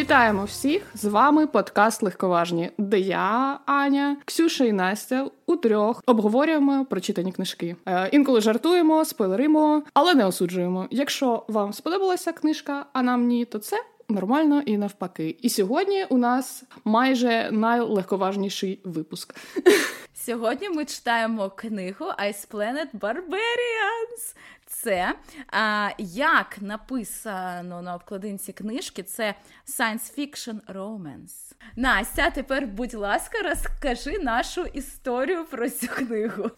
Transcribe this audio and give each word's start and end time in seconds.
Вітаємо 0.00 0.44
всіх! 0.44 0.82
З 0.94 1.04
вами 1.04 1.46
подкаст 1.46 2.02
Легковажні, 2.02 2.70
де 2.78 2.98
я, 3.00 3.58
Аня, 3.66 4.16
Ксюша 4.24 4.64
і 4.64 4.72
Настя 4.72 5.30
у 5.46 5.56
трьох 5.56 6.02
обговорюємо 6.06 6.84
прочитані 6.84 7.32
книжки. 7.32 7.76
Е, 7.86 8.08
інколи 8.12 8.40
жартуємо, 8.40 9.04
спойлеримо, 9.04 9.82
але 9.94 10.14
не 10.14 10.26
осуджуємо. 10.26 10.86
Якщо 10.90 11.44
вам 11.48 11.72
сподобалася 11.72 12.32
книжка, 12.32 12.86
а 12.92 13.02
нам 13.02 13.26
ні, 13.26 13.44
то 13.44 13.58
це. 13.58 13.76
Нормально 14.08 14.62
і 14.66 14.76
навпаки. 14.76 15.36
І 15.42 15.48
сьогодні 15.48 16.04
у 16.04 16.18
нас 16.18 16.64
майже 16.84 17.48
найлегковажніший 17.52 18.80
випуск. 18.84 19.34
Сьогодні 20.14 20.68
ми 20.68 20.84
читаємо 20.84 21.50
книгу 21.50 22.04
Ice 22.04 22.50
Planet 22.50 22.86
Barbarians 23.00 24.34
це 24.82 25.14
як 25.98 26.56
написано 26.60 27.82
на 27.82 27.94
обкладинці 27.94 28.52
книжки, 28.52 29.02
це 29.02 29.34
science 29.66 30.18
fiction 30.18 30.56
romance. 30.74 31.54
Настя, 31.76 32.30
тепер, 32.30 32.66
будь 32.66 32.94
ласка, 32.94 33.38
розкажи 33.42 34.18
нашу 34.18 34.64
історію 34.64 35.44
про 35.50 35.70
цю 35.70 35.86
книгу. 35.86 36.50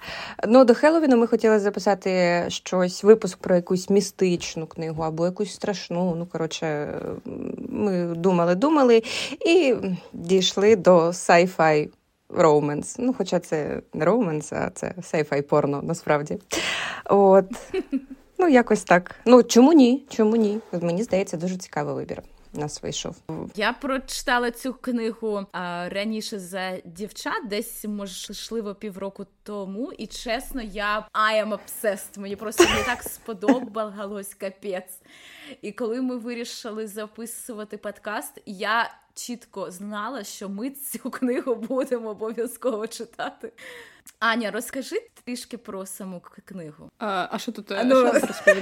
Ну, 0.49 0.65
до 0.65 0.75
Хеллоуіну 0.75 1.17
ми 1.17 1.27
хотіли 1.27 1.59
записати 1.59 2.45
щось, 2.49 3.05
випуск 3.05 3.39
про 3.39 3.55
якусь 3.55 3.91
містичну 3.91 4.67
книгу 4.67 5.03
або 5.03 5.27
якусь 5.27 5.55
страшну. 5.55 6.15
Ну, 6.15 6.27
коротше, 6.27 6.99
ми 7.69 8.05
думали, 8.05 8.55
думали 8.55 9.03
і 9.47 9.75
дійшли 10.13 10.77
до 10.77 11.07
sci-fi 11.07 11.89
роуменс. 12.37 12.97
Ну, 12.99 13.15
хоча 13.19 13.39
це 13.39 13.83
не 13.95 14.05
роуменс, 14.05 14.53
а 14.53 14.71
це 14.71 14.95
сейфай 15.03 15.43
порно 15.43 15.83
насправді. 15.83 16.39
От. 17.05 17.45
Ну, 18.39 18.49
якось 18.49 18.85
так. 18.85 19.15
Ну, 19.25 19.43
чому 19.43 19.73
ні? 19.73 20.07
Чому 20.11 20.37
ні? 20.37 20.61
Мені 20.81 21.03
здається, 21.03 21.37
дуже 21.37 21.57
цікавий 21.57 21.95
вибір. 21.95 22.23
Нас 22.55 22.83
вийшов. 22.83 23.17
Я 23.57 23.73
прочитала 23.73 24.51
цю 24.51 24.75
книгу 24.75 25.47
а, 25.53 25.89
раніше 25.89 26.39
за 26.39 26.73
дівчат, 26.85 27.49
десь 27.49 27.85
можливо 27.85 28.75
півроку 28.75 29.27
тому. 29.43 29.93
І 29.93 30.07
чесно, 30.07 30.63
я 30.63 31.07
I 31.15 31.47
am 31.47 31.59
obsessed. 31.59 32.19
Мені 32.19 32.37
просто 32.37 32.65
не 32.65 32.85
так 32.85 33.03
сподобалось 33.03 34.35
капець. 34.35 35.01
І 35.63 35.73
коли 35.73 36.03
ми 36.03 36.17
вирішили 36.17 36.87
записувати 36.87 37.77
подкаст, 37.77 38.43
я 38.47 38.91
чітко 39.15 39.71
знала, 39.71 40.25
що 40.25 40.49
ми 40.49 40.71
цю 40.71 41.11
книгу 41.11 41.55
будемо 41.55 42.09
обов'язково 42.09 42.87
читати. 42.87 43.53
Аня, 44.19 44.51
розкажи 44.51 44.97
трішки 45.25 45.59
про 45.59 45.87
саму 45.87 46.23
книгу. 46.47 46.91
А 46.99 47.27
а 47.31 47.39
що 47.39 47.53
тут 47.53 47.71
е, 47.71 47.85
ну, 47.85 48.13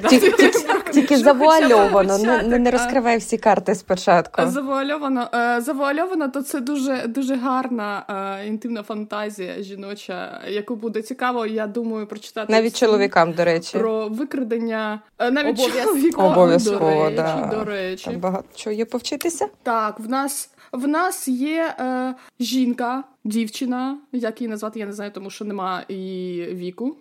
Тільки, 0.08 0.52
тільки 0.92 1.16
завуальовано, 1.16 2.18
не, 2.18 2.58
не 2.58 2.70
розкривай 2.70 3.18
всі 3.18 3.38
карти 3.38 3.74
спочатку. 3.74 4.46
Завуальовано, 4.46 5.28
е, 5.34 5.60
завуальовано, 5.60 6.28
то 6.28 6.42
це 6.42 6.60
дуже 6.60 7.06
дуже 7.06 7.36
гарна 7.36 8.04
е, 8.40 8.46
інтимна 8.46 8.82
фантазія 8.82 9.62
жіноча, 9.62 10.40
яку 10.48 10.69
буде 10.76 11.02
цікаво, 11.02 11.46
я 11.46 11.66
думаю, 11.66 12.06
прочитати 12.06 12.52
навіть 12.52 12.76
чоловікам, 12.76 13.32
до 13.32 13.44
речі, 13.44 13.78
про 13.78 14.08
викрадення 14.08 15.00
навіть 15.30 15.72
чоловікам, 15.72 16.24
обов'язково 16.24 17.10
до 17.10 17.10
речі, 17.10 17.16
да. 17.16 17.46
до 17.46 17.64
речі. 17.64 18.04
Там 18.04 18.20
багато 18.20 18.48
чого 18.54 18.76
є 18.76 18.84
повчитися. 18.84 19.48
Так, 19.62 20.00
в 20.00 20.08
нас 20.08 20.50
в 20.72 20.88
нас 20.88 21.28
є 21.28 21.74
е, 21.78 22.14
жінка, 22.40 23.04
дівчина, 23.24 23.98
як 24.12 24.40
її 24.40 24.48
назвати, 24.48 24.78
я 24.78 24.86
не 24.86 24.92
знаю, 24.92 25.10
тому 25.10 25.30
що 25.30 25.44
нема 25.44 25.84
і 25.88 26.44
віку. 26.52 26.96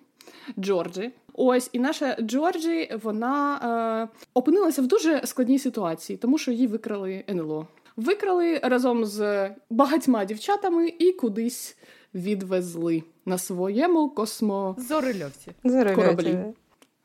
Джорджі. 0.59 1.11
Ось 1.33 1.69
і 1.73 1.79
наша 1.79 2.17
Джорджі 2.21 2.91
вона 3.03 4.09
е, 4.13 4.27
опинилася 4.33 4.81
в 4.81 4.87
дуже 4.87 5.21
складній 5.25 5.59
ситуації, 5.59 6.17
тому 6.17 6.37
що 6.37 6.51
її 6.51 6.67
викрали 6.67 7.23
НЛО. 7.29 7.67
Викрали 7.95 8.59
разом 8.63 9.05
з 9.05 9.49
багатьма 9.69 10.25
дівчатами 10.25 10.93
і 10.99 11.11
кудись 11.11 11.77
відвезли 12.13 13.03
на 13.29 13.37
своєму 13.37 14.09
космо 14.09 14.75
зорельоті. 14.79 15.51
кораблі. 15.95 16.37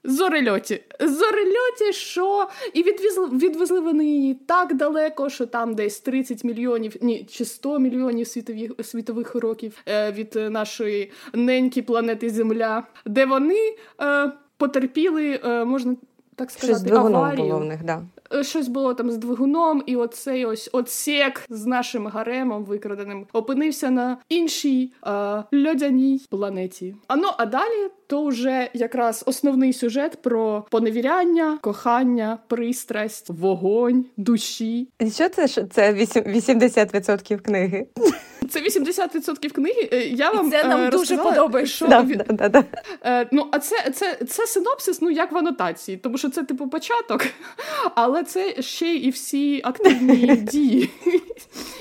Зорельоті. 0.05 0.81
Зорельоті, 1.01 1.93
що 1.93 2.49
і 2.75 2.83
відвезли, 2.83 3.29
відвезли 3.29 3.81
вони 3.81 4.05
її 4.05 4.35
так 4.35 4.75
далеко, 4.75 5.31
що 5.31 5.47
там 5.47 5.75
десь 5.75 6.01
30 6.01 6.45
мільйонів, 6.45 6.97
ні, 7.01 7.25
чи 7.31 7.45
100 7.45 7.79
мільйонів 7.79 8.27
світових 8.27 8.71
світових 8.83 9.35
років 9.35 9.79
е, 9.89 10.13
від 10.13 10.35
нашої 10.35 11.13
неньки 11.35 11.83
планети 11.83 12.31
Земля, 12.31 12.83
де 13.07 13.27
вони 13.27 13.75
е, 14.03 14.33
потерпіли, 14.57 15.41
е, 15.45 15.65
можна 15.65 15.97
так 16.37 16.51
сказати, 16.51 16.89
Щось 16.89 16.93
аварію. 16.93 17.47
було 17.47 17.59
в 17.59 17.65
них, 17.65 17.85
да. 17.85 18.03
Е, 18.35 18.45
щось 18.45 18.69
було 18.69 18.95
там 18.95 19.11
з 19.11 19.17
двигуном, 19.17 19.83
і 19.87 19.97
оцей 19.97 20.45
ось 20.45 20.71
отсек 20.73 21.47
з 21.49 21.67
нашим 21.67 22.07
гаремом 22.07 22.65
викраденим 22.65 23.27
опинився 23.33 23.91
на 23.91 24.17
іншій 24.29 24.93
е, 25.07 25.11
льодяній 25.55 26.21
планеті. 26.31 26.97
А 27.09 27.17
ну 27.17 27.29
а 27.39 27.47
далі 27.47 27.91
то 28.07 28.27
вже 28.27 28.71
якраз 28.75 29.25
основний 29.27 29.73
сюжет 29.73 30.23
про 30.23 30.67
поневіряння, 30.71 31.59
кохання, 31.63 32.39
пристрасть, 32.49 33.31
вогонь, 33.31 34.05
душі. 34.17 34.89
Що 35.13 35.29
це 35.29 35.49
це 35.49 35.93
80% 35.93 37.39
книги? 37.39 37.87
Це 38.51 38.61
80% 38.61 39.51
книги. 39.51 39.89
Е, 39.93 40.01
я 40.01 40.31
вам 40.31 40.49
І 40.49 40.51
Це 40.51 40.65
нам 40.65 40.81
е, 40.81 40.91
дуже 40.91 41.17
подобається. 41.17 41.75
Що 41.75 41.87
да, 41.87 42.03
від... 42.03 42.25
да, 42.29 42.49
да, 42.49 42.65
е, 43.05 43.27
ну, 43.33 43.47
а 43.51 43.59
це, 43.59 43.91
це, 43.95 44.19
це 44.29 44.47
синопсис, 44.47 45.03
ну 45.03 45.11
як 45.11 45.33
в 45.33 45.37
анотації, 45.39 45.97
тому 45.97 46.19
що 46.19 46.31
це 46.31 46.43
типу 46.43 46.69
початок, 46.69 47.27
але 47.95 48.25
це 48.25 48.63
ще 48.63 48.95
і 48.95 49.11
всі 49.11 49.61
активні 49.65 50.37
дії 50.37 50.91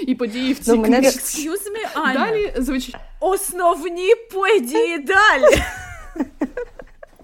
і 0.08 0.16
події 0.16 0.54
в 0.54 0.60
цій 0.60 0.72
ну, 0.72 0.78
мене... 0.78 1.00
книжці. 1.00 1.50
Excuse 1.50 1.54
me, 1.54 2.02
Аня. 2.02 2.14
Далі 2.14 2.54
звичайно. 2.58 3.06
Основні 3.20 4.16
події 4.32 4.98
далі. 4.98 5.64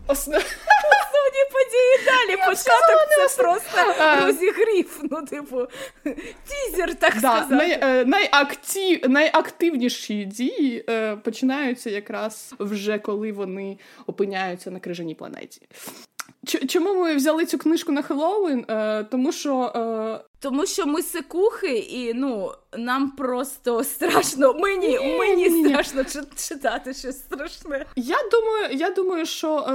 Основ... 0.09 0.43
Основні 1.01 1.43
події 1.51 2.05
далі. 2.05 2.37
Початок 2.37 3.29
це 3.29 3.43
просто 3.43 4.25
розігрів. 4.25 4.99
Ну, 5.11 5.25
типу, 5.25 5.67
тізер, 6.47 6.95
так 6.95 7.13
сказати. 7.13 7.79
Е, 7.81 8.05
найактив, 8.05 9.09
найактивніші 9.09 10.25
дії 10.25 10.85
е, 10.89 11.15
починаються 11.15 11.89
якраз 11.89 12.55
вже 12.59 12.99
коли 12.99 13.31
вони 13.31 13.77
опиняються 14.07 14.71
на 14.71 14.79
крижаній 14.79 15.15
планеті. 15.15 15.61
Чому 16.67 16.93
ми 16.93 17.15
взяли 17.15 17.45
цю 17.45 17.57
книжку 17.57 17.91
на 17.91 18.01
Хеллоуін? 18.01 18.65
Е, 18.69 19.03
тому 19.03 19.31
що. 19.31 19.71
Е... 20.23 20.25
Тому 20.41 20.65
що 20.65 20.85
ми 20.85 21.01
сикухи, 21.01 21.77
і 21.77 22.13
ну 22.13 22.51
нам 22.77 23.11
просто 23.11 23.83
страшно. 23.83 24.53
Мені 24.53 24.87
ні, 24.87 25.17
мені 25.17 25.49
ні, 25.49 25.69
страшно 25.69 26.01
ні. 26.01 26.25
читати 26.49 26.93
щось 26.93 27.19
страшне. 27.19 27.85
Я 27.95 28.15
думаю, 28.31 28.69
я 28.71 28.89
думаю, 28.89 29.25
що 29.25 29.57
е, 29.57 29.71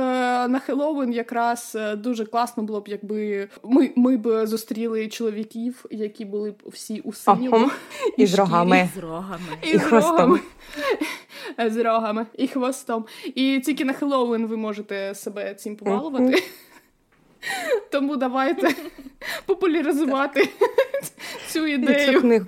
на 0.48 0.58
Хеллоуін 0.58 1.12
якраз 1.12 1.72
е, 1.74 1.96
дуже 1.96 2.24
класно 2.24 2.62
було 2.62 2.80
б, 2.80 2.88
якби 2.88 3.48
ми 3.62 3.90
ми 3.96 4.16
б 4.16 4.46
зустріли 4.46 5.08
чоловіків, 5.08 5.84
які 5.90 6.24
були 6.24 6.50
б 6.50 6.62
всі 6.66 7.00
у 7.00 7.12
синьому. 7.12 7.70
І, 8.18 8.22
і 8.22 8.26
з 8.26 8.34
рогами. 8.34 8.88
І 8.94 8.98
з 8.98 9.02
рогами. 9.02 9.58
І, 9.62 9.70
і 9.70 9.78
з 9.78 9.86
рогами. 9.86 10.40
З 11.66 11.76
рогами 11.76 12.26
і 12.38 12.46
хвостом. 12.48 13.04
І 13.24 13.60
тільки 13.64 13.84
на 13.84 13.92
Хеллоуін 13.92 14.46
ви 14.46 14.56
можете 14.56 15.14
себе 15.14 15.54
цим 15.54 15.76
побалувати. 15.76 16.42
Тому 17.90 18.16
давайте 18.16 18.68
популяризувати 19.46 20.48
цю 21.48 21.66
ідею. 21.66 22.46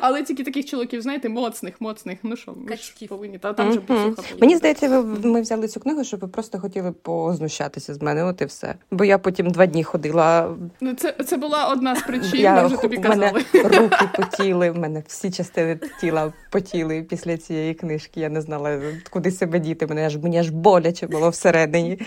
Але 0.00 0.22
тільки 0.22 0.44
таких 0.44 0.64
чоловіків, 0.64 1.02
знаєте, 1.02 1.28
моцних, 1.28 1.80
моцних. 1.80 2.18
Ну 2.22 2.36
що, 2.36 2.54
ми 2.56 2.76
ж 2.76 3.06
повинні, 3.08 3.38
та 3.38 3.52
там 3.52 3.72
же 3.72 3.80
посуха. 3.80 4.22
Мені 4.40 4.56
здається, 4.56 4.88
ви 4.88 5.28
ми 5.28 5.40
взяли 5.40 5.68
цю 5.68 5.80
книгу, 5.80 6.04
щоб 6.04 6.20
ви 6.20 6.28
просто 6.28 6.58
хотіли 6.58 6.92
познущатися 6.92 7.94
з 7.94 8.02
мене. 8.02 8.24
От 8.24 8.40
і 8.40 8.44
все. 8.44 8.74
Бо 8.90 9.04
я 9.04 9.18
потім 9.18 9.50
два 9.50 9.66
дні 9.66 9.84
ходила. 9.84 10.56
Ну, 10.80 10.94
це 10.94 11.12
це 11.26 11.36
була 11.36 11.68
одна 11.68 11.96
з 11.96 12.02
причин, 12.02 12.40
я 12.40 12.66
вже 12.66 12.76
тобі 12.76 12.96
казали. 12.96 13.44
Мене 13.54 13.78
руки 13.78 14.08
потіли, 14.16 14.70
в 14.70 14.78
мене 14.78 15.02
всі 15.06 15.30
частини 15.30 15.78
тіла 16.00 16.32
потіли 16.50 17.02
після 17.02 17.36
цієї 17.36 17.74
книжки. 17.74 18.20
Я 18.20 18.28
не 18.28 18.40
знала, 18.40 18.80
куди 19.10 19.30
себе 19.30 19.58
діти. 19.58 19.86
Мене 19.86 20.06
аж 20.06 20.16
мені 20.16 20.38
аж 20.38 20.50
боляче 20.50 21.06
було 21.06 21.28
всередині. 21.28 21.98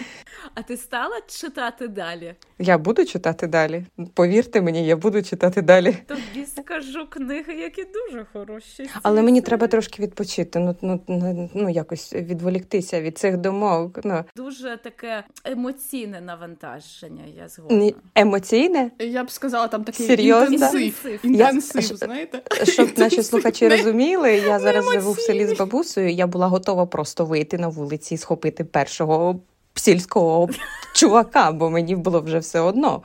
А 0.53 0.61
ти 0.61 0.77
стала 0.77 1.21
читати 1.27 1.87
далі? 1.87 2.35
Я 2.59 2.77
буду 2.77 3.05
читати 3.05 3.47
далі. 3.47 3.85
Повірте 4.13 4.61
мені, 4.61 4.85
я 4.85 4.95
буду 4.95 5.23
читати 5.23 5.61
далі. 5.61 5.97
Тобі 6.07 6.45
скажу 6.45 7.07
книги 7.09 7.53
які 7.59 7.83
дуже 7.83 8.25
хороші. 8.33 8.89
Але 9.03 9.21
мені 9.21 9.41
треба 9.41 9.67
трошки 9.67 10.03
відпочити. 10.03 10.59
Ну 10.59 10.75
ну 11.07 11.49
ну 11.53 11.69
якось 11.69 12.13
відволіктися 12.13 13.01
від 13.01 13.17
цих 13.17 13.37
думок. 13.37 13.99
Ну 14.03 14.23
дуже 14.35 14.77
таке 14.83 15.23
емоційне 15.43 16.21
навантаження. 16.21 17.23
Я 17.37 17.47
згодна. 17.47 17.91
Емоційне? 18.15 18.91
Я 18.99 19.23
б 19.23 19.31
сказала, 19.31 19.67
там 19.67 19.83
такий 19.83 20.07
Серйозно? 20.07 20.55
інтенсив. 20.55 21.19
Інтенсив, 21.23 21.81
я, 21.91 21.97
знаєте? 21.97 22.41
Щоб 22.63 22.89
наші 22.97 23.23
слухачі 23.23 23.67
розуміли, 23.69 24.33
я 24.33 24.59
зараз 24.59 24.85
живу 24.93 25.11
в 25.11 25.19
селі 25.19 25.47
з 25.47 25.57
бабусею. 25.57 26.09
Я 26.09 26.27
була 26.27 26.47
готова 26.47 26.85
просто 26.85 27.25
вийти 27.25 27.57
на 27.57 27.67
вулиці 27.67 28.13
і 28.13 28.17
схопити 28.17 28.63
першого 28.63 29.39
сільського 29.75 30.49
чувака, 30.95 31.51
бо 31.51 31.69
мені 31.69 31.95
було 31.95 32.21
вже 32.21 32.39
все 32.39 32.59
одно. 32.59 33.01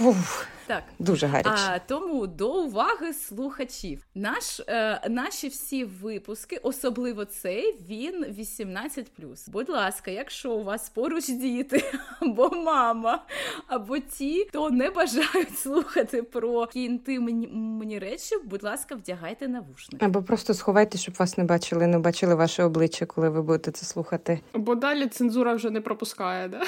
Уф. 0.00 0.44
Так. 0.70 0.84
Дуже 0.98 1.26
гаряче. 1.26 1.50
А, 1.50 1.78
Тому 1.78 2.26
до 2.26 2.64
уваги 2.64 3.12
слухачів. 3.12 4.04
Наш, 4.14 4.60
е, 4.68 5.00
Наші 5.08 5.48
всі 5.48 5.84
випуски, 5.84 6.56
особливо 6.56 7.24
цей, 7.24 7.78
він 7.88 8.24
18+. 8.24 9.50
Будь 9.50 9.68
ласка, 9.68 10.10
якщо 10.10 10.52
у 10.52 10.64
вас 10.64 10.88
поруч 10.88 11.28
діти, 11.28 11.84
або 12.20 12.50
мама, 12.50 13.22
або 13.66 13.98
ті, 13.98 14.46
хто 14.48 14.70
не 14.70 14.90
бажають 14.90 15.58
слухати 15.58 16.22
про 16.22 16.68
інтимні 16.74 17.98
речі, 17.98 18.36
будь 18.44 18.62
ласка, 18.62 18.94
вдягайте 18.94 19.48
навушники. 19.48 20.06
Або 20.06 20.22
просто 20.22 20.54
сховайте, 20.54 20.98
щоб 20.98 21.14
вас 21.18 21.38
не 21.38 21.44
бачили, 21.44 21.86
не 21.86 21.98
бачили 21.98 22.34
ваше 22.34 22.64
обличчя, 22.64 23.06
коли 23.06 23.28
ви 23.28 23.42
будете 23.42 23.70
це 23.70 23.86
слухати. 23.86 24.40
Бо 24.54 24.74
далі 24.74 25.06
цензура 25.06 25.54
вже 25.54 25.70
не 25.70 25.80
пропускає, 25.80 26.48
да? 26.48 26.62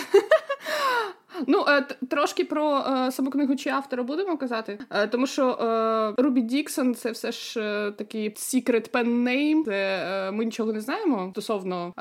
Ну, 1.47 1.65
е, 1.69 1.83
трошки 2.11 2.45
про 2.45 2.79
е, 2.79 3.13
саму 3.13 3.31
книгу 3.31 3.57
чи 3.57 3.71
автора 3.71 4.03
будемо 4.03 4.37
казати, 4.37 4.79
е, 4.91 5.07
тому 5.07 5.27
що 5.27 6.15
Рубі 6.19 6.41
Діксон 6.41 6.95
це 6.95 7.11
все 7.11 7.33
ж 7.33 7.61
такий 7.99 8.31
secret 8.31 8.91
pen 8.91 9.07
name, 9.07 9.65
де 9.65 10.31
ми 10.31 10.45
нічого 10.45 10.73
не 10.73 10.81
знаємо 10.81 11.31
стосовно 11.33 11.93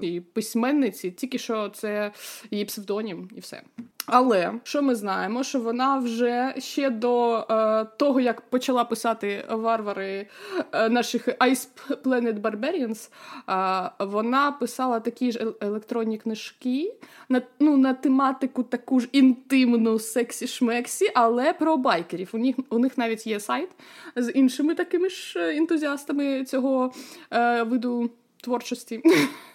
і 0.00 0.20
письменниці, 0.20 1.10
тільки 1.10 1.38
що 1.38 1.68
це 1.68 2.12
її 2.50 2.64
псевдонім 2.64 3.28
і 3.36 3.40
все. 3.40 3.62
Але 4.06 4.52
що 4.64 4.82
ми 4.82 4.94
знаємо, 4.94 5.42
що 5.42 5.60
вона 5.60 5.98
вже 5.98 6.54
ще 6.58 6.90
до 6.90 7.46
е, 7.50 7.84
того, 7.96 8.20
як 8.20 8.40
почала 8.40 8.84
писати 8.84 9.44
варвари 9.50 10.26
е, 10.72 10.88
наших 10.88 11.28
Ice 11.28 11.68
Planet 12.04 12.40
Barbarians, 12.40 13.10
е, 13.48 14.04
вона 14.04 14.52
писала 14.52 15.00
такі 15.00 15.32
ж 15.32 15.46
електронні 15.60 16.18
книжки 16.18 16.94
на 17.28 17.42
ну, 17.60 17.76
на 17.76 17.94
тематику 17.94 18.62
таку 18.62 19.00
ж 19.00 19.08
інтимну 19.12 19.94
сексі-шмексі, 19.94 21.10
але 21.14 21.52
про 21.52 21.76
байкерів. 21.76 22.30
У 22.32 22.38
них 22.38 22.56
у 22.70 22.78
них 22.78 22.98
навіть 22.98 23.26
є 23.26 23.40
сайт 23.40 23.68
з 24.16 24.32
іншими 24.32 24.74
такими 24.74 25.08
ж 25.08 25.56
ентузіастами 25.56 26.44
цього 26.44 26.92
е, 27.30 27.62
виду 27.62 28.10
творчості, 28.40 29.02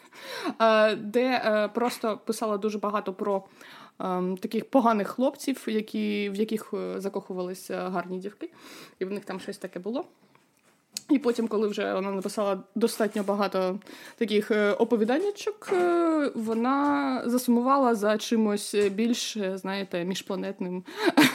е, 0.61 0.95
де 0.95 1.25
е, 1.25 1.69
просто 1.73 2.19
писала 2.25 2.57
дуже 2.57 2.77
багато 2.77 3.13
про. 3.13 3.43
Ем, 3.99 4.37
таких 4.37 4.65
поганих 4.65 5.07
хлопців, 5.07 5.63
які, 5.67 6.29
в 6.29 6.35
яких 6.35 6.73
е, 6.73 7.01
закохувалися 7.01 7.89
гарні 7.89 8.19
дівки, 8.19 8.49
і 8.99 9.05
в 9.05 9.11
них 9.11 9.25
там 9.25 9.39
щось 9.39 9.57
таке 9.57 9.79
було. 9.79 10.05
І 11.09 11.19
потім, 11.19 11.47
коли 11.47 11.67
вже 11.67 11.93
вона 11.93 12.11
написала 12.11 12.63
достатньо 12.75 13.23
багато 13.23 13.79
таких 14.17 14.51
е, 14.51 14.71
оповіданнячок, 14.71 15.69
е, 15.73 16.31
вона 16.35 17.21
засумувала 17.25 17.95
за 17.95 18.17
чимось 18.17 18.75
більш, 18.91 19.37
знаєте, 19.53 20.05
міжпланетним, 20.05 20.83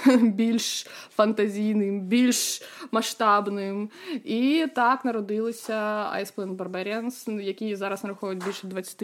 більш 0.21 0.87
фантазійним, 1.17 2.01
більш 2.01 2.63
масштабним. 2.91 3.91
І 4.25 4.67
так 4.75 5.05
народилися 5.05 5.75
Ice 6.17 6.35
Planet 6.35 6.57
Barbarians, 6.57 7.41
які 7.41 7.77
зараз 7.77 8.05
нараховують 8.05 8.45
більше 8.45 8.67
20 8.67 9.03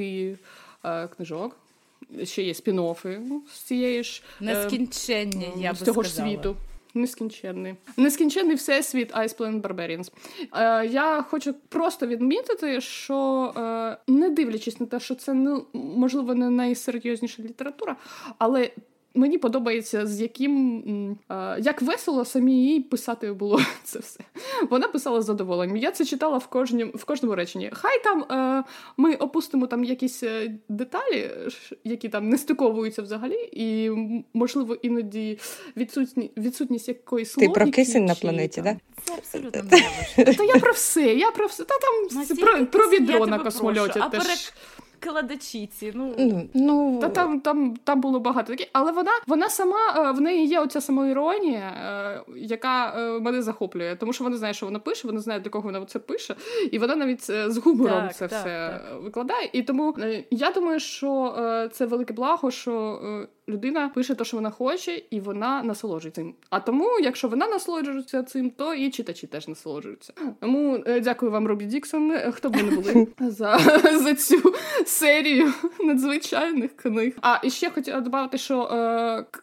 книжок 1.16 1.56
ще 2.24 2.42
є 2.42 2.52
спін-офи 2.52 3.20
з 3.52 3.58
цієї 3.58 4.04
ж 4.04 4.22
е, 4.40 4.44
нескінченні, 4.44 5.52
я 5.56 5.74
з 5.74 5.82
того 5.82 6.02
ж 6.02 6.14
світу. 6.14 6.56
Нескінченний. 6.94 7.74
Нескінченний 7.96 8.56
всесвіт 8.56 9.12
Ice 9.14 9.36
Planet 9.36 9.60
Barbarians. 9.60 10.12
Е, 10.52 10.86
Я 10.86 11.22
хочу 11.22 11.54
просто 11.68 12.06
відмітити, 12.06 12.80
що 12.80 13.52
е, 13.56 14.12
не 14.12 14.30
дивлячись 14.30 14.80
на 14.80 14.86
те, 14.86 15.00
що 15.00 15.14
це 15.14 15.34
не 15.34 15.60
можливо 15.72 16.34
не 16.34 16.50
найсерйозніша 16.50 17.42
література, 17.42 17.96
але 18.38 18.70
Мені 19.14 19.38
подобається, 19.38 20.06
з 20.06 20.20
яким 20.20 21.18
як 21.58 21.82
весело 21.82 22.24
самі 22.24 22.64
їй 22.64 22.80
писати 22.80 23.32
було 23.32 23.60
це 23.84 23.98
все. 23.98 24.20
Вона 24.70 24.88
писала 24.88 25.22
з 25.22 25.24
задоволенням. 25.24 25.76
Я 25.76 25.90
це 25.90 26.04
читала 26.04 26.38
в 26.38 26.46
кожнім, 26.46 26.92
в 26.94 27.04
кожному 27.04 27.34
реченні. 27.34 27.70
Хай 27.72 28.04
там 28.04 28.22
е, 28.22 28.64
ми 28.96 29.14
опустимо 29.14 29.66
там 29.66 29.84
якісь 29.84 30.22
е, 30.22 30.54
деталі, 30.68 31.30
які 31.84 32.08
там 32.08 32.28
не 32.28 32.38
стиковуються 32.38 33.02
взагалі, 33.02 33.48
і 33.52 33.90
можливо 34.34 34.74
іноді 34.74 35.38
відсутні, 35.76 36.30
відсутність 36.36 36.88
якоїсь 36.88 37.34
Ти 37.34 37.48
про 37.48 37.66
кисень 37.66 38.04
на 38.04 38.14
планеті, 38.14 38.62
так? 38.62 38.76
Це 39.04 39.14
абсолютно 39.14 39.62
не 40.16 40.24
Та 40.34 40.44
я 40.44 40.58
про 40.58 40.72
все. 40.72 41.14
Я 41.14 41.30
про 41.30 41.46
все. 41.46 41.64
Та 41.64 41.74
там 41.78 42.26
про, 42.36 42.66
про 42.66 42.90
відро 42.90 43.26
на 43.26 43.38
космольоті 43.38 44.00
теж 44.10 44.52
кладачіці. 45.00 45.92
Ну 45.94 46.14
ну 46.54 46.98
та 47.00 47.08
там 47.08 47.40
там 47.40 47.76
там 47.84 48.00
було 48.00 48.20
багато 48.20 48.52
таких, 48.52 48.68
але 48.72 48.92
вона 48.92 49.10
вона 49.26 49.48
сама 49.48 49.78
е, 49.96 50.12
в 50.12 50.20
неї 50.20 50.46
є 50.46 50.60
оця 50.60 50.80
самоіронія, 50.80 51.68
е, 51.68 52.32
яка 52.36 52.94
е, 52.96 53.20
мене 53.20 53.42
захоплює, 53.42 53.96
тому 54.00 54.12
що 54.12 54.24
вона 54.24 54.36
знає, 54.36 54.54
що 54.54 54.66
вона 54.66 54.78
пише, 54.78 55.08
вона 55.08 55.20
знає, 55.20 55.40
до 55.40 55.50
кого 55.50 55.64
вона 55.64 55.84
це 55.84 55.98
пише, 55.98 56.34
і 56.72 56.78
вона 56.78 56.96
навіть 56.96 57.24
з 57.24 57.56
гумором 57.58 58.02
так, 58.02 58.16
це 58.16 58.28
так, 58.28 58.40
все 58.40 58.80
так. 58.82 59.02
викладає. 59.02 59.50
І 59.52 59.62
тому 59.62 59.96
я 60.30 60.50
думаю, 60.50 60.80
що 60.80 61.34
це 61.72 61.86
велике 61.86 62.14
благо, 62.14 62.50
що 62.50 63.00
людина 63.50 63.88
пише 63.88 64.14
те, 64.14 64.24
що 64.24 64.36
вона 64.36 64.50
хоче, 64.50 65.02
і 65.10 65.20
вона 65.20 65.62
насолоджується 65.62 66.20
цим. 66.20 66.34
А 66.50 66.60
тому, 66.60 66.88
якщо 67.02 67.28
вона 67.28 67.48
насолоджується 67.48 68.22
цим, 68.22 68.50
то 68.50 68.74
і 68.74 68.90
читачі 68.90 69.26
теж 69.26 69.48
насолоджуються. 69.48 70.12
Тому 70.40 70.82
е, 70.86 71.00
дякую 71.00 71.32
вам, 71.32 71.46
Робі 71.46 71.64
Діксон. 71.64 72.12
Хто 72.32 72.50
б 72.50 72.56
ви 72.56 72.62
не 72.62 72.70
були 72.70 73.06
за 73.30 73.58
за 74.02 74.14
цю 74.14 74.54
серію 74.86 75.52
надзвичайних 75.80 76.76
книг. 76.76 77.14
А 77.22 77.38
і 77.42 77.50
ще 77.50 77.70
хотіла 77.70 78.00
додати, 78.00 78.38
що 78.38 78.62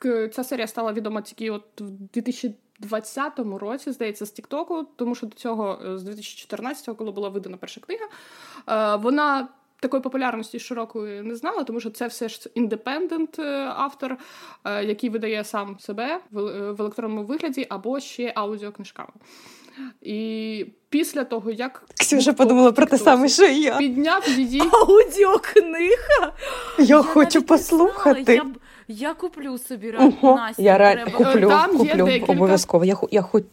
е, 0.06 0.30
ця 0.30 0.44
серія 0.44 0.68
стала 0.68 0.94
відома 0.94 1.21
тільки 1.21 1.51
от 1.51 1.81
в 1.81 1.89
2000 1.89 2.54
2020 2.80 3.59
році, 3.62 3.92
здається, 3.92 4.25
з 4.25 4.31
Тіктоку, 4.31 4.88
тому 4.95 5.15
що 5.15 5.27
до 5.27 5.36
цього, 5.36 5.80
е, 5.86 5.98
з 5.98 6.07
2014-го, 6.09 6.95
коли 6.95 7.12
була 7.12 7.30
видана 7.30 7.57
перша 7.57 7.81
книга, 7.81 8.06
е, 8.69 8.95
вона 8.95 9.48
такої 9.80 10.04
популярності 10.04 10.60
широкої 10.60 11.22
не 11.22 11.36
знала, 11.36 11.64
тому 11.64 11.80
що 11.80 11.90
це 11.90 12.08
все 12.08 12.30
ж 12.30 12.50
індепендент 12.56 13.40
автор, 13.76 14.18
е, 14.66 14.84
який 14.86 15.10
видає 15.10 15.44
сам 15.44 15.80
себе 15.80 16.20
в 16.32 16.82
електронному 16.82 17.24
вигляді 17.24 17.66
або 17.70 18.00
ще 18.00 18.32
аудіокнижками. 18.36 19.10
І 20.02 20.66
після 20.90 21.24
того, 21.24 21.52
як 21.52 21.84
Ксюша 22.00 22.34
подумала 22.34 22.72
про 22.72 22.86
те 22.86 22.98
саме, 22.98 23.30
що 23.30 23.46
я 23.46 23.78
підняв 23.78 24.30
її 24.30 24.62
аудіокнига. 24.74 26.34
Я, 26.78 26.86
я 26.86 27.02
хочу 27.04 27.42
послухати. 27.42 28.36
Я, 28.36 28.46
я 28.88 29.14
куплю 29.14 29.58
собі 29.58 29.92
Ого, 29.92 30.36
Настя, 30.36 30.64
Я 30.64 30.76
треба. 30.76 31.12
куплю, 31.12 31.50
Там 31.50 31.78
куплю 31.78 32.06
декілька... 32.06 32.32
обов'язково. 32.32 32.86
Я 32.86 32.98
я 33.12 33.22
хоч... 33.22 33.44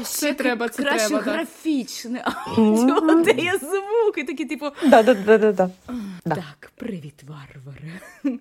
А 0.00 0.04
це 0.04 0.34
треба, 0.34 0.68
це 0.68 0.82
краще 0.82 1.08
треба, 1.08 1.22
графічне 1.22 2.24
аудіо, 2.56 3.00
mm-hmm. 3.00 3.24
де 3.24 3.42
є 3.42 3.58
звуки, 3.58 4.24
такі, 4.24 4.44
типу. 4.44 4.66
Да, 4.86 5.02
да, 5.02 5.14
да, 5.14 5.38
да, 5.38 5.52
да. 5.52 5.70
Так, 6.24 6.72
привіт, 6.76 7.24
варвари. 7.28 7.92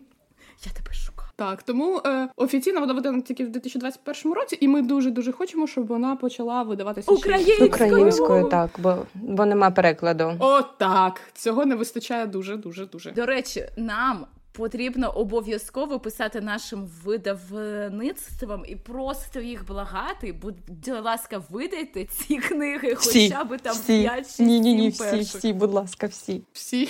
Я 0.65 0.71
тебе 0.71 0.93
шукаю. 0.93 1.29
Так, 1.35 1.63
тому 1.63 2.01
е, 2.05 2.29
офіційно 2.35 2.79
вона 2.79 2.93
видана 2.93 3.21
тільки 3.21 3.45
в 3.45 3.49
2021 3.49 4.33
році, 4.33 4.57
і 4.61 4.67
ми 4.67 4.81
дуже 4.81 5.11
дуже 5.11 5.31
хочемо, 5.31 5.67
щоб 5.67 5.87
вона 5.87 6.15
почала 6.15 6.63
видаватися 6.63 7.11
українською, 7.11 7.69
українською, 7.69 8.43
так, 8.43 8.69
бо 8.77 8.97
бо 9.13 9.45
нема 9.45 9.71
перекладу. 9.71 10.35
О, 10.39 10.61
так 10.61 11.21
цього 11.33 11.65
не 11.65 11.75
вистачає 11.75 12.27
дуже, 12.27 12.57
дуже, 12.57 12.85
дуже. 12.85 13.11
До 13.11 13.25
речі, 13.25 13.65
нам 13.77 14.25
потрібно 14.59 15.09
обов'язково 15.09 15.99
писати 15.99 16.41
нашим 16.41 16.89
видавництвам 17.03 18.63
і 18.67 18.75
просто 18.75 19.39
їх 19.41 19.67
благати. 19.67 20.33
Будь 20.41 20.87
ласка, 21.03 21.43
видайте 21.49 22.05
ці 22.05 22.37
книги, 22.37 22.93
всі, 22.93 23.29
хоча 23.29 23.43
б 23.43 23.57
там 23.57 23.77
п'ять 23.87 24.35
5 24.35 24.35
Ні, 24.39 24.59
ні, 24.59 24.73
ні, 24.73 24.89
всі, 24.89 25.19
всі, 25.19 25.53
будь 25.53 25.73
ласка, 25.73 26.07
всі. 26.07 26.41
Всі. 26.53 26.89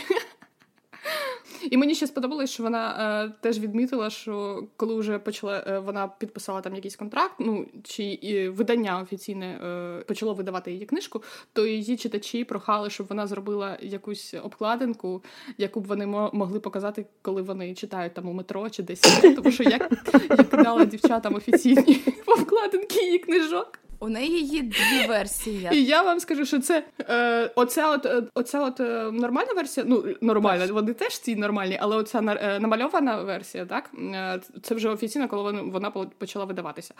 І 1.71 1.77
мені 1.77 1.95
ще 1.95 2.07
сподобалось, 2.07 2.49
що 2.49 2.63
вона 2.63 3.23
е, 3.25 3.33
теж 3.41 3.59
відмітила, 3.59 4.09
що 4.09 4.63
коли 4.75 4.95
вже 4.95 5.19
почала 5.19 5.63
е, 5.67 5.79
вона 5.79 6.07
підписала 6.07 6.61
там 6.61 6.75
якийсь 6.75 6.95
контракт, 6.95 7.35
ну 7.39 7.67
чи 7.83 8.03
і 8.03 8.49
видання 8.49 9.01
офіційне 9.01 9.45
е, 9.45 10.03
почало 10.03 10.33
видавати 10.33 10.71
її 10.71 10.85
книжку, 10.85 11.23
то 11.53 11.65
її 11.65 11.97
читачі 11.97 12.43
прохали, 12.43 12.89
щоб 12.89 13.07
вона 13.07 13.27
зробила 13.27 13.77
якусь 13.81 14.35
обкладинку, 14.43 15.23
яку 15.57 15.79
б 15.79 15.87
вони 15.87 16.05
могли 16.33 16.59
показати, 16.59 17.05
коли 17.21 17.41
вони 17.41 17.75
читають 17.75 18.13
там 18.13 18.29
у 18.29 18.33
метро 18.33 18.69
чи 18.69 18.83
десь. 18.83 19.21
Тому 19.35 19.51
що 19.51 19.63
я, 19.63 19.89
я 20.29 20.43
кидала 20.43 20.85
дівчатам 20.85 21.35
офіційні 21.35 22.01
обкладинки 22.25 23.05
її 23.05 23.19
книжок. 23.19 23.79
У 24.01 24.09
неї 24.09 24.43
є 24.43 24.61
дві 24.61 25.07
версії. 25.07 25.69
І 25.71 25.83
я 25.85 26.01
вам 26.01 26.19
скажу, 26.19 26.45
що 26.45 26.59
це 26.59 26.83
е, 27.09 27.51
оця 27.55 27.89
от 27.89 28.05
е, 28.05 28.23
оця 28.33 28.63
от 28.63 28.79
е, 28.79 29.11
нормальна 29.11 29.53
версія. 29.53 29.85
Ну 29.89 30.05
нормальна, 30.21 30.73
вони 30.73 30.93
теж 30.93 31.19
ці 31.19 31.35
нормальні, 31.35 31.77
але 31.81 31.95
оця 31.95 32.19
е, 32.19 32.59
намальована 32.59 33.21
версія, 33.21 33.65
так 33.65 33.91
е, 34.13 34.39
це 34.61 34.75
вже 34.75 34.89
офіційно, 34.89 35.27
коли 35.27 35.43
вона, 35.43 35.61
вона 35.61 35.91
почала 35.91 36.45
видаватися 36.45 36.93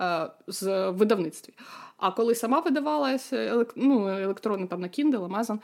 е, 0.00 0.26
з 0.46 0.90
видавництві. 0.90 1.52
А 1.96 2.10
коли 2.10 2.34
сама 2.34 2.60
видавалася 2.60 3.36
елек, 3.36 3.72
ну, 3.76 4.08
електронно 4.08 4.66
там 4.66 4.80
на 4.80 4.88
Kindle, 4.88 5.28
Amazon, 5.28 5.58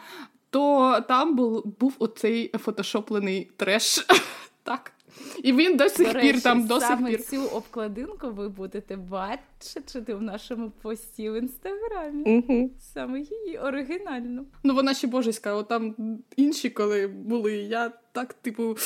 то 0.50 0.98
там 1.08 1.36
був 1.36 1.66
був 1.80 1.94
оцей 1.98 2.50
фотошоплений 2.58 3.50
треш. 3.56 4.06
Так. 4.64 4.92
І 5.42 5.52
він 5.52 5.76
до 5.76 5.88
сих 5.88 6.06
до 6.06 6.12
речі, 6.12 6.32
пір 6.32 6.42
там 6.42 6.66
до 6.66 6.80
сих 6.80 6.88
саме 6.88 7.10
пір. 7.10 7.22
цю 7.22 7.42
обкладинку 7.42 8.30
ви 8.30 8.48
будете 8.48 8.96
бачити 8.96 10.14
в 10.14 10.22
нашому 10.22 10.70
пості 10.70 11.30
в 11.30 11.34
інстаграмі. 11.34 12.44
Угу. 12.48 12.70
Саме 12.94 13.20
її 13.20 13.58
оригінальну. 13.58 14.46
Ну 14.62 14.74
вона 14.74 14.94
ще 14.94 15.06
божеська, 15.06 15.54
от 15.54 15.68
там 15.68 15.94
інші, 16.36 16.70
коли 16.70 17.06
були, 17.06 17.52
я 17.52 17.92
так, 18.12 18.32
типу. 18.34 18.76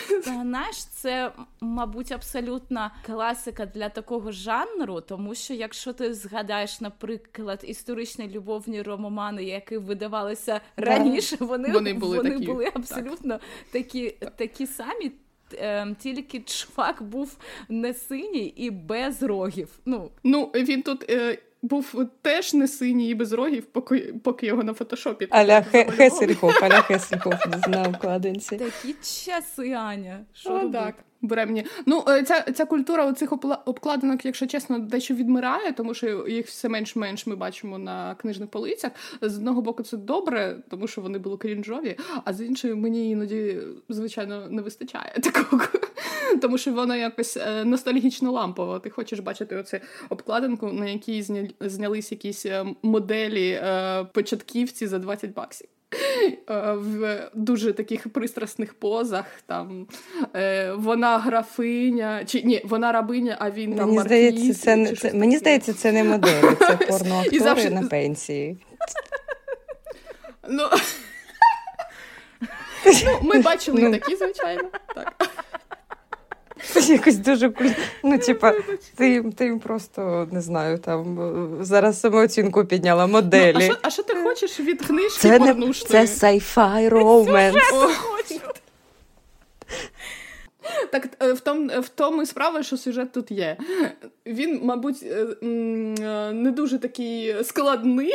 Знаєш, 0.24 0.84
це, 0.84 1.32
мабуть, 1.60 2.12
абсолютна 2.12 2.90
класика 3.06 3.66
для 3.66 3.88
такого 3.88 4.32
жанру, 4.32 5.00
тому 5.00 5.34
що 5.34 5.54
якщо 5.54 5.92
ти 5.92 6.14
згадаєш, 6.14 6.80
наприклад, 6.80 7.64
історичні 7.66 8.28
любовні 8.28 8.82
романи, 8.82 9.44
які 9.44 9.76
видавалися 9.76 10.60
раніше, 10.76 11.36
вони, 11.40 11.72
Вони 11.72 11.94
були 11.94 12.18
такі, 12.30 12.46
були 12.46 12.64
так. 12.64 12.76
абсолютно 12.76 13.40
такі, 13.72 14.10
такі 14.36 14.66
самі. 14.66 15.12
Ем, 15.58 15.94
Тільки 15.94 16.40
чувак 16.40 17.02
був 17.02 17.36
не 17.68 17.94
синій 17.94 18.46
і 18.56 18.70
без 18.70 19.22
рогів. 19.22 19.68
Ну, 19.84 20.10
Ну, 20.24 20.44
він 20.54 20.82
тут 20.82 21.10
е, 21.10 21.38
був 21.62 22.06
теж 22.22 22.54
не 22.54 22.68
синій 22.68 23.08
і 23.10 23.14
без 23.14 23.32
рогів, 23.32 23.64
поки, 23.64 24.14
поки 24.24 24.46
його 24.46 24.62
на 24.62 24.72
фотошопі. 24.74 25.26
Аля 25.30 25.60
Хе- 25.60 25.70
замалювали. 25.72 25.96
Хассельхоф, 25.96 26.62
а-ля 26.62 26.80
Хассельхоф 26.82 27.34
на 27.68 27.82
обкладинці. 27.82 28.56
такі 28.56 28.92
часи, 29.02 29.72
Аня. 29.72 30.20
Що 30.34 30.50
О, 30.54 30.68
так. 30.68 30.94
Буремні. 31.24 31.64
Ну, 31.86 32.04
е, 32.08 32.22
ця, 32.22 32.40
ця 32.40 32.64
культура 32.64 33.06
оцих 33.06 33.32
обкладинок, 33.66 34.24
якщо 34.24 34.46
чесно, 34.46 34.78
дещо 34.78 35.14
відмирає, 35.14 35.72
тому 35.72 35.94
що 35.94 36.28
їх 36.28 36.46
все 36.46 36.68
менш-менш 36.68 37.26
ми 37.26 37.36
бачимо 37.36 37.78
на 37.78 38.14
книжних 38.14 38.48
полицях. 38.50 38.92
З 39.20 39.36
одного 39.36 39.62
боку, 39.62 39.82
це 39.82 39.96
добре, 39.96 40.56
тому 40.70 40.86
що 40.88 41.00
вони 41.00 41.18
були 41.18 41.36
крінжові, 41.36 41.96
а 42.24 42.32
з 42.32 42.40
іншої 42.46 42.74
мені 42.74 43.10
іноді, 43.10 43.58
звичайно, 43.88 44.46
не 44.50 44.62
вистачає 44.62 45.12
такого. 45.22 45.62
Тому 46.40 46.58
що 46.58 46.72
воно 46.72 46.96
якось 46.96 47.36
е, 47.36 47.64
ностальгічно 47.64 48.32
лампово. 48.32 48.78
Ти 48.78 48.90
хочеш 48.90 49.18
бачити 49.18 49.56
оцю 49.56 49.76
обкладинку, 50.08 50.72
на 50.72 50.86
якій 50.88 51.24
знялись 51.60 52.12
якісь 52.12 52.46
е, 52.46 52.64
моделі 52.82 53.50
е, 53.50 54.04
початківці 54.12 54.86
за 54.86 54.98
20 54.98 55.34
баксів. 55.34 55.68
В 56.74 57.30
дуже 57.34 57.72
таких 57.72 58.12
пристрасних 58.12 58.74
позах. 58.74 59.24
Там 59.46 59.86
е, 60.36 60.72
вона 60.72 61.18
графиня, 61.18 62.24
чи 62.24 62.42
ні, 62.42 62.62
вона 62.64 62.92
рабиня, 62.92 63.36
а 63.40 63.50
він 63.50 63.74
там 63.76 63.88
Мені 63.88 64.00
здається, 64.00 64.54
це 64.54 64.76
не 64.76 64.94
це 64.96 65.12
мені 65.14 65.38
здається, 65.38 65.72
це 65.74 65.92
не 65.92 66.04
моделі, 66.04 66.56
це 66.58 66.78
І 66.80 66.86
порноактори 66.86 67.38
завжди- 67.38 67.70
на 67.70 67.82
пенсії. 67.82 68.56
Ну, 70.48 70.62
ну, 73.04 73.18
ми 73.22 73.38
бачили 73.40 73.82
Ну. 73.82 73.90
такі, 73.92 74.16
звичайно. 74.16 74.68
Так. 74.94 75.30
Якось 76.88 77.16
дуже 77.16 77.48
куль- 77.48 77.74
Ну, 78.04 78.18
типа, 78.18 78.52
ти, 78.96 79.22
ти 79.36 79.44
їм 79.44 79.60
просто 79.60 80.28
не 80.32 80.40
знаю, 80.40 80.78
там 80.78 81.18
зараз 81.60 82.00
самооцінку 82.00 82.64
підняла 82.64 83.06
Ну, 83.06 83.12
а, 83.18 83.22
моделі. 83.22 83.62
що, 83.64 83.76
а 83.82 83.90
що 83.90 84.02
ти 84.02 84.14
хочеш 84.14 84.60
від 84.60 84.82
книжки 84.86 85.20
Це 85.20 85.38
не 85.38 85.72
це 85.72 85.98
romance. 86.88 87.54
О, 87.72 87.88
Так 90.92 91.08
е, 91.22 91.32
в 91.32 91.40
тому, 91.40 91.80
в 91.80 91.88
тому 91.88 92.22
і 92.22 92.26
справа, 92.26 92.62
що 92.62 92.76
сюжет 92.76 93.12
тут 93.12 93.30
є. 93.30 93.56
Він, 94.26 94.60
мабуть, 94.64 95.02
е, 95.02 95.26
е, 95.42 95.46
не 96.32 96.50
дуже 96.50 96.78
такий 96.78 97.44
складний. 97.44 98.14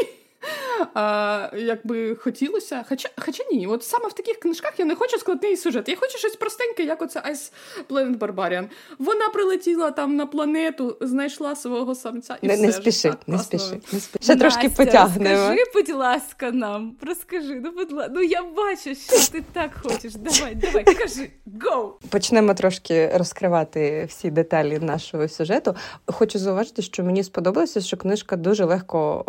А, 0.93 1.49
як 1.57 1.87
би 1.87 2.15
хотілося. 2.15 2.85
Хоча, 2.89 3.09
хоча 3.17 3.43
ні, 3.51 3.67
от 3.67 3.83
саме 3.83 4.07
в 4.07 4.13
таких 4.13 4.39
книжках 4.39 4.73
я 4.77 4.85
не 4.85 4.95
хочу 4.95 5.17
складний 5.17 5.57
сюжет. 5.57 5.89
Я 5.89 5.95
хочу 5.95 6.17
щось 6.17 6.35
простеньке, 6.35 6.83
як 6.83 7.01
оце 7.01 7.19
Ice 7.19 7.51
Planet 7.89 8.17
Barbarian. 8.17 8.65
Вона 8.99 9.29
прилетіла 9.29 9.91
там 9.91 10.15
на 10.15 10.25
планету, 10.25 10.97
знайшла 11.01 11.55
свого 11.55 11.95
самця 11.95 12.37
і 12.41 12.47
Не, 12.47 12.53
все. 12.53 12.65
не 12.65 12.71
спіши, 12.71 13.09
Так, 13.09 13.19
не 13.27 13.37
спіши, 13.39 13.81
не 13.91 13.99
спіши. 13.99 14.23
Ще 14.23 14.35
трошки 14.35 14.69
потягнемо. 14.69 15.35
Розкажи, 15.49 15.63
будь 15.73 15.89
ласка, 15.95 16.51
нам. 16.51 16.95
Розкажи, 17.01 17.61
ну 17.63 17.71
будь 17.71 17.91
ласка. 17.91 18.13
Ну 18.15 18.21
я 18.21 18.43
бачу, 18.43 18.95
що 18.95 19.31
ти 19.31 19.43
так 19.53 19.71
хочеш. 19.83 20.15
Давай, 20.15 20.55
давай, 20.55 20.83
кажи, 20.83 21.29
go! 21.59 21.91
Почнемо 22.09 22.53
трошки 22.53 23.11
розкривати 23.15 24.05
всі 24.09 24.29
деталі 24.31 24.79
нашого 24.79 25.27
сюжету. 25.27 25.75
Хочу 26.05 26.39
зауважити, 26.39 26.81
що 26.81 27.03
мені 27.03 27.23
сподобалося, 27.23 27.81
що 27.81 27.97
книжка 27.97 28.35
дуже 28.35 28.65
легко. 28.65 29.25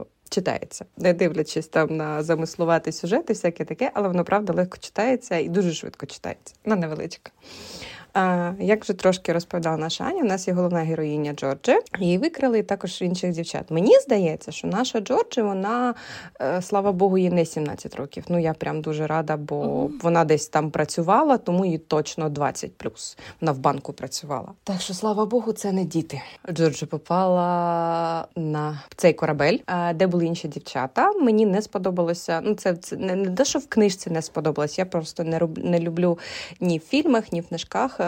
Е- 0.00 0.13
Читається, 0.28 0.84
не 0.96 1.12
дивлячись 1.12 1.66
там 1.66 1.96
на 1.96 2.22
замислувати 2.22 2.92
сюжет 2.92 3.30
і 3.30 3.32
всяке 3.32 3.64
таке, 3.64 3.90
але 3.94 4.08
воно 4.08 4.24
правда 4.24 4.52
легко 4.52 4.78
читається 4.78 5.36
і 5.36 5.48
дуже 5.48 5.72
швидко 5.72 6.06
читається. 6.06 6.54
Вона 6.64 6.76
невеличка. 6.76 7.30
Як 8.58 8.84
вже 8.84 8.92
трошки 8.92 9.32
розповідала 9.32 9.76
наша 9.76 10.04
Аня, 10.04 10.22
у 10.22 10.24
нас 10.26 10.48
є 10.48 10.54
головна 10.54 10.80
героїня 10.80 11.32
Джорджі, 11.32 11.78
її 11.98 12.18
викрали 12.18 12.62
також 12.62 13.02
інших 13.02 13.32
дівчат. 13.32 13.70
Мені 13.70 13.98
здається, 13.98 14.52
що 14.52 14.68
наша 14.68 15.00
Джорджі, 15.00 15.42
вона, 15.42 15.94
е, 16.40 16.62
слава 16.62 16.92
Богу, 16.92 17.18
їй 17.18 17.30
не 17.30 17.46
17 17.46 17.96
років. 17.96 18.24
Ну 18.28 18.38
я 18.38 18.52
прям 18.52 18.80
дуже 18.80 19.06
рада, 19.06 19.36
бо 19.36 19.90
вона 20.02 20.24
десь 20.24 20.48
там 20.48 20.70
працювала, 20.70 21.38
тому 21.38 21.64
їй 21.64 21.78
точно 21.78 22.28
20 22.28 22.70
Вона 23.40 23.52
в 23.52 23.58
банку 23.58 23.92
працювала. 23.92 24.48
Так 24.64 24.80
що, 24.80 24.94
слава 24.94 25.26
Богу, 25.26 25.52
це 25.52 25.72
не 25.72 25.84
діти. 25.84 26.22
Джорджі 26.52 26.86
попала 26.86 28.26
на 28.36 28.82
цей 28.96 29.12
корабель, 29.12 29.58
е, 29.66 29.94
де 29.94 30.06
були 30.06 30.26
інші 30.26 30.48
дівчата. 30.48 31.12
Мені 31.12 31.46
не 31.46 31.62
сподобалося. 31.62 32.40
Ну, 32.44 32.54
це, 32.54 32.74
це 32.74 32.96
не, 32.96 33.30
те, 33.30 33.44
що 33.44 33.58
в 33.58 33.66
книжці 33.66 34.10
не 34.10 34.22
сподобалось. 34.22 34.78
Я 34.78 34.86
просто 34.86 35.24
не 35.24 35.38
роб, 35.38 35.58
не 35.58 35.80
люблю 35.80 36.18
ні 36.60 36.78
в 36.78 36.82
фільмах, 36.82 37.32
ні 37.32 37.40
в 37.40 37.48
книжках 37.48 38.00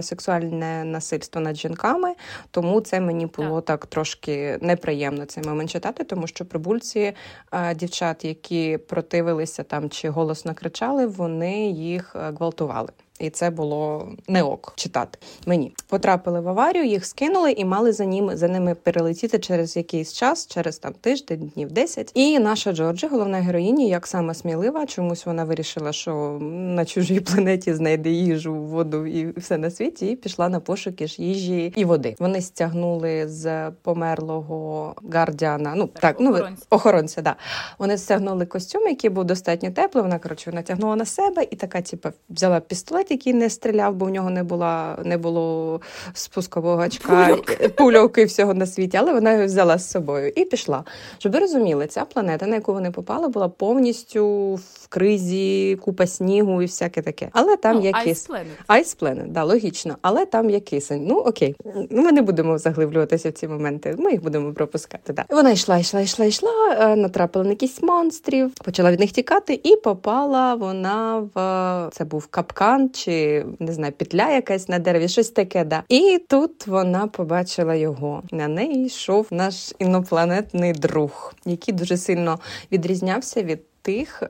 сексуальне 0.00 0.84
насильство 0.84 1.40
над 1.40 1.56
жінками. 1.56 2.14
Тому 2.50 2.80
це 2.80 3.00
мені 3.00 3.26
було 3.26 3.60
так, 3.60 3.86
трошки 3.86 4.58
неприємно 4.60 5.24
цей 5.24 5.44
момент 5.44 5.70
читати, 5.70 6.04
тому 6.04 6.26
що 6.26 6.44
прибульці 6.44 7.12
е, 7.52 7.74
дівчат, 7.74 8.24
які 8.24 8.78
противилися 8.78 9.62
там 9.62 9.90
чи 9.90 10.10
голосно 10.10 10.54
кричали, 10.54 11.06
вони 11.06 11.70
їх 11.70 12.16
е, 12.16 12.32
гвалтували. 12.38 12.88
І 13.20 13.30
це 13.30 13.50
було 13.50 14.08
не 14.28 14.42
ок 14.42 14.72
читати. 14.76 15.18
Мені 15.46 15.72
потрапили 15.88 16.40
в 16.40 16.48
аварію, 16.48 16.84
їх 16.84 17.06
скинули 17.06 17.52
і 17.52 17.64
мали 17.64 17.92
за 17.92 18.06
ними 18.06 18.36
за 18.36 18.48
ними 18.48 18.74
перелетіти 18.74 19.38
через 19.38 19.76
якийсь 19.76 20.12
час, 20.12 20.46
через 20.46 20.78
там 20.78 20.92
тиждень, 21.00 21.52
днів 21.54 21.72
10. 21.72 22.10
І 22.14 22.38
наша 22.38 22.72
Джорджі, 22.72 23.06
головна 23.06 23.38
героїня, 23.38 23.84
як 23.84 24.06
сама 24.06 24.34
смілива, 24.34 24.86
чомусь 24.86 25.26
вона 25.26 25.44
вирішила, 25.44 25.92
що 25.92 26.38
на 26.40 26.84
чужій 26.84 27.20
планеті 27.20 27.74
знайде 27.74 28.10
їжу, 28.10 28.54
воду 28.54 29.06
і 29.06 29.38
все 29.40 29.58
на 29.58 29.70
світі, 29.70 30.06
і 30.06 30.16
пішла 30.16 30.48
на 30.48 30.60
пошуки 30.60 31.06
ж 31.06 31.22
їжі 31.22 31.72
і 31.76 31.84
води. 31.84 32.16
Вони 32.18 32.40
стягнули 32.40 33.28
з 33.28 33.70
померлого 33.70 34.94
гардіана. 35.12 35.74
Ну 35.76 35.86
так, 35.86 36.00
Так, 36.00 36.16
ну 36.20 36.30
охоронця. 36.30 36.66
охоронця, 36.70 37.22
да. 37.22 37.36
Вони 37.78 37.98
стягнули 37.98 38.46
костюм, 38.46 38.82
який 38.82 39.10
був 39.10 39.24
достатньо 39.24 39.70
теплий. 39.70 40.02
Вона 40.02 40.18
коротше 40.18 40.52
натягнула 40.52 40.96
на 40.96 41.04
себе 41.04 41.46
і 41.50 41.56
така, 41.56 41.80
типу, 41.82 42.08
взяла 42.30 42.60
пістолет, 42.60 43.05
який 43.10 43.34
не 43.34 43.50
стріляв, 43.50 43.94
бо 43.94 44.06
в 44.06 44.10
нього 44.10 44.30
не 44.30 44.42
була 44.42 44.98
не 45.04 45.18
було 45.18 45.80
спускового 46.12 46.76
гачка, 46.76 47.26
Пульок. 47.26 47.74
пульок 47.76 48.18
і 48.18 48.24
всього 48.24 48.54
на 48.54 48.66
світі, 48.66 48.96
але 48.96 49.12
вона 49.12 49.32
його 49.32 49.44
взяла 49.46 49.78
з 49.78 49.90
собою 49.90 50.32
і 50.36 50.44
пішла. 50.44 50.84
Щоб 51.18 51.32
ви 51.32 51.38
розуміли, 51.38 51.86
ця 51.86 52.04
планета, 52.04 52.46
на 52.46 52.54
яку 52.54 52.72
вони 52.72 52.90
попали, 52.90 53.28
була 53.28 53.48
повністю 53.48 54.58
в 54.86 54.88
кризі, 54.88 55.78
купа 55.82 56.06
снігу 56.06 56.62
і 56.62 56.66
всяке 56.66 57.02
таке. 57.02 57.28
Але 57.32 57.56
там 57.56 57.76
ну, 57.76 57.82
є 57.82 57.90
Ice 57.90 58.04
кис. 58.04 58.28
Planet. 58.28 58.80
Ice 58.80 59.00
Planet, 59.00 59.28
да, 59.28 59.44
логічно, 59.44 59.96
але 60.02 60.26
там 60.26 60.50
є 60.50 60.60
кисень. 60.60 61.04
Ну 61.06 61.16
окей, 61.16 61.56
ми 61.90 62.12
не 62.12 62.22
будемо 62.22 62.58
заглиблюватися 62.58 63.30
в 63.30 63.32
ці 63.32 63.48
моменти. 63.48 63.94
Ми 63.98 64.10
їх 64.10 64.22
будемо 64.22 64.52
пропускати. 64.52 65.12
Да. 65.12 65.24
Вона 65.30 65.50
йшла, 65.50 65.78
йшла, 65.78 66.00
йшла, 66.00 66.24
йшла, 66.24 66.76
е, 66.80 66.96
натрапила 66.96 67.44
на 67.44 67.50
якісь 67.50 67.82
монстрів, 67.82 68.52
почала 68.64 68.92
від 68.92 69.00
них 69.00 69.12
тікати, 69.12 69.60
і 69.62 69.76
попала 69.76 70.54
вона 70.54 71.28
в 71.34 71.90
це 71.92 72.04
був 72.04 72.26
капкан 72.26 72.90
чи 72.90 73.44
не 73.58 73.72
знаю, 73.72 73.92
петля 73.92 74.30
якась 74.30 74.68
на 74.68 74.78
дереві, 74.78 75.08
щось 75.08 75.30
таке. 75.30 75.64
Да. 75.64 75.82
І 75.88 76.20
тут 76.28 76.66
вона 76.66 77.06
побачила 77.06 77.74
його. 77.74 78.22
На 78.30 78.48
неї 78.48 78.86
йшов 78.86 79.26
наш 79.30 79.72
інопланетний 79.78 80.72
друг, 80.72 81.34
який 81.44 81.74
дуже 81.74 81.96
сильно 81.96 82.38
відрізнявся 82.72 83.42
від. 83.42 83.60
Тих, 83.86 84.22
е, 84.22 84.28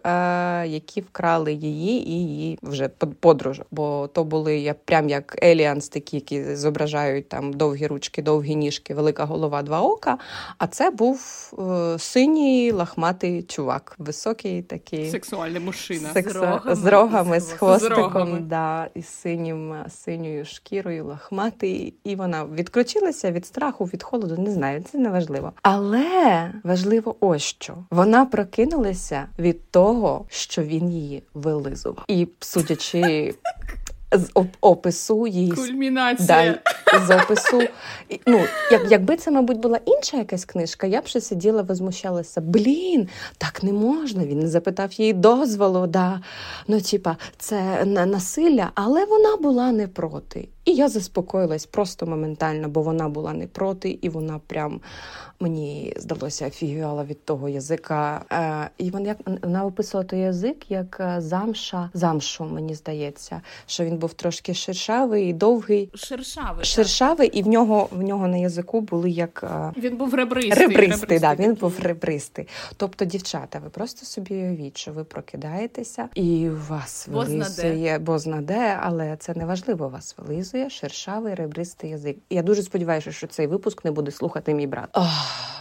які 0.67 1.01
вкрали 1.01 1.53
її 1.53 2.09
і 2.09 2.13
її 2.13 2.59
вже 2.63 2.89
под- 2.89 3.17
подружок. 3.19 3.67
Бо 3.71 4.09
то 4.13 4.25
були 4.25 4.59
як 4.59 4.85
прям 4.85 5.09
як 5.09 5.39
еліанс, 5.45 5.89
такі, 5.89 6.17
які 6.17 6.57
зображають 6.57 7.29
там 7.29 7.53
довгі 7.53 7.87
ручки, 7.87 8.23
довгі 8.23 8.55
ніжки, 8.55 8.95
велика 8.95 9.25
голова, 9.25 9.63
два 9.63 9.81
ока. 9.81 10.19
А 10.59 10.67
це 10.67 10.91
був 10.91 11.21
е, 11.59 11.99
синій 11.99 12.73
лахматий 12.73 13.43
чувак, 13.43 13.95
високий 13.99 14.63
такий 14.63 15.11
Сексуальний 15.11 15.61
мужчина. 15.61 16.09
секса- 16.15 16.33
З 16.33 16.37
рогами, 16.37 16.75
з 16.75 16.85
рогами, 16.87 17.41
з 17.41 17.49
з 17.49 17.53
хвостиком, 17.53 17.97
рогами. 18.03 18.41
да, 18.41 18.89
і 18.95 19.03
синім, 19.03 19.75
синьою 19.89 20.45
шкірою, 20.45 21.05
лахматий. 21.05 21.95
І 22.05 22.17
вона 22.17 22.45
відключилася 22.45 23.31
від 23.31 23.47
страху, 23.47 23.85
від 23.85 24.03
холоду. 24.03 24.43
Не 24.43 24.51
знаю, 24.51 24.85
це 24.93 24.99
не 24.99 25.09
важливо. 25.09 25.53
Але 25.63 26.53
важливо 26.65 27.17
ось 27.21 27.43
що 27.43 27.75
вона 27.91 28.25
прокинулася 28.27 29.29
від 29.39 29.46
від 29.47 29.71
того, 29.71 30.25
що 30.29 30.63
він 30.63 30.91
її 30.91 31.23
вилизував. 31.35 32.05
І 32.09 32.29
судячи 32.41 33.35
з 34.13 34.31
опису 34.61 35.27
її 35.27 35.53
Кульмінація. 35.53 36.59
Да, 36.93 37.07
з 37.07 37.17
опису. 37.17 37.63
Ну, 38.27 38.45
як, 38.71 38.91
Якби 38.91 39.17
це, 39.17 39.31
мабуть, 39.31 39.59
була 39.59 39.81
інша 39.87 40.17
якась 40.17 40.45
книжка, 40.45 40.87
я 40.87 41.01
б 41.01 41.07
ще 41.07 41.21
сиділа, 41.21 41.63
возмущалася. 41.63 42.41
Блін, 42.41 43.09
так 43.39 43.63
не 43.63 43.73
можна. 43.73 44.25
Він 44.25 44.39
не 44.39 44.49
запитав 44.49 44.93
її 44.93 45.13
дозволу. 45.13 45.87
Да. 45.87 46.21
Ну, 46.69 46.81
типа, 46.81 47.17
це 47.39 47.85
насилля, 47.85 48.71
але 48.75 49.05
вона 49.05 49.37
була 49.37 49.73
не 49.73 49.89
проти. 49.89 50.49
І 50.67 50.75
я 50.75 50.89
заспокоїлась 50.89 51.67
просто 51.67 52.07
моментально, 52.07 52.69
бо 52.69 52.83
вона 52.83 53.09
була 53.09 53.33
не 53.33 53.47
проти, 53.47 53.99
і 54.03 54.09
вона 54.09 54.41
прям 54.47 54.81
мені 55.41 55.95
здалося 55.97 56.47
офігювала 56.47 57.05
від 57.05 57.25
того 57.25 57.49
язика. 57.49 58.23
Е, 58.33 58.71
І 58.79 58.91
вона 58.91 59.09
як 59.09 59.19
вона 59.43 59.65
описувала 59.65 60.09
той 60.09 60.19
язик 60.19 60.71
як 60.71 60.97
е, 61.01 61.21
замша, 61.21 61.91
замшу, 61.95 62.45
мені 62.45 62.75
здається, 62.75 63.41
що 63.67 63.85
він 63.85 63.97
був 63.97 64.15
трошки 64.15 64.55
шершавий, 64.55 65.33
довгий, 65.33 65.91
шершавий, 65.95 66.65
шершавий, 66.65 67.29
і 67.29 67.43
в 67.43 67.47
нього 67.49 67.89
в 67.93 68.03
нього 68.03 68.29
на 68.29 68.37
язику 68.37 68.81
були 68.81 69.11
як 69.11 69.45
е, 69.77 69.81
він 69.81 69.97
був 69.97 70.15
ребристий. 70.15 70.51
Ребристий, 70.51 70.87
ребристий 70.87 71.19
да, 71.19 71.35
він 71.35 71.55
був 71.55 71.75
ребристий. 71.83 72.49
Тобто, 72.77 73.05
дівчата, 73.05 73.59
ви 73.59 73.71
просто 73.71 74.07
собі 74.07 74.35
уявіть, 74.35 74.79
що 74.79 74.93
ви 74.93 75.05
прокидаєтеся, 75.05 76.09
і 76.15 76.51
у 76.51 76.59
вас 76.69 77.09
вилизує, 77.09 77.99
бо 77.99 78.19
знаде, 78.19 78.79
але 78.83 79.17
це 79.17 79.35
не 79.35 79.45
важливо. 79.45 79.89
Вас 79.89 80.15
вилизує 80.19 80.56
шершавий 80.71 81.35
ребристий 81.35 81.91
язик. 81.91 82.17
Я 82.31 82.43
дуже 82.43 82.63
сподіваюся, 82.63 83.13
що 83.13 83.27
цей 83.27 83.47
випуск 83.47 83.85
не 83.85 83.91
буде 83.91 84.11
слухати 84.11 84.55
мій 84.55 84.67
брат. 84.67 84.89
Ох, 84.93 85.07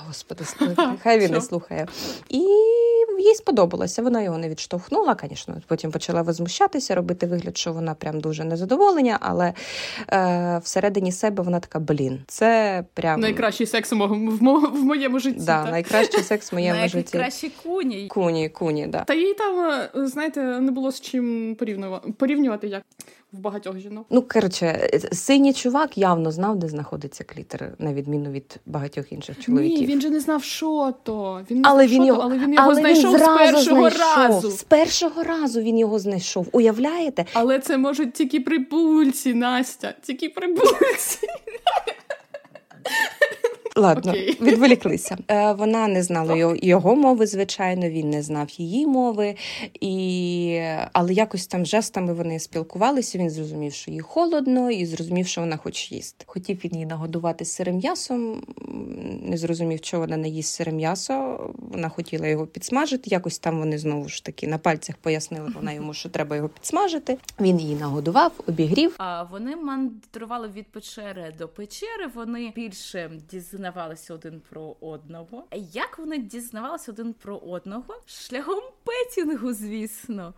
Господи, 0.07 0.43
хай 1.03 1.19
він 1.19 1.31
не 1.31 1.41
слухає. 1.41 1.87
І 2.29 2.37
їй 3.19 3.35
сподобалося. 3.35 4.01
Вона 4.01 4.21
його 4.21 4.37
не 4.37 4.49
відштовхнула, 4.49 5.17
звісно. 5.29 5.61
Потім 5.67 5.91
почала 5.91 6.21
возмущатися, 6.21 6.95
робити 6.95 7.25
вигляд, 7.25 7.57
що 7.57 7.73
вона 7.73 7.93
прям 7.93 8.19
дуже 8.19 8.43
незадоволення, 8.43 9.17
але 9.21 9.53
е, 10.13 10.61
всередині 10.63 11.11
себе 11.11 11.43
вона 11.43 11.59
така: 11.59 11.79
блін, 11.79 12.23
це 12.27 12.83
прям 12.93 13.19
найкращий 13.19 13.67
секс 13.67 13.91
в, 13.91 13.95
мо- 13.95 14.59
в 14.73 14.83
моєму 14.83 15.19
житті. 15.19 15.39
Да, 15.39 15.63
так. 15.63 15.71
Найкращий 15.71 16.23
секс 16.23 16.51
в 16.51 16.55
моєму 16.55 16.87
житті. 16.87 17.17
Найкращі 17.17 17.51
куні. 17.63 18.07
Куні, 18.07 18.49
куні, 18.49 18.87
да. 18.87 19.03
Та 19.03 19.13
їй 19.13 19.33
там, 19.33 19.59
е, 19.95 20.07
знаєте, 20.07 20.41
не 20.41 20.71
було 20.71 20.91
з 20.91 21.01
чим 21.01 21.55
порівнювати, 21.59 22.11
порівнювати 22.11 22.67
як 22.67 22.83
в 23.31 23.39
багатьох 23.39 23.79
жінок. 23.79 24.05
Ну 24.09 24.21
коротше, 24.21 24.84
синій 25.11 25.53
чувак 25.53 25.97
явно 25.97 26.31
знав, 26.31 26.55
де 26.55 26.67
знаходиться 26.67 27.23
клітер, 27.23 27.71
на 27.79 27.93
відміну 27.93 28.31
від 28.31 28.57
багатьох 28.65 29.11
інших 29.11 29.39
чоловіків. 29.39 29.79
Ні, 29.79 29.85
він 29.85 30.01
же 30.01 30.09
не 30.09 30.19
знав, 30.19 30.43
що 30.43 30.93
то. 31.03 31.41
Він 31.51 31.61
не 31.61 31.69
але 31.69 31.87
знав, 31.87 31.93
він 31.95 32.03
що 32.03 32.07
його, 32.07 32.19
то, 32.19 32.25
але 32.25 32.37
він 32.37 32.53
його 32.53 32.65
але 32.65 32.75
знайшов 32.75 33.11
він 33.13 33.19
з 33.19 33.23
першого 33.23 33.89
знайшов. 33.89 34.17
разу. 34.17 34.51
З 34.51 34.63
першого 34.63 35.23
разу 35.23 35.61
він 35.61 35.77
його 35.77 35.99
знайшов. 35.99 36.47
Уявляєте? 36.51 37.25
Але 37.33 37.59
це 37.59 37.77
можуть 37.77 38.13
тільки 38.13 38.39
прибульці, 38.39 39.33
Настя, 39.33 39.93
тільки 40.01 40.29
прибульці. 40.29 41.19
Ладно, 43.77 44.11
okay. 44.11 44.41
відволіклися. 44.41 45.17
Е, 45.27 45.53
Вона 45.53 45.87
не 45.87 46.03
знала 46.03 46.35
його, 46.35 46.55
його 46.55 46.95
мови, 46.95 47.27
звичайно, 47.27 47.89
він 47.89 48.09
не 48.09 48.21
знав 48.21 48.49
її 48.49 48.87
мови, 48.87 49.35
і... 49.81 50.61
але 50.93 51.13
якось 51.13 51.47
там 51.47 51.65
жестами 51.65 52.13
вони 52.13 52.39
спілкувалися. 52.39 53.17
Він 53.17 53.29
зрозумів, 53.29 53.73
що 53.73 53.91
їй 53.91 53.99
холодно, 53.99 54.71
і 54.71 54.85
зрозумів, 54.85 55.27
що 55.27 55.41
вона 55.41 55.57
хоче 55.57 55.95
їсти. 55.95 56.25
Хотів 56.27 56.59
він 56.63 56.73
її 56.73 56.85
нагодувати 56.85 57.45
сирим 57.45 57.75
м'ясом, 57.75 58.43
не 59.21 59.37
зрозумів, 59.37 59.79
що 59.83 59.99
вона 59.99 60.17
не 60.17 60.29
їсть 60.29 60.53
сире 60.53 60.71
м'ясо. 60.71 61.39
Вона 61.71 61.89
хотіла 61.89 62.27
його 62.27 62.47
підсмажити. 62.47 63.09
Якось 63.09 63.39
там 63.39 63.59
вони 63.59 63.77
знову 63.77 64.09
ж 64.09 64.25
таки 64.25 64.47
на 64.47 64.57
пальцях 64.57 64.95
пояснили 64.97 65.51
вона 65.55 65.71
йому, 65.71 65.93
що 65.93 66.09
треба 66.09 66.35
його 66.35 66.49
підсмажити. 66.49 67.17
Він 67.39 67.59
її 67.59 67.75
нагодував, 67.75 68.31
обігрів. 68.47 68.95
А 68.97 69.23
вони 69.23 69.55
мандрували 69.55 70.47
від 70.55 70.67
печери 70.67 71.33
до 71.39 71.47
печери. 71.47 72.07
Вони 72.15 72.53
більше 72.55 73.11
дізнавалися 73.31 73.64
дізнавалися 73.65 74.13
один 74.13 74.41
про 74.49 74.75
одного. 74.81 75.43
Як 75.71 75.99
вони 75.99 76.17
дізнавалися 76.17 76.91
один 76.91 77.13
про 77.13 77.37
одного? 77.37 77.95
Шляхом 78.05 78.63
петінгу, 78.83 79.53
звісно. 79.53 80.33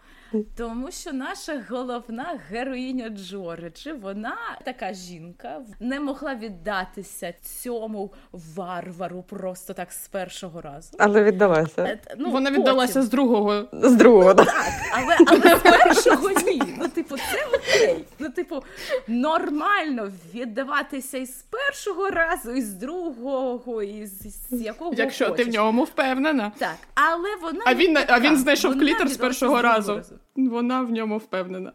Тому 0.58 0.92
що 0.92 1.14
наша 1.14 1.64
головна 1.70 2.40
героїня 2.50 3.10
Джорджі, 3.10 3.92
вона 3.92 4.38
така 4.66 4.94
жінка, 4.94 5.62
не 5.80 6.00
могла 6.00 6.36
віддатися 6.36 7.34
цьому 7.42 8.14
варвару 8.32 9.24
просто 9.24 9.74
так 9.74 9.92
з 9.92 10.08
першого 10.08 10.62
разу. 10.62 10.90
Але 11.00 11.24
віддалася. 11.24 11.84
Е, 11.84 12.00
ну, 12.18 12.32
Вона 12.32 12.52
віддалася 12.52 13.02
з 13.02 13.10
другого. 13.10 13.68
З 13.74 13.96
другого, 13.96 14.30
ну, 14.30 14.36
так. 14.36 14.56
Але 14.94 15.18
але 15.28 15.56
з 15.56 15.60
першого 15.60 16.30
ні. 16.30 16.62
Ну, 16.80 16.88
типу, 16.88 17.16
це 17.18 17.48
окей. 17.54 18.06
Ну, 18.20 18.30
типу, 18.30 18.64
нормально 19.08 20.12
віддаватися 20.34 21.18
і 21.18 21.26
з 21.26 21.46
першого 21.50 22.10
разу, 22.10 22.52
і 22.52 22.62
з 22.62 22.74
другого, 22.74 23.84
і 23.84 24.06
з, 24.06 24.50
з 24.50 24.62
якого. 24.62 24.94
Якщо 24.94 25.30
хочеш. 25.30 25.46
ти 25.46 25.52
в 25.52 25.54
ньому 25.54 25.84
впевнена. 25.84 26.52
Так, 26.58 26.76
але 26.96 27.36
вона. 27.42 27.62
А 27.66 27.74
він 27.74 27.98
а 28.08 28.20
він 28.20 28.38
знайшов 28.38 28.80
клітер 28.80 29.10
з 29.10 29.18
першого 29.18 29.62
разу. 29.62 29.96
разу. 29.96 30.17
Вона 30.38 30.82
в 30.82 30.92
ньому 30.92 31.18
впевнена. 31.18 31.72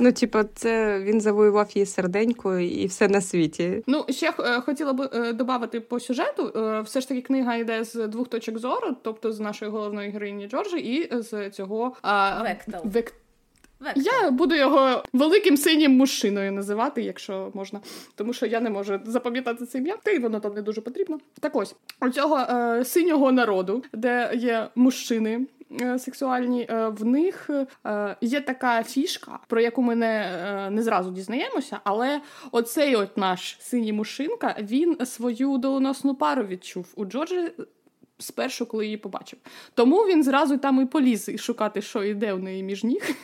Ну, 0.00 0.12
типу, 0.12 0.38
це 0.54 1.00
він 1.00 1.20
завоював 1.20 1.70
її 1.74 1.86
серденько 1.86 2.58
і 2.58 2.86
все 2.86 3.08
на 3.08 3.20
світі. 3.20 3.82
Ну, 3.86 4.04
ще 4.08 4.32
е, 4.38 4.60
хотіла 4.60 4.92
би 4.92 5.08
е, 5.12 5.32
додати 5.32 5.80
по 5.80 6.00
сюжету. 6.00 6.52
Е, 6.56 6.80
все 6.80 7.00
ж 7.00 7.08
таки, 7.08 7.20
книга 7.20 7.56
йде 7.56 7.84
з 7.84 8.08
двох 8.08 8.28
точок 8.28 8.58
зору, 8.58 8.96
тобто 9.02 9.32
з 9.32 9.40
нашої 9.40 9.70
головної 9.70 10.10
героїні 10.10 10.48
Джорджі, 10.48 10.78
і 10.78 11.22
з 11.22 11.50
цього 11.50 11.96
Вектал. 12.42 12.80
Век... 12.84 13.14
Я 13.96 14.30
буду 14.30 14.54
його 14.54 15.02
великим 15.12 15.56
синім 15.56 15.96
мужчиною 15.96 16.52
називати, 16.52 17.02
якщо 17.02 17.50
можна, 17.54 17.80
тому 18.14 18.32
що 18.32 18.46
я 18.46 18.60
не 18.60 18.70
можу 18.70 19.00
запам'ятати 19.04 19.66
це 19.66 19.78
ім'я, 19.78 19.96
та 20.02 20.10
й 20.10 20.18
воно 20.18 20.40
там 20.40 20.54
не 20.54 20.62
дуже 20.62 20.80
потрібно. 20.80 21.18
Так 21.40 21.56
ось 21.56 21.74
у 22.00 22.08
цього 22.08 22.38
е, 22.38 22.84
синього 22.84 23.32
народу, 23.32 23.84
де 23.92 24.32
є 24.34 24.68
мужчини, 24.74 25.46
сексуальні, 25.98 26.66
е, 26.70 26.88
в 26.88 27.04
них 27.04 27.50
е, 27.86 28.16
є 28.20 28.40
така 28.40 28.82
фішка, 28.82 29.38
про 29.46 29.60
яку 29.60 29.82
ми 29.82 29.94
не 29.94 30.12
не 30.70 30.82
зразу 30.82 31.10
дізнаємося, 31.10 31.80
але 31.84 32.20
оцей 32.52 32.96
от 32.96 33.16
наш 33.16 33.56
синій 33.60 33.92
мужчинка 33.92 34.56
він 34.60 35.06
свою 35.06 35.58
доленосну 35.58 36.14
пару 36.14 36.42
відчув 36.42 36.92
у 36.96 37.04
Джорджі. 37.04 37.52
Спершу, 38.18 38.66
коли 38.66 38.84
її 38.84 38.96
побачив. 38.96 39.38
Тому 39.74 39.96
він 39.96 40.22
зразу 40.22 40.58
там 40.58 40.82
і 40.82 40.86
поліз 40.86 41.30
шукати, 41.40 41.82
що 41.82 42.04
йде 42.04 42.32
в 42.32 42.42
неї 42.42 42.62
між 42.62 42.84
ніг. 42.84 43.16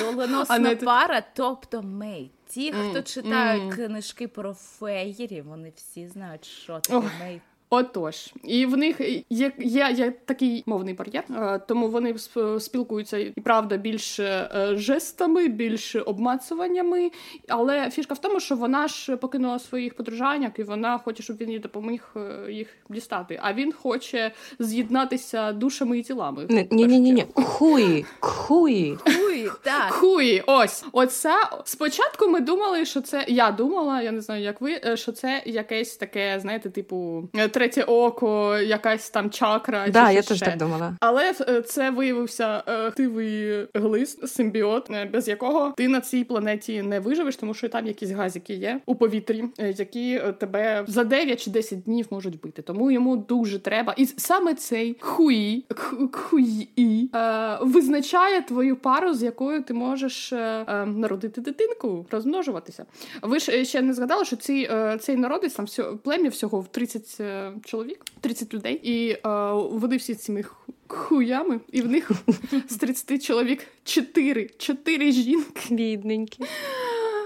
Доленосна 0.00 0.58
не... 0.58 0.76
пара, 0.76 1.22
тобто 1.34 1.82
mate. 1.82 2.30
Ті, 2.46 2.72
хто 2.72 2.98
мм, 2.98 3.02
читають 3.02 3.62
мм. 3.62 3.86
книжки 3.86 4.28
про 4.28 4.54
fairy, 4.54 5.40
вони 5.40 5.72
всі 5.76 6.08
знають, 6.08 6.44
що 6.44 6.80
таке 6.80 6.96
о. 6.96 7.10
mate. 7.20 7.42
Отож, 7.70 8.34
і 8.44 8.66
в 8.66 8.76
них 8.76 9.00
є 9.30 9.52
є, 9.58 9.90
є 9.96 10.10
такий 10.10 10.62
мовний 10.66 10.94
бар'єр, 10.94 11.24
е, 11.30 11.60
тому 11.68 11.88
вони 11.88 12.14
спілкуються 12.58 13.18
і 13.18 13.30
правда 13.30 13.76
більше 13.76 14.50
жестами, 14.76 15.48
більше 15.48 16.00
обмацуваннями. 16.00 17.10
Але 17.48 17.90
фішка 17.90 18.14
в 18.14 18.18
тому, 18.18 18.40
що 18.40 18.56
вона 18.56 18.88
ж 18.88 19.16
покинула 19.16 19.58
своїх 19.58 19.94
подружаньок, 19.94 20.58
і 20.58 20.62
вона 20.62 20.98
хоче, 20.98 21.22
щоб 21.22 21.36
він 21.36 21.50
їй 21.50 21.58
допоміг 21.58 22.14
е, 22.16 22.52
їх 22.52 22.68
дістати. 22.90 23.40
А 23.42 23.52
він 23.52 23.72
хоче 23.72 24.32
з'єднатися 24.58 25.52
душами 25.52 25.98
і 25.98 26.02
тілами. 26.02 26.46
Ні, 26.48 26.68
ні, 26.70 26.86
ні, 26.86 27.12
ні. 27.12 27.26
Хуї, 27.34 28.04
хуї. 28.20 28.96
Хуї, 28.96 29.50
так. 29.62 29.92
Хуї. 29.92 30.42
Ось, 30.46 30.84
оце 30.92 31.34
спочатку. 31.64 32.28
Ми 32.28 32.40
думали, 32.40 32.84
що 32.84 33.00
це 33.00 33.24
я 33.28 33.50
думала. 33.50 34.02
Я 34.02 34.12
не 34.12 34.20
знаю, 34.20 34.42
як 34.42 34.60
ви, 34.60 34.80
е, 34.86 34.96
що 34.96 35.12
це 35.12 35.42
якесь 35.46 35.96
таке, 35.96 36.38
знаєте, 36.40 36.70
типу 36.70 37.28
третє 37.64 37.82
око, 37.82 38.58
якась 38.58 39.10
там 39.10 39.30
чакра. 39.30 39.88
Да, 39.88 40.08
чи 40.08 40.14
я 40.14 40.22
теж 40.22 40.40
так 40.40 40.56
думала. 40.56 40.96
Але 41.00 41.32
е, 41.48 41.62
це 41.62 41.90
виявився 41.90 42.62
активий 42.66 43.50
е, 43.50 43.68
глист, 43.74 44.28
симбіот, 44.28 44.90
е, 44.90 45.04
без 45.12 45.28
якого 45.28 45.74
ти 45.76 45.88
на 45.88 46.00
цій 46.00 46.24
планеті 46.24 46.82
не 46.82 47.00
виживеш, 47.00 47.36
тому 47.36 47.54
що 47.54 47.68
там 47.68 47.86
якісь 47.86 48.10
газики 48.10 48.54
є 48.54 48.80
у 48.86 48.94
повітрі, 48.94 49.44
які 49.58 50.22
тебе 50.38 50.84
за 50.86 51.04
9 51.04 51.44
чи 51.44 51.50
10 51.50 51.82
днів 51.82 52.06
можуть 52.10 52.40
бити. 52.40 52.62
Тому 52.62 52.90
йому 52.90 53.16
дуже 53.16 53.58
треба. 53.58 53.94
І 53.96 54.06
саме 54.06 54.54
цей 54.54 54.96
хуї 55.00 55.66
хуї 56.12 57.10
визначає 57.60 58.42
твою 58.42 58.76
пару, 58.76 59.14
з 59.14 59.22
якою 59.22 59.62
ти 59.62 59.74
можеш 59.74 60.32
народити 60.86 61.40
дитинку, 61.40 62.06
розмножуватися. 62.10 62.84
Ви 63.22 63.38
ж 63.38 63.64
ще 63.64 63.82
не 63.82 63.94
згадали, 63.94 64.24
що 64.24 64.36
ці 64.36 64.70
цей 65.00 65.16
народець 65.16 65.54
там 65.54 65.64
все 65.64 65.82
плем'я 65.82 66.30
всього 66.30 66.60
в 66.60 66.68
30 66.68 67.20
чоловік, 67.64 68.04
30 68.20 68.54
людей, 68.54 68.80
і 68.82 69.10
е, 69.10 69.18
вони 69.52 69.96
всі 69.96 70.14
цими 70.14 70.44
хуями, 70.86 71.60
і 71.72 71.82
в 71.82 71.88
них 71.88 72.10
з 72.68 72.76
30 72.76 73.24
чоловік 73.24 73.66
4, 73.84 74.50
4 74.58 75.12
жінки. 75.12 75.74
Бідненькі. 75.74 76.44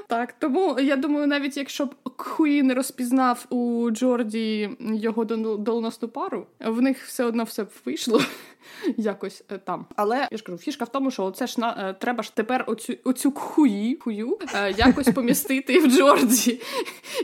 Так, 0.09 0.35
тому 0.39 0.81
я 0.81 0.97
думаю, 0.97 1.27
навіть 1.27 1.57
якщо 1.57 1.87
б 1.87 1.95
Хуї 2.17 2.63
не 2.63 2.75
розпізнав 2.75 3.47
у 3.51 3.91
Джорді 3.91 4.71
його 4.81 5.25
доленосну 5.25 6.09
пару, 6.09 6.47
в 6.61 6.83
них 6.83 7.05
все 7.05 7.25
одно 7.25 7.45
все 7.45 7.65
б 7.65 7.71
вийшло. 7.85 8.21
Якось 8.97 9.45
е, 9.53 9.59
там. 9.59 9.87
Але 9.97 10.29
я 10.31 10.39
ж 10.39 10.45
кажу, 10.45 10.59
фішка 10.59 10.85
в 10.85 10.89
тому, 10.89 11.11
що 11.11 11.31
це 11.31 11.47
ж 11.47 11.61
на 11.61 11.89
е, 11.91 11.95
треба 12.01 12.23
ж 12.23 12.35
тепер 12.35 12.65
оцю 12.67 12.95
оцю 13.05 13.33
хую 13.33 14.39
е, 14.55 14.75
якось 14.79 15.09
помістити 15.09 15.79
в 15.79 15.91
Джорджі. 15.91 16.61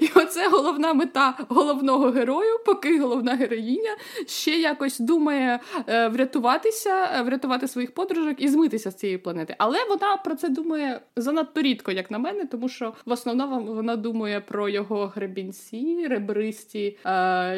І 0.01 0.09
оце 0.15 0.49
головна 0.49 0.95
мета 0.95 1.35
головного 1.49 2.11
герою, 2.11 2.59
поки 2.67 3.01
головна 3.01 3.35
героїня 3.35 3.97
ще 4.27 4.51
якось 4.51 4.99
думає 4.99 5.61
врятуватися, 5.87 7.23
врятувати 7.23 7.69
своїх 7.69 7.95
подружок 7.95 8.43
і 8.43 8.49
змитися 8.49 8.91
з 8.91 8.95
цієї 8.95 9.19
планети. 9.19 9.55
Але 9.59 9.79
вона 9.89 10.17
про 10.17 10.35
це 10.35 10.49
думає 10.49 11.01
занадто 11.17 11.63
рідко, 11.63 11.93
як 11.93 12.11
на 12.11 12.19
мене, 12.19 12.45
тому 12.45 12.69
що 12.69 12.93
в 13.07 13.13
основному 13.13 13.75
вона 13.75 13.97
думає 13.97 14.41
про 14.41 14.69
його 14.69 15.07
гребінці, 15.07 16.07
ребристі 16.09 16.99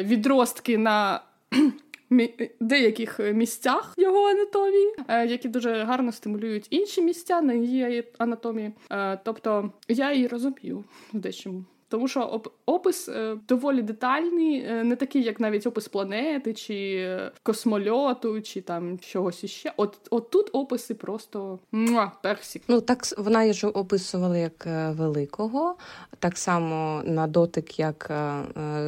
відростки 0.03 0.77
на 0.77 1.21
деяких 2.59 3.19
е, 3.19 3.33
місцях 3.33 3.93
його 3.97 4.27
анатомії, 4.29 4.95
е, 5.07 5.25
які 5.25 5.49
дуже 5.49 5.83
гарно 5.83 6.11
стимулюють 6.11 6.67
інші 6.69 7.01
місця 7.01 7.41
на 7.41 7.53
її 7.53 8.03
анатомії. 8.17 8.71
Е, 8.91 9.19
тобто 9.23 9.71
я 9.87 10.13
її 10.13 10.27
розумію 10.27 10.83
в 11.13 11.19
дечому. 11.19 11.65
Тому 11.89 12.07
що 12.07 12.41
опис 12.65 13.09
е, 13.09 13.37
доволі 13.47 13.81
детальний, 13.81 14.65
е, 14.69 14.83
не 14.83 14.95
такий, 14.95 15.23
як 15.23 15.39
навіть 15.39 15.67
опис 15.67 15.87
планети, 15.87 16.53
чи 16.53 16.75
е, 16.99 17.31
космольоту, 17.43 18.41
чи 18.41 18.61
там 18.61 18.99
чогось 18.99 19.43
іще. 19.43 19.73
От 19.77 19.97
от 20.09 20.29
тут 20.29 20.49
описи 20.53 20.93
просто 20.93 21.59
муа, 21.71 22.11
персик. 22.23 22.63
Ну 22.67 22.81
так 22.81 23.03
вона 23.17 23.53
ж 23.53 23.67
описувала 23.67 24.37
як 24.37 24.67
великого, 24.89 25.75
так 26.19 26.37
само 26.37 27.01
на 27.05 27.27
дотик, 27.27 27.79
як 27.79 28.11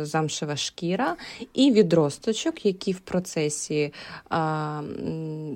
замшева 0.01 0.55
шкіра, 0.55 1.15
і 1.53 1.71
відросточок, 1.71 2.65
який 2.65 2.93
в 2.93 2.99
процесі 2.99 3.93
а, 4.29 4.81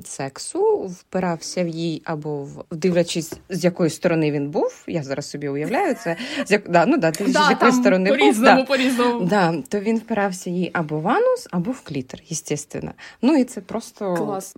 сексу 0.06 0.78
впирався 0.78 1.64
в 1.64 1.68
їй 1.68 2.02
або 2.06 2.44
в 2.44 2.66
дивлячись, 2.72 3.34
з 3.50 3.64
якої 3.64 3.90
сторони 3.90 4.32
він 4.32 4.50
був. 4.50 4.84
Я 4.88 5.04
зараз 5.04 5.30
собі 5.30 5.50
уявляю 5.50 5.96
це. 5.96 6.16
З 6.46 6.52
як 6.52 6.70
да, 6.70 6.86
ну 6.86 6.98
да, 6.98 7.12
ти 7.12 7.33
да, 7.34 7.48
з 7.48 7.50
якої 7.50 7.72
сторони 7.72 8.10
по-різному, 8.10 8.66
по-різному. 8.66 9.26
Да, 9.26 9.54
то 9.70 9.80
він 9.80 9.98
впирався 9.98 10.50
їй 10.50 10.72
або 10.74 11.00
в 11.00 11.08
анус, 11.08 11.48
або 11.52 11.72
в 11.72 11.82
клітер, 11.82 12.22
естественно. 12.32 12.92
Ну 13.22 13.36
і 13.36 13.44
це 13.44 13.62
просто 13.62 14.14
Клас. 14.14 14.56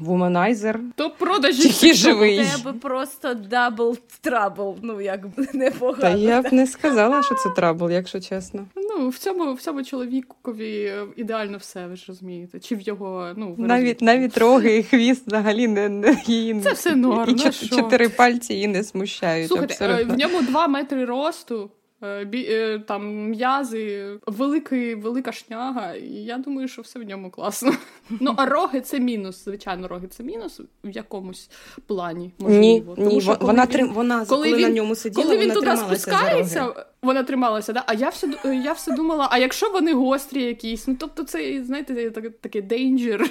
womanizer. 0.00 0.80
То 0.94 1.10
продажі 1.10 1.94
живий. 1.94 2.40
У 2.40 2.56
тебе 2.56 2.72
просто 2.72 3.34
double 3.34 3.98
trouble, 4.20 4.76
ну 4.82 5.00
як 5.00 5.20
непогано. 5.52 6.00
Та 6.00 6.10
я 6.10 6.42
б 6.42 6.52
не 6.52 6.66
сказала, 6.66 7.22
що 7.22 7.34
це 7.34 7.50
trouble, 7.50 7.90
якщо 7.90 8.20
чесно. 8.20 8.66
Ну, 8.76 9.08
в 9.08 9.18
цьому 9.18 9.54
в 9.54 9.60
цьому 9.60 9.84
чоловікові 9.84 10.84
е, 10.84 11.06
ідеально 11.16 11.58
все, 11.58 11.86
ви 11.86 11.96
ж 11.96 12.04
розумієте. 12.08 12.60
Чи 12.60 12.76
в 12.76 12.80
його, 12.80 13.32
ну, 13.36 13.54
навіть 13.58 14.02
навіть 14.02 14.38
роги 14.38 14.76
і 14.76 14.82
хвіст 14.82 15.26
взагалі 15.26 15.68
не, 15.68 15.88
не 15.88 16.22
її 16.26 16.60
Це 16.60 16.72
все 16.72 16.96
норм, 16.96 17.30
і 17.30 17.34
ну, 17.34 17.50
чотири 17.68 18.08
пальці 18.08 18.54
її 18.54 18.66
не 18.66 18.84
смущають. 18.84 19.48
Слухайте, 19.48 19.76
е, 19.80 19.88
абсолютно. 19.88 20.14
в 20.14 20.18
ньому 20.18 20.42
два 20.42 20.68
метри 20.68 21.04
росту. 21.04 21.70
Е, 22.06 22.24
бі, 22.24 22.46
е, 22.50 22.78
там 22.78 23.28
м'язи, 23.28 24.06
великий, 24.26 24.94
велика 24.94 25.32
шняга, 25.32 25.94
і 25.94 26.08
я 26.08 26.38
думаю, 26.38 26.68
що 26.68 26.82
все 26.82 26.98
в 26.98 27.02
ньому 27.02 27.30
класно. 27.30 27.72
Ну, 28.20 28.34
а 28.36 28.46
роги 28.46 28.80
це 28.80 29.00
мінус. 29.00 29.44
Звичайно, 29.44 29.88
роги 29.88 30.06
це 30.06 30.22
мінус 30.22 30.60
в 30.84 30.90
якомусь 30.90 31.50
плані. 31.86 32.30
можливо. 32.38 32.60
Ні, 32.60 32.80
Тому, 32.96 33.10
ні, 33.10 33.20
що, 33.20 33.36
вона 33.40 33.66
він, 33.74 33.92
вона 33.92 34.24
коли, 34.24 34.26
коли 34.26 34.56
він, 34.56 34.62
на 34.62 34.68
ньому 34.68 34.94
сиділа, 34.94 35.24
коли 35.24 35.38
він 35.38 35.48
вона 35.48 35.60
туди 35.60 35.76
спускається, 35.76 36.86
вона 37.06 37.22
трималася, 37.22 37.72
да? 37.72 37.84
а 37.86 37.94
я 37.94 38.08
все 38.08 38.28
я 38.44 38.72
все 38.72 38.92
думала, 38.92 39.28
а 39.30 39.38
якщо 39.38 39.70
вони 39.70 39.94
гострі 39.94 40.42
якісь, 40.42 40.86
ну 40.88 40.96
тобто 41.00 41.22
це, 41.22 41.62
знаєте, 41.64 42.10
такий 42.40 42.62
дейнджер, 42.62 43.30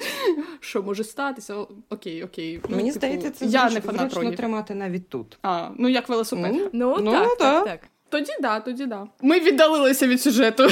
що 0.60 0.82
може 0.82 1.04
статися. 1.04 1.56
Окей, 1.90 2.24
окей. 2.24 2.60
Ну, 2.68 2.76
Мені 2.76 2.88
типу, 2.88 2.98
здається, 2.98 3.30
це 3.30 3.46
я 3.46 3.70
не 3.70 3.80
фанат 3.80 4.14
рогів. 4.14 4.36
тримати 4.36 4.74
навіть 4.74 5.08
тут. 5.08 5.38
А, 5.42 5.68
Ну, 5.78 5.88
як 5.88 6.08
велосипед. 6.08 6.52
Ну, 6.54 6.70
ну, 6.72 6.98
ну 7.00 7.12
так, 7.12 7.38
так, 7.38 7.64
так. 7.64 7.80
Тоді 8.08 8.32
да, 8.40 8.60
тоді 8.60 8.86
да. 8.86 9.06
Ми 9.22 9.40
віддалилися 9.40 10.06
від 10.06 10.22
сюжету. 10.22 10.68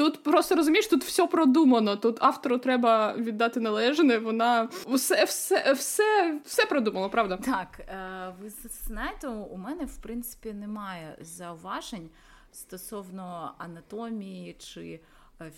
Тут 0.00 0.22
просто 0.22 0.54
розумієш, 0.54 0.86
тут 0.86 1.04
все 1.04 1.26
продумано. 1.26 1.96
Тут 1.96 2.16
автору 2.20 2.58
треба 2.58 3.14
віддати 3.16 3.60
належне. 3.60 4.18
Вона 4.18 4.68
все 4.86 5.24
все, 5.24 5.72
все, 5.72 6.40
все 6.44 6.66
продумала, 6.66 7.08
правда? 7.08 7.36
Так, 7.36 7.80
е, 7.80 8.34
ви 8.42 8.50
знаєте, 8.86 9.28
у 9.28 9.56
мене 9.56 9.84
в 9.84 9.96
принципі 9.96 10.52
немає 10.52 11.16
зауважень 11.20 12.10
стосовно 12.52 13.54
анатомії 13.58 14.56
чи 14.58 15.00
е, 15.40 15.50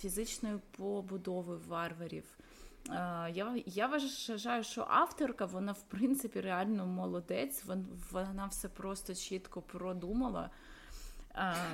фізичної 0.00 0.58
побудови 0.76 1.56
варварів. 1.68 2.24
Я 3.32 3.62
я 3.66 3.86
вважаю, 3.86 4.64
що 4.64 4.86
авторка, 4.88 5.44
вона 5.44 5.72
в 5.72 5.82
принципі 5.82 6.40
реально 6.40 6.86
молодець, 6.86 7.64
вона 8.12 8.46
все 8.50 8.68
просто 8.68 9.14
чітко 9.14 9.62
продумала. 9.62 10.50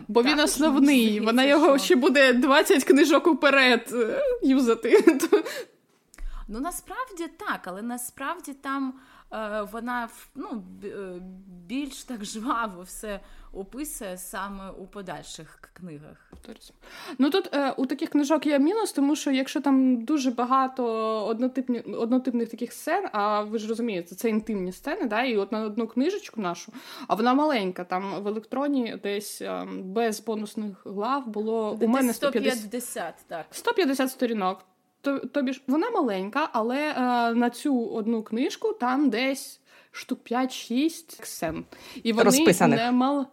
Бо 0.09 0.23
він 0.23 0.41
основний, 0.41 1.21
вона 1.21 1.45
його 1.45 1.79
що... 1.79 1.85
ще 1.85 1.97
буде 1.97 2.33
20 2.33 2.85
книжок 2.85 3.27
уперед 3.27 3.91
е, 3.93 4.23
юзати. 4.43 5.19
Ну 6.49 6.61
насправді 6.61 7.27
так, 7.39 7.61
але 7.65 7.83
насправді 7.83 8.53
там 8.53 8.95
е, 9.33 9.63
вона 9.73 10.09
ну, 10.35 10.65
е, 10.85 10.89
більш 11.67 12.05
так 12.05 12.25
жваво 12.25 12.83
все 12.83 13.21
описує 13.53 14.19
саме 14.19 14.71
у 14.71 14.87
подальших 14.87 15.59
книгах. 15.73 16.33
Ну 17.19 17.31
тут 17.31 17.55
е, 17.55 17.71
у 17.77 17.87
таких 17.87 18.09
книжок 18.11 18.47
є 18.47 18.59
мінус, 18.59 18.93
тому 18.93 19.17
що 19.17 19.31
якщо 19.31 19.61
там 19.61 20.05
дуже 20.05 20.31
багато 20.31 20.85
однотипні, 21.27 21.81
однотипних 21.81 22.49
таких 22.49 22.73
сцен, 22.73 23.09
а 23.13 23.43
ви 23.43 23.59
ж 23.59 23.69
розумієте, 23.69 24.15
це 24.15 24.29
інтимні 24.29 24.73
сцени, 24.73 25.05
да, 25.07 25.23
і 25.23 25.37
от 25.37 25.53
на 25.53 25.61
одну 25.61 25.87
книжечку 25.87 26.41
нашу, 26.41 26.73
а 27.09 27.15
вона 27.15 27.35
маленька. 27.35 27.85
Там 27.85 28.23
в 28.23 28.29
електроні 28.29 28.97
десь 29.03 29.43
е, 29.43 29.67
без 29.83 30.21
бонусних 30.21 30.87
глав 30.87 31.27
було 31.27 31.77
Де 31.81 31.87
у 31.87 31.89
мене 31.89 32.13
150, 32.13 32.59
150 32.59 33.15
так. 33.29 33.47
150 33.51 34.11
сторінок. 34.11 34.65
Тобі 35.33 35.53
ж 35.53 35.63
вона 35.67 35.91
маленька, 35.91 36.49
але 36.53 36.79
е, 36.79 36.95
на 37.35 37.51
цю 37.51 37.87
одну 37.87 38.23
книжку 38.23 38.73
там 38.73 39.11
десь 39.11 39.61
штук 39.93 40.19
5-6 40.31 41.25
сцен. 41.25 41.65
І 42.03 42.13
вони 42.13 42.25
Розписаних. 42.25 42.79
не 42.79 42.93
мали. 42.93 43.27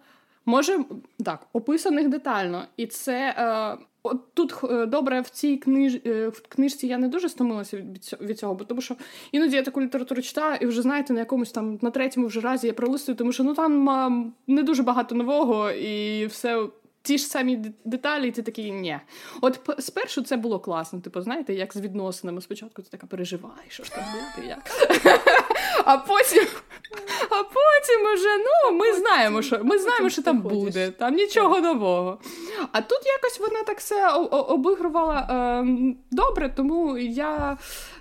Може, 0.45 0.79
так, 1.25 1.47
описаних 1.53 2.09
детально. 2.09 2.65
І 2.77 2.87
це 2.87 3.35
е, 3.37 3.85
от 4.03 4.33
тут 4.33 4.55
е, 4.63 4.85
добре 4.85 5.21
в 5.21 5.29
цій 5.29 5.57
книж, 5.57 5.95
е, 6.05 6.27
в 6.27 6.41
книжці 6.49 6.87
я 6.87 6.97
не 6.97 7.07
дуже 7.07 7.29
стомилася 7.29 7.77
від, 8.21 8.39
цього, 8.39 8.55
бо 8.55 8.63
тому 8.63 8.81
що 8.81 8.95
іноді 9.31 9.55
я 9.55 9.63
таку 9.63 9.81
літературу 9.81 10.21
читаю, 10.21 10.57
і 10.61 10.65
вже 10.65 10.81
знаєте, 10.81 11.13
на 11.13 11.19
якомусь 11.19 11.51
там 11.51 11.79
на 11.81 11.91
третьому 11.91 12.27
вже 12.27 12.39
разі 12.39 12.67
я 12.67 12.73
пролистую, 12.73 13.15
тому 13.15 13.31
що 13.31 13.43
ну 13.43 13.53
там 13.53 14.33
не 14.47 14.63
дуже 14.63 14.83
багато 14.83 15.15
нового, 15.15 15.71
і 15.71 16.25
все 16.25 16.67
ті 17.01 17.17
ж 17.17 17.25
самі 17.25 17.73
деталі, 17.85 18.27
і 18.27 18.31
ти 18.31 18.41
такий 18.41 18.71
ні. 18.71 18.99
От 19.41 19.59
спершу 19.79 20.21
це 20.21 20.37
було 20.37 20.59
класно. 20.59 20.99
Типу, 20.99 21.21
знаєте, 21.21 21.53
як 21.53 21.73
з 21.73 21.81
відносинами. 21.81 22.41
Спочатку 22.41 22.81
ти 22.81 22.89
така 22.89 23.07
переживаєш, 23.07 23.73
що 23.73 23.83
ж 23.83 23.91
там 23.91 24.03
буде, 24.35 24.47
як. 24.47 24.71
А 25.85 25.97
потім 25.97 26.43
потім 28.09 28.15
вже 28.15 28.29
ну, 28.37 28.77
ми 28.77 28.93
знаємо, 28.93 29.41
що 29.41 29.59
ми 29.63 29.77
знаємо, 29.77 30.09
що 30.09 30.21
там 30.21 30.41
буде, 30.41 30.91
там 30.91 31.15
нічого 31.15 31.59
нового. 31.59 32.19
А 32.71 32.81
тут 32.81 32.99
якось 33.05 33.39
вона 33.39 33.63
так 33.63 33.77
все 33.77 34.09
обігрувала 34.29 35.27
е, 35.29 35.65
добре, 36.11 36.53
тому 36.55 36.97
я 36.97 37.57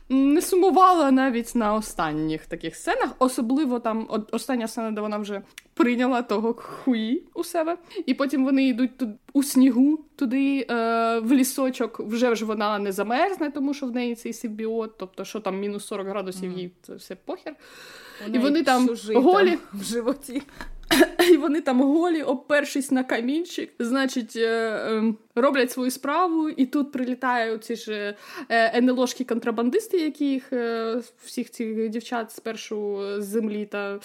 не 0.08 0.42
сумувала 0.42 1.10
навіть 1.10 1.54
на 1.54 1.74
останніх 1.74 2.46
таких 2.46 2.76
сценах, 2.76 3.10
особливо 3.18 3.80
там 3.80 4.08
остання 4.32 4.68
сцена, 4.68 4.90
де 4.90 5.00
вона 5.00 5.18
вже 5.18 5.42
прийняла 5.74 6.22
того 6.22 6.54
хуї 6.54 7.24
у 7.34 7.44
себе, 7.44 7.76
і 8.06 8.14
потім 8.14 8.44
вони 8.44 8.68
йдуть 8.68 8.98
тут 8.98 9.08
у 9.32 9.42
снігу 9.42 10.04
туди 10.16 10.66
е, 10.70 11.18
в 11.18 11.32
лісочок. 11.32 12.00
Вже 12.00 12.34
ж 12.34 12.44
вона 12.44 12.78
не 12.78 12.92
замерзне, 12.92 13.50
тому 13.50 13.74
що 13.74 13.86
в 13.86 13.90
неї 13.90 14.14
цей 14.14 14.32
симбіот, 14.32 14.98
тобто 14.98 15.24
що 15.24 15.40
там 15.40 15.60
мінус 15.60 15.86
40 15.86 16.08
градусів, 16.08 16.50
mm. 16.50 16.58
їй 16.58 16.72
це 16.82 16.94
все 16.94 17.16
похер. 17.24 17.56
і 18.32 18.38
вони 18.38 18.62
там 18.62 18.88
голі 19.14 19.58
в 19.72 19.84
животі. 19.84 20.42
І 21.32 21.36
вони 21.36 21.60
там 21.60 21.82
голі, 21.82 22.22
опершись 22.22 22.90
на 22.90 23.04
камінчик, 23.04 23.70
значить, 23.78 24.36
е, 24.36 24.48
е, 24.48 25.14
роблять 25.34 25.70
свою 25.72 25.90
справу, 25.90 26.48
і 26.48 26.66
тут 26.66 26.92
прилітають 26.92 27.64
ці 27.64 27.76
ж 27.76 28.14
е, 28.48 28.80
НЛОшки 28.82 29.24
контрабандисти, 29.24 29.98
яких 29.98 30.52
всіх 31.24 31.50
цих 31.50 31.88
дівчат 31.88 32.32
спершу 32.32 33.00
з 33.18 33.24
землі 33.24 33.66
та 33.66 33.98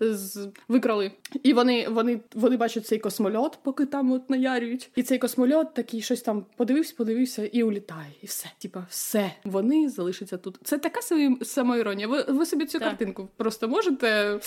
з... 0.00 0.48
викрали. 0.68 1.12
І 1.42 1.52
вони 1.52 1.88
вони, 1.88 2.20
вони 2.34 2.56
бачать 2.56 2.86
цей 2.86 2.98
космольот, 2.98 3.58
поки 3.62 3.86
там 3.86 4.12
от 4.12 4.30
наярюють. 4.30 4.90
І 4.96 5.02
цей 5.02 5.18
космольот 5.18 5.74
такий 5.74 6.02
щось 6.02 6.22
там 6.22 6.44
подивився, 6.56 6.94
подивився 6.96 7.46
і 7.46 7.62
улітає. 7.62 8.12
І 8.22 8.26
все. 8.26 8.46
Типа, 8.58 8.86
все, 8.90 9.32
вони 9.44 9.88
залишаться 9.88 10.36
тут. 10.36 10.58
Це 10.64 10.78
така 10.78 11.00
самоіронія. 11.42 12.08
Ви 12.08 12.24
ви 12.28 12.46
собі 12.46 12.66
цю 12.66 12.78
так. 12.78 12.88
картинку 12.88 13.28
просто 13.36 13.68
можете. 13.68 14.38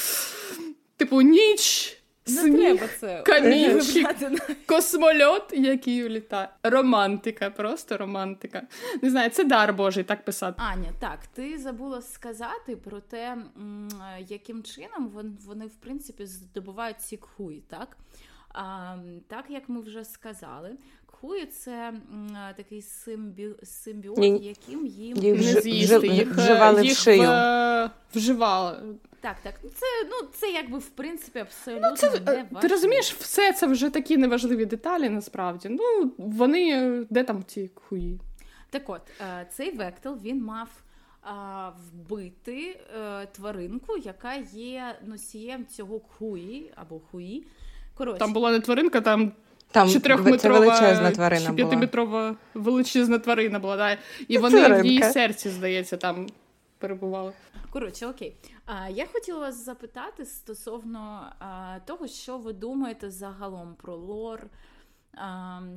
Типу, 0.99 1.21
ніч, 1.21 1.97
треба 2.25 2.87
це. 2.99 3.23
камінчик, 3.25 4.07
космольот, 4.65 5.53
який 5.53 6.05
улітає. 6.05 6.49
Романтика, 6.63 7.49
просто 7.49 7.97
романтика. 7.97 8.61
Не 9.01 9.09
знаю, 9.09 9.29
це 9.29 9.43
дар 9.43 9.73
Божий 9.73 10.03
так 10.03 10.25
писати. 10.25 10.61
Аня, 10.61 10.89
так, 10.99 11.19
ти 11.33 11.57
забула 11.57 12.01
сказати 12.01 12.75
про 12.75 12.99
те, 12.99 13.37
яким 14.27 14.63
чином 14.63 15.11
вони, 15.45 15.65
в 15.65 15.75
принципі, 15.75 16.25
здобувають 16.25 17.01
ці 17.01 17.17
кхуї, 17.17 17.63
так? 17.67 17.97
А, 18.49 18.95
Так 19.27 19.45
як 19.49 19.69
ми 19.69 19.81
вже 19.81 20.05
сказали, 20.05 20.69
кхуї 21.05 21.45
це 21.45 21.93
такий 22.57 22.81
симбі... 22.81 23.49
симбіот, 23.63 24.43
яким 24.43 24.85
їм 24.85 25.17
їх 25.17 25.35
не 25.55 25.61
з'їсти, 25.61 26.07
їх 26.07 26.35
вживали 26.35 26.85
їх 26.85 26.97
в 26.97 27.01
шию. 27.01 27.89
Вживали. 28.15 28.77
Так, 29.21 29.35
так. 29.43 29.53
Це 29.61 29.85
ну 30.09 30.27
це 30.33 30.51
якби 30.51 30.77
в 30.77 30.89
принципі 30.89 31.39
абсолютно 31.39 31.89
ну, 31.89 31.95
це, 31.95 32.09
не 32.09 32.19
важливо. 32.19 32.59
Ти 32.61 32.67
розумієш, 32.67 33.13
все 33.13 33.53
це 33.53 33.67
вже 33.67 33.89
такі 33.89 34.17
неважливі 34.17 34.65
деталі, 34.65 35.09
насправді. 35.09 35.69
Ну, 35.69 36.11
вони 36.17 36.91
де 37.09 37.23
там 37.23 37.43
ці 37.47 37.71
хуї? 37.75 38.19
Так 38.69 38.89
от, 38.89 39.01
е, 39.21 39.47
цей 39.51 39.71
вектел 39.71 40.19
він 40.23 40.43
мав 40.43 40.69
вбити 41.93 42.79
е, 42.99 43.25
тваринку, 43.25 43.97
яка 43.97 44.33
є 44.53 44.95
носієм 45.05 45.65
цього 45.65 45.99
хуї 45.99 46.71
або 46.75 46.99
хуї. 47.11 47.47
Коротше. 47.93 48.19
Там 48.19 48.33
була 48.33 48.51
не 48.51 48.59
тваринка, 48.59 49.01
там. 49.01 49.31
Там 49.71 49.89
чотирьохметрова, 49.89 50.59
величезна 50.59 51.11
тварина 51.11 51.53
п'ятиметрова 51.53 52.35
величезна 52.53 53.19
тварина 53.19 53.59
була, 53.59 53.77
да. 53.77 53.97
і 54.27 54.35
це 54.35 54.39
вони 54.39 54.57
тваринка. 54.57 54.81
в 54.81 54.85
її 54.85 55.03
серці, 55.03 55.49
здається, 55.49 55.97
там 55.97 56.27
перебували. 56.79 57.33
Коротше, 57.69 58.07
окей. 58.07 58.35
А, 58.65 58.89
Я 58.89 59.05
хотіла 59.05 59.39
вас 59.39 59.65
запитати 59.65 60.25
стосовно 60.25 61.33
а, 61.39 61.79
того, 61.85 62.07
що 62.07 62.37
ви 62.37 62.53
думаєте 62.53 63.11
загалом 63.11 63.75
про 63.75 63.95
лор. 63.95 64.49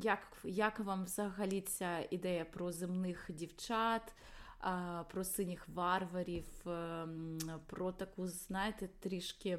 Як 0.02 0.18
як 0.44 0.80
вам 0.80 1.04
взагалі 1.04 1.60
ця 1.60 1.98
ідея 2.10 2.44
про 2.44 2.72
земних 2.72 3.26
дівчат, 3.28 4.14
про 5.12 5.25
синіх 5.25 5.68
варварів, 5.75 6.44
ем, 6.66 7.38
про 7.66 7.92
таку, 7.92 8.29
знаєте, 8.29 8.88
трішки 9.01 9.59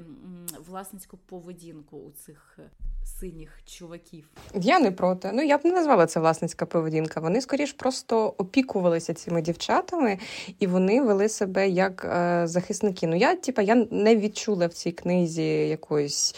власницьку 0.66 1.16
поведінку 1.16 1.96
у 1.96 2.10
цих 2.10 2.58
синіх 3.04 3.50
чуваків. 3.64 4.30
Я 4.54 4.78
не 4.78 4.90
проти. 4.90 5.30
Ну 5.34 5.42
я 5.42 5.58
б 5.58 5.60
не 5.64 5.72
назвала 5.72 6.06
це 6.06 6.20
власницька 6.20 6.66
поведінка. 6.66 7.20
Вони 7.20 7.40
скоріш 7.40 7.72
просто 7.72 8.34
опікувалися 8.38 9.14
цими 9.14 9.42
дівчатами, 9.42 10.18
і 10.58 10.66
вони 10.66 11.02
вели 11.02 11.28
себе 11.28 11.68
як 11.68 12.04
е, 12.04 12.46
захисники. 12.46 13.06
Ну 13.06 13.16
я 13.16 13.34
типа 13.34 13.62
я 13.62 13.74
не 13.90 14.16
відчула 14.16 14.66
в 14.66 14.72
цій 14.72 14.92
книзі 14.92 15.68
якоїсь. 15.68 16.34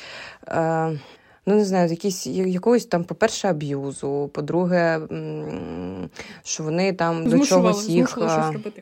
Е, 0.49 1.01
Ну, 1.49 1.55
не 1.55 1.65
знаю, 1.65 1.91
якісь 1.91 2.27
якогось 2.27 2.87
там, 2.87 3.05
по-перше, 3.05 3.49
аб'юзу, 3.49 4.31
по-друге, 4.33 5.01
що 6.45 6.65
вони 6.65 6.93
там 6.93 7.29
до 7.29 7.39
чогось 7.39 7.89
їх 7.89 8.19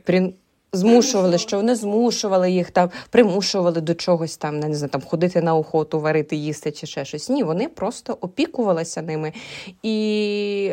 при 0.05 0.33
змушували, 0.77 1.39
що 1.39 1.57
вони 1.57 1.75
змушували 1.75 2.51
їх 2.51 2.71
там, 2.71 2.91
примушували 3.11 3.81
до 3.81 3.95
чогось 3.95 4.37
там, 4.37 4.61
не 4.61 4.75
знаю, 4.75 4.91
там 4.91 5.01
ходити 5.01 5.43
на 5.43 5.57
охоту, 5.57 6.01
варити, 6.01 6.37
їсти 6.37 6.71
чи 6.73 6.87
ще 6.87 7.05
щось. 7.05 7.29
Ні, 7.29 7.43
вони 7.43 7.69
просто 7.69 8.19
опікувалися 8.21 9.03
ними. 9.03 9.33
І 9.83 10.73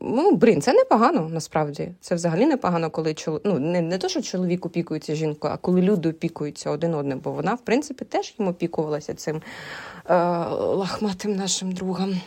ну, 0.00 0.32
блін, 0.32 0.62
це 0.62 0.72
непогано 0.72 1.28
насправді. 1.32 1.90
Це 2.00 2.14
взагалі 2.14 2.46
непогано, 2.46 2.90
коли 2.90 3.14
чол... 3.14 3.40
ну, 3.44 3.58
не, 3.58 3.80
не 3.80 3.98
то, 3.98 4.08
що 4.08 4.22
чоловік 4.22 4.66
опікується 4.66 5.14
жінкою, 5.14 5.54
а 5.54 5.56
коли 5.56 5.82
люди 5.82 6.08
опікуються 6.08 6.70
один 6.70 6.94
одним, 6.94 7.20
бо 7.24 7.32
вона, 7.32 7.54
в 7.54 7.60
принципі, 7.60 8.04
теж 8.04 8.34
їм 8.38 8.48
опікувалася 8.48 9.14
цим 9.14 9.36
е, 9.36 10.14
лахматим 10.48 11.36
нашим 11.36 11.72
другом 11.72 12.20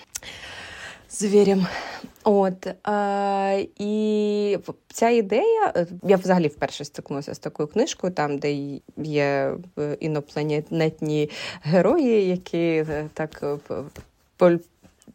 звірям. 1.12 1.67
От 2.24 2.67
е, 2.88 3.67
і 3.78 4.58
ця 4.88 5.10
ідея, 5.10 5.74
е, 5.76 5.88
я 6.04 6.17
взагалі 6.17 6.47
вперше 6.47 6.86
стикнулася 6.86 7.34
з 7.34 7.39
такою 7.39 7.67
книжкою, 7.67 8.13
там 8.13 8.38
де 8.38 8.54
є 8.97 9.56
е, 9.80 9.97
інопланетні 10.00 11.30
герої, 11.63 12.28
які 12.28 12.58
е, 12.60 13.10
так 13.13 13.43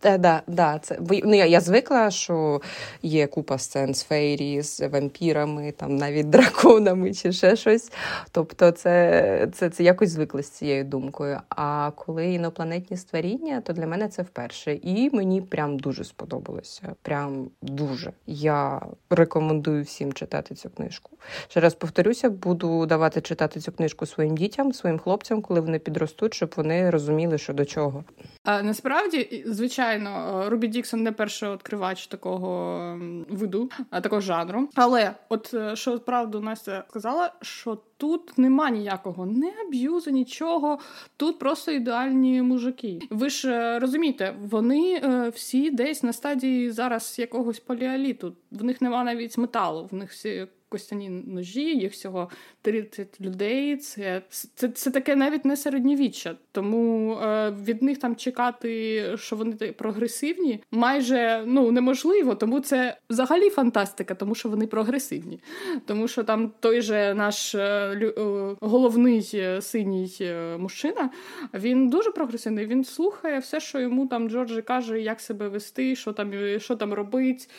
Е, 0.05 0.19
да, 0.19 0.43
да, 0.47 0.79
це 0.79 0.99
ну, 1.25 1.35
я 1.35 1.47
я 1.47 1.61
звикла, 1.61 2.11
що 2.11 2.61
є 3.03 3.27
купа 3.27 3.59
сцен 3.59 3.95
з 3.95 4.03
фейрі, 4.03 4.63
з 4.63 4.89
вампірами, 4.89 5.73
там 5.73 5.97
навіть 5.97 6.31
драконами 6.31 7.15
чи 7.15 7.33
ще 7.33 7.57
щось. 7.57 7.93
Тобто, 8.31 8.71
це 8.71 9.49
це, 9.53 9.71
це 9.71 9.83
якось 9.83 10.11
звикли 10.11 10.43
з 10.43 10.51
цією 10.51 10.85
думкою. 10.85 11.41
А 11.49 11.91
коли 11.97 12.27
інопланетні 12.33 12.97
створіння, 12.97 13.61
то 13.61 13.73
для 13.73 13.87
мене 13.87 14.09
це 14.09 14.23
вперше. 14.23 14.75
І 14.75 15.11
мені 15.13 15.43
прям 15.43 15.79
дуже 15.79 16.05
сподобалося. 16.05 16.95
Прям 17.03 17.51
дуже. 17.63 18.13
Я 18.27 18.83
рекомендую 19.11 19.83
всім 19.83 20.13
читати 20.13 20.55
цю 20.55 20.71
книжку. 20.71 21.11
Ще 21.49 21.61
раз 21.61 21.75
повторюся, 21.75 22.31
буду 22.31 22.87
давати 22.87 23.21
читати 23.21 23.61
цю 23.61 23.73
книжку 23.73 24.07
своїм 24.07 24.37
дітям, 24.37 24.73
своїм 24.73 24.99
хлопцям, 24.99 25.43
коли 25.43 25.61
вони 25.61 25.79
підростуть, 25.79 26.35
щоб 26.35 26.53
вони 26.57 26.91
розуміли, 26.91 27.39
що 27.39 27.53
до 27.53 27.65
чого. 27.65 28.05
А 28.45 28.63
насправді, 28.63 29.45
звичайно 29.47 29.86
звичайно, 29.87 30.42
е, 30.44 30.49
Рубі 30.49 30.68
Діксон 30.68 31.03
не 31.03 31.12
перший 31.12 31.53
відкривач 31.53 32.07
такого 32.07 33.01
виду, 33.29 33.70
а 33.90 34.01
такого 34.01 34.20
жанру. 34.20 34.68
Але 34.75 35.14
от 35.29 35.55
е, 35.55 35.77
що 35.77 35.99
правду 35.99 36.40
Настя 36.40 36.85
сказала, 36.88 37.33
що 37.42 37.79
тут 37.96 38.38
нема 38.38 38.70
ніякого 38.70 39.27
не 39.27 39.53
аб'юзу, 39.66 40.11
нічого. 40.11 40.79
Тут 41.16 41.38
просто 41.38 41.72
ідеальні 41.72 42.42
мужики. 42.42 43.01
Ви 43.11 43.31
ж 43.31 43.51
е, 43.51 43.79
розумієте, 43.79 44.35
вони 44.40 45.03
всі 45.35 45.70
десь 45.70 46.03
на 46.03 46.12
стадії 46.12 46.70
зараз 46.70 47.18
якогось 47.18 47.61
поліаліту. 47.61 48.37
В 48.51 48.64
них 48.64 48.81
нема 48.81 49.05
навіть 49.05 49.38
металу, 49.38 49.88
в 49.90 49.94
них 49.94 50.11
всі 50.11 50.46
костяні 50.69 51.09
ножі, 51.09 51.79
їх 51.79 51.93
всього 51.93 52.31
30 52.63 53.21
людей. 53.21 53.77
Це 53.77 54.23
це, 54.55 54.69
це 54.69 54.91
таке 54.91 55.17
навіть 55.17 55.45
не 55.45 55.57
середньовіччя. 55.57 56.37
Тому 56.53 57.13
е, 57.13 57.51
від 57.51 57.83
них 57.83 57.99
там 57.99 58.17
чекати, 58.17 59.03
що 59.17 59.37
вони 59.37 59.53
прогресивні, 59.55 60.63
майже 60.71 61.43
ну 61.47 61.71
неможливо. 61.71 62.35
Тому 62.35 62.61
це 62.61 62.97
взагалі 63.11 63.51
фантастика, 63.51 64.15
тому 64.15 64.35
що 64.35 64.49
вони 64.49 64.67
прогресивні. 64.67 65.41
Тому 65.87 66.09
що 66.09 66.25
там 66.25 66.53
той 66.61 66.81
же 66.81 67.15
наш 67.15 67.55
е, 67.55 67.59
е, 67.59 68.13
головний 68.61 69.31
е, 69.35 69.63
синій 69.63 70.17
е, 70.21 70.57
мужчина, 70.59 71.11
він 71.55 71.89
дуже 71.89 72.11
прогресивний. 72.11 72.67
Він 72.67 72.85
слухає 72.85 73.39
все, 73.39 73.61
що 73.61 73.81
йому 73.81 74.07
там 74.07 74.31
Джорджі 74.31 74.63
каже, 74.63 75.01
як 75.01 75.21
себе 75.21 75.49
вести, 75.49 75.97
що 75.97 76.13
там 76.13 76.33
що 76.59 76.77
там 76.77 76.93
робить, 76.93 77.51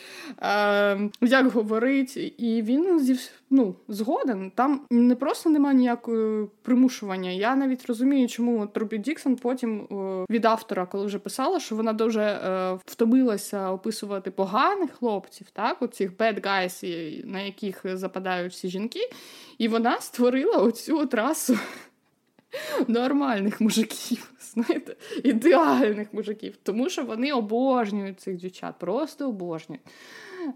е, 0.42 1.10
як 1.20 1.46
говорить, 1.46 2.16
і 2.38 2.62
він 2.62 2.97
зі 2.98 3.18
ну, 3.50 3.74
згоден. 3.88 4.52
Там 4.54 4.80
не 4.90 5.16
просто 5.16 5.50
немає 5.50 5.76
ніякого 5.76 6.48
примушування. 6.62 7.30
Я 7.30 7.56
навіть 7.56 7.86
розумію, 7.86 8.28
чому 8.28 8.66
Трубі 8.66 8.98
Діксон 8.98 9.36
потім 9.36 9.80
е, 9.80 10.24
від 10.30 10.44
автора, 10.44 10.86
коли 10.86 11.06
вже 11.06 11.18
писала, 11.18 11.60
що 11.60 11.76
вона 11.76 11.92
дуже 11.92 12.20
е, 12.20 12.78
втомилася 12.86 13.70
описувати 13.70 14.30
поганих 14.30 14.90
хлопців, 14.92 15.50
так, 15.52 15.82
оцих 15.82 16.16
bad 16.16 16.46
guys, 16.46 17.26
на 17.26 17.40
яких 17.40 17.80
западають 17.84 18.52
всі 18.52 18.68
жінки, 18.68 19.10
і 19.58 19.68
вона 19.68 20.00
створила 20.00 20.56
оцю 20.56 21.06
трасу. 21.06 21.58
Нормальних 22.88 23.60
мужиків, 23.60 24.32
знаєте, 24.40 24.96
ідеальних 25.24 26.14
мужиків, 26.14 26.54
тому 26.62 26.88
що 26.88 27.04
вони 27.04 27.32
обожнюють 27.32 28.20
цих 28.20 28.36
дівчат, 28.36 28.74
просто 28.78 29.28
обожнюють. 29.28 29.82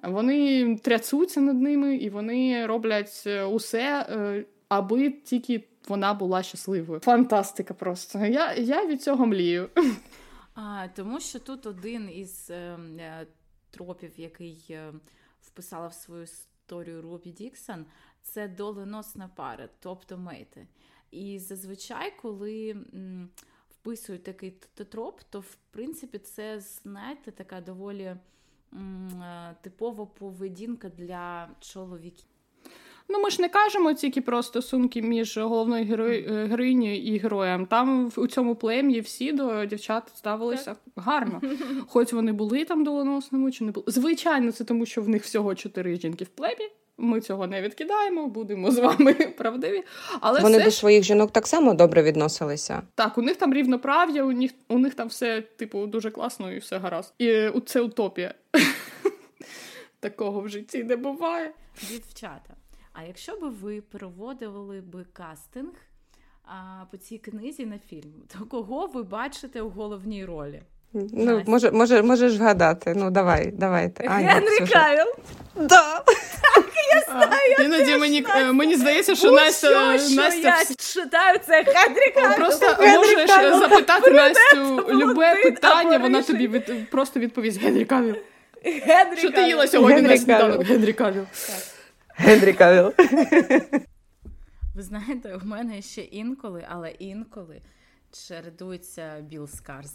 Вони 0.02 0.76
трясуться 0.76 1.40
над 1.40 1.60
ними 1.60 1.96
і 1.96 2.10
вони 2.10 2.66
роблять 2.66 3.22
е, 3.26 3.44
усе, 3.44 4.06
е, 4.08 4.44
аби 4.68 5.10
тільки 5.10 5.68
вона 5.88 6.14
була 6.14 6.42
щасливою. 6.42 7.00
Фантастика 7.00 7.74
просто. 7.74 8.18
Я 8.18 8.54
я 8.54 8.86
від 8.86 9.02
цього 9.02 9.26
млію. 9.26 9.70
А, 10.54 10.88
Тому 10.94 11.20
що 11.20 11.38
тут 11.38 11.66
один 11.66 12.10
із 12.14 12.50
е, 12.50 12.78
е 12.98 13.26
тропів, 13.70 14.12
який 14.16 14.78
вписала 15.40 15.88
в 15.88 15.94
свою 15.94 16.22
історію 16.22 17.02
Робі 17.02 17.30
Діксон, 17.30 17.86
це 18.22 18.48
доленосна 18.48 19.30
пара, 19.36 19.68
тобто 19.80 20.18
мейти. 20.18 20.66
І 21.10 21.38
зазвичай, 21.38 22.12
коли 22.22 22.76
вписують 23.70 24.22
такий 24.22 24.50
троп, 24.90 25.20
то 25.30 25.40
в 25.40 25.56
принципі 25.70 26.18
це, 26.18 26.60
знаєте, 26.60 27.30
така 27.30 27.60
доволі. 27.60 28.16
Е, 28.72 29.54
типова 29.62 30.06
поведінка 30.06 30.90
для 30.98 31.48
чоловіків. 31.60 32.26
Ну, 33.08 33.20
ми 33.20 33.30
ж 33.30 33.42
не 33.42 33.48
кажемо 33.48 33.92
тільки 33.92 34.20
про 34.20 34.42
стосунки 34.42 35.02
між 35.02 35.38
головною 35.38 35.84
геро... 35.84 36.08
Е, 36.08 36.46
героїнею 36.50 37.02
і 37.02 37.18
героєм. 37.18 37.66
Там 37.66 38.10
у 38.16 38.26
цьому 38.26 38.54
плем'ї 38.54 39.00
всі 39.00 39.32
до 39.32 39.64
дівчат 39.64 40.02
ставилися 40.16 40.64
так. 40.64 40.78
гарно. 40.96 41.40
Хоч 41.86 42.12
вони 42.12 42.32
були 42.32 42.64
там 42.64 42.84
доленосними, 42.84 43.52
чи 43.52 43.64
не 43.64 43.72
були. 43.72 43.84
Звичайно, 43.88 44.52
це 44.52 44.64
тому, 44.64 44.86
що 44.86 45.02
в 45.02 45.08
них 45.08 45.22
всього 45.22 45.54
чотири 45.54 45.96
жінки 45.96 46.24
в 46.24 46.28
плем'ї. 46.28 46.72
Ми 46.98 47.20
цього 47.20 47.46
не 47.46 47.62
відкидаємо, 47.62 48.26
будемо 48.26 48.70
з 48.70 48.78
вами 48.78 49.12
правдиві. 49.38 49.82
Але 50.20 50.40
Вони 50.40 50.56
все 50.56 50.64
до 50.64 50.70
своїх 50.70 51.04
жінок 51.04 51.32
так 51.32 51.46
само 51.46 51.74
добре 51.74 52.02
відносилися. 52.02 52.82
так, 52.94 53.18
у 53.18 53.22
них 53.22 53.36
там 53.36 53.54
рівноправ'я, 53.54 54.24
у 54.24 54.32
них, 54.32 54.50
у 54.68 54.78
них 54.78 54.94
там 54.94 55.08
все, 55.08 55.40
типу, 55.40 55.86
дуже 55.86 56.10
класно 56.10 56.52
і 56.52 56.58
все 56.58 56.78
гаразд. 56.78 57.14
І 57.18 57.26
е, 57.26 57.52
це 57.66 57.80
утопія. 57.80 58.34
Такого 60.02 60.40
в 60.40 60.48
житті 60.48 60.84
не 60.84 60.96
буває. 60.96 61.50
Дівчата. 61.90 62.54
А 62.92 63.02
якщо 63.02 63.36
би 63.36 63.48
ви 63.48 63.80
проводили 63.80 64.80
би 64.80 65.04
кастинг 65.12 65.72
а, 66.44 66.84
по 66.90 66.96
цій 66.96 67.18
книзі 67.18 67.66
на 67.66 67.78
фільм, 67.78 68.12
то 68.32 68.44
кого 68.46 68.86
ви 68.86 69.02
бачите 69.02 69.62
у 69.62 69.68
головній 69.68 70.24
ролі? 70.24 70.62
Ну, 70.92 71.08
Настя. 71.12 71.50
може, 71.50 71.70
може, 71.70 72.02
можеш 72.02 72.38
вгадати. 72.38 72.94
Ну, 72.96 73.10
давай, 73.10 73.50
давайте. 73.52 74.08
Генрі 74.08 74.66
Кавіл. 74.72 75.14
Да. 75.56 76.04
А, 77.08 77.62
Іноді 77.62 77.96
мені, 77.96 78.26
е, 78.36 78.52
мені 78.52 78.76
здається, 78.76 79.14
що 79.14 79.30
Будь-що, 79.30 79.44
Настя, 79.44 79.98
що 79.98 80.14
Настя 80.16 80.58
я 80.58 80.64
читаю, 80.78 81.38
це 81.46 81.62
Генрі 81.62 82.12
Кавіл. 82.14 82.36
Просто 82.36 82.66
Генрі 82.66 82.96
можеш 83.16 83.30
Кавіл. 83.30 83.58
запитати 83.58 84.10
Настю 84.10 84.88
любе 84.88 85.42
питання, 85.42 85.98
вона 85.98 86.22
тобі 86.22 86.48
від, 86.48 86.90
просто 86.90 87.20
відповість 87.20 87.60
Генрі 87.62 87.84
Кавіл. 87.84 88.14
Генрі 88.64 89.16
Що 89.16 89.30
ти 89.30 89.46
їла 89.48 89.66
сьогодні 89.66 89.96
Генрі 89.96 90.08
на 90.08 90.16
сніданок? 90.16 90.56
Кавіл. 90.56 90.76
Генрі 90.76 90.92
Кавіл. 90.92 91.26
Генрі 92.08 92.52
Кавіл. 92.52 92.92
Ви 94.74 94.82
знаєте, 94.82 95.38
у 95.44 95.46
мене 95.46 95.82
ще 95.82 96.00
інколи, 96.00 96.64
але 96.68 96.90
інколи 96.90 97.60
чередується 98.12 99.20
Біл 99.20 99.46
Скарс. 99.48 99.92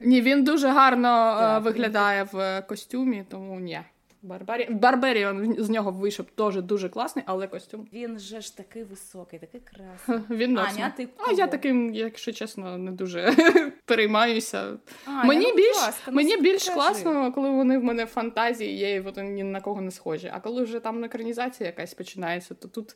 Ні, 0.00 0.20
він 0.22 0.44
дуже 0.44 0.68
гарно 0.68 1.36
е, 1.36 1.40
Так, 1.40 1.62
виглядає 1.62 2.22
в 2.32 2.38
е, 2.38 2.62
костюмі, 2.62 3.24
тому 3.30 3.60
ні. 3.60 3.80
Барбарі... 4.26 4.68
Барберіон 4.70 5.54
з 5.58 5.70
нього 5.70 5.90
вийшов 5.90 6.26
теж 6.34 6.62
дуже 6.62 6.88
класний, 6.88 7.24
але 7.28 7.46
костюм. 7.46 7.88
Він 7.92 8.18
же 8.18 8.40
ж 8.40 8.56
такий 8.56 8.84
високий, 8.84 9.38
такий 9.38 9.60
красивий. 9.60 10.38
Він 10.38 10.58
Аня, 10.58 10.92
ти 10.96 11.08
А 11.18 11.32
я 11.32 11.46
таким, 11.46 11.94
якщо 11.94 12.32
чесно, 12.32 12.78
не 12.78 12.92
дуже 12.92 13.34
переймаюся. 13.84 14.72
А, 15.06 15.24
мені 15.24 15.46
ну, 15.46 15.56
більш, 15.56 15.76
ласка, 15.76 16.02
ну, 16.06 16.12
мені 16.12 16.36
більш 16.36 16.68
класно, 16.68 17.32
коли 17.32 17.50
вони 17.50 17.78
в 17.78 17.84
мене 17.84 18.04
в 18.04 18.08
фантазії 18.08 18.76
є, 18.76 18.94
і 18.94 19.00
вони 19.00 19.22
ні 19.22 19.42
на 19.42 19.60
кого 19.60 19.80
не 19.80 19.90
схожі. 19.90 20.30
А 20.34 20.40
коли 20.40 20.62
вже 20.62 20.80
там 20.80 21.04
екранізація 21.04 21.66
якась 21.66 21.94
починається, 21.94 22.54
то 22.54 22.68
тут 22.68 22.94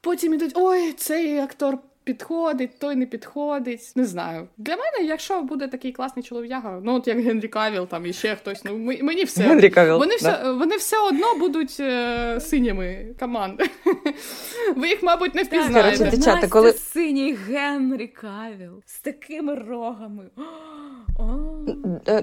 потім 0.00 0.34
ідуть: 0.34 0.52
ой, 0.54 0.92
цей 0.92 1.38
актор 1.38 1.78
підходить, 2.04 2.78
той 2.78 2.96
не 2.96 3.06
підходить. 3.06 3.92
Не 3.96 4.04
знаю. 4.04 4.48
Для 4.56 4.76
мене, 4.76 5.08
якщо 5.08 5.42
буде 5.42 5.68
такий 5.68 5.92
класний 5.92 6.22
чолов'яга, 6.22 6.80
ну 6.84 6.94
от 6.94 7.08
як 7.08 7.20
Генрі 7.20 7.48
Кавіл, 7.48 7.86
там 7.86 8.06
і 8.06 8.12
ще 8.12 8.36
хтось, 8.36 8.64
ну 8.64 8.78
ми- 8.78 8.98
мені 9.02 9.24
все. 9.24 9.42
Генрі 9.42 9.70
Кавіл. 9.70 9.98
Вони 9.98 10.16
да. 10.22 10.32
все, 10.32 10.52
вони 10.52 10.76
все 10.76 10.96
одно 11.08 11.34
будуть 11.38 11.76
е, 11.80 12.40
синіми 12.40 13.06
команди. 13.20 13.70
Ви 14.76 14.88
їх, 14.88 15.02
мабуть, 15.02 15.34
не 15.34 15.42
впізнаєте. 15.42 16.04
Настя 16.04 16.48
коли- 16.48 16.72
синій 16.72 17.32
Генрі 17.32 18.06
Кавіл 18.06 18.82
з 18.86 19.00
такими 19.00 19.54
рогами. 19.54 20.24
О, 21.18 21.49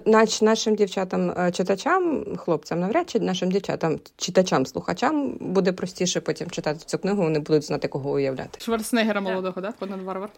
Нач, 0.05 0.41
нашим 0.41 0.75
дівчатам, 0.75 1.29
е, 1.29 1.51
читачам, 1.51 2.25
хлопцям, 2.37 2.79
навряд 2.79 3.09
чи 3.09 3.19
нашим 3.19 3.51
дівчатам, 3.51 3.99
читачам, 4.17 4.65
слухачам 4.65 5.37
буде 5.39 5.71
простіше 5.71 6.21
потім 6.21 6.49
читати 6.49 6.79
цю 6.85 6.97
книгу, 6.97 7.23
вони 7.23 7.39
будуть 7.39 7.63
знати, 7.63 7.87
кого 7.87 8.11
уявляти. 8.11 8.59
Шварценеггера 8.61 9.21
молодого, 9.21 9.61
да? 9.61 9.73
Конан 9.79 10.03
Варвар. 10.03 10.29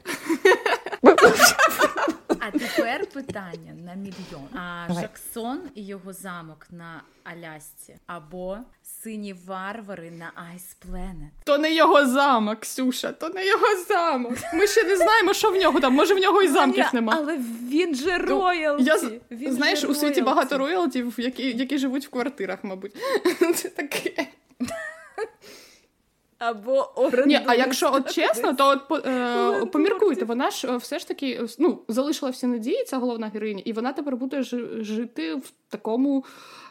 А 2.56 2.60
тепер 2.60 3.06
питання 3.06 3.74
на 3.86 3.94
мільйон. 3.94 4.48
А 4.54 4.86
Давай. 4.88 5.04
Жаксон 5.04 5.62
і 5.76 5.86
його 5.86 6.14
замок 6.14 6.68
на 6.72 7.02
Алясці 7.24 7.96
або 8.08 8.58
сині 8.84 9.36
варвари 9.48 10.12
на 10.12 10.32
Айс 10.52 10.74
Пленет. 10.74 11.32
То 11.44 11.58
не 11.58 11.74
його 11.74 12.06
замок, 12.06 12.60
Ксюша, 12.60 13.12
то 13.12 13.30
не 13.30 13.46
його 13.48 13.66
замок. 13.88 14.34
Ми 14.54 14.68
ще 14.68 14.84
не 14.84 14.96
знаємо, 14.98 15.34
що 15.34 15.52
в 15.52 15.56
нього 15.56 15.80
там. 15.80 15.94
Може, 15.94 16.14
в 16.14 16.18
нього 16.20 16.42
і 16.44 16.48
замків 16.48 16.82
Аня, 16.84 16.90
нема. 16.94 17.14
Але 17.18 17.38
він 17.70 17.96
же 17.96 18.18
роялті. 18.18 18.84
Я 18.84 18.98
з- 18.98 19.12
Він 19.32 19.54
знаєш, 19.54 19.80
же 19.80 19.88
у 19.88 19.94
світі 19.94 20.04
роялті. 20.06 20.22
багато 20.22 20.58
роялтів, 20.58 21.14
які, 21.18 21.44
які 21.58 21.78
живуть 21.78 22.08
в 22.08 22.10
квартирах, 22.10 22.60
мабуть. 22.64 22.96
Це 23.56 23.70
таке. 23.70 24.28
Або. 26.39 26.89
Ні, 27.25 27.39
а 27.45 27.56
якщо 27.56 27.93
от 27.93 28.12
чесно, 28.12 28.54
то 28.54 28.67
от 28.89 29.06
е, 29.06 29.65
поміркуйте, 29.65 30.25
вона 30.25 30.52
ж 30.52 30.67
е, 30.67 30.78
все 30.78 30.99
ж 30.99 31.08
таки 31.08 31.32
е, 31.32 31.45
ну, 31.60 31.82
залишила 31.88 32.32
всі 32.32 32.47
надії, 32.47 32.84
ця 32.84 32.97
головна 32.97 33.28
героїня, 33.28 33.62
і 33.65 33.73
вона 33.73 33.93
тепер 33.93 34.15
буде 34.15 34.38
жи- 34.41 34.84
жити 34.84 35.36
в 35.36 35.52
такому 35.69 36.25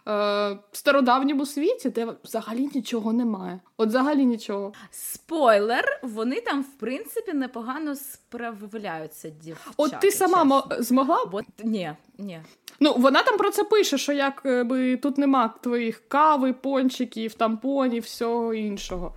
е, 0.09 0.59
стародавньому 0.73 1.47
світі, 1.47 1.91
де 1.91 2.07
взагалі 2.25 2.71
нічого 2.75 3.13
немає. 3.13 3.61
От 3.77 3.89
взагалі 3.89 4.27
нічого. 4.27 4.73
Спойлер, 4.91 6.01
вони 6.03 6.41
там, 6.41 6.63
в 6.63 6.79
принципі, 6.79 7.33
непогано 7.33 7.97
справляються, 7.97 9.29
дівчата. 9.29 9.71
От 9.77 10.01
ти 10.01 10.11
сама 10.11 10.45
мо- 10.45 10.69
змогла 10.79 11.25
Бо 11.33 11.41
ні, 11.65 11.93
ні. 12.19 12.41
Ну, 12.81 12.95
вона 12.97 13.23
там 13.23 13.37
про 13.39 13.51
це 13.51 13.65
пише, 13.65 13.99
що 13.99 14.13
якби 14.13 14.97
тут 14.97 15.19
нема 15.19 15.55
твоїх 15.63 16.03
кави, 16.09 16.53
пончиків, 16.53 17.35
тампонів, 17.35 18.03
всього 18.03 18.55
іншого. 18.55 19.15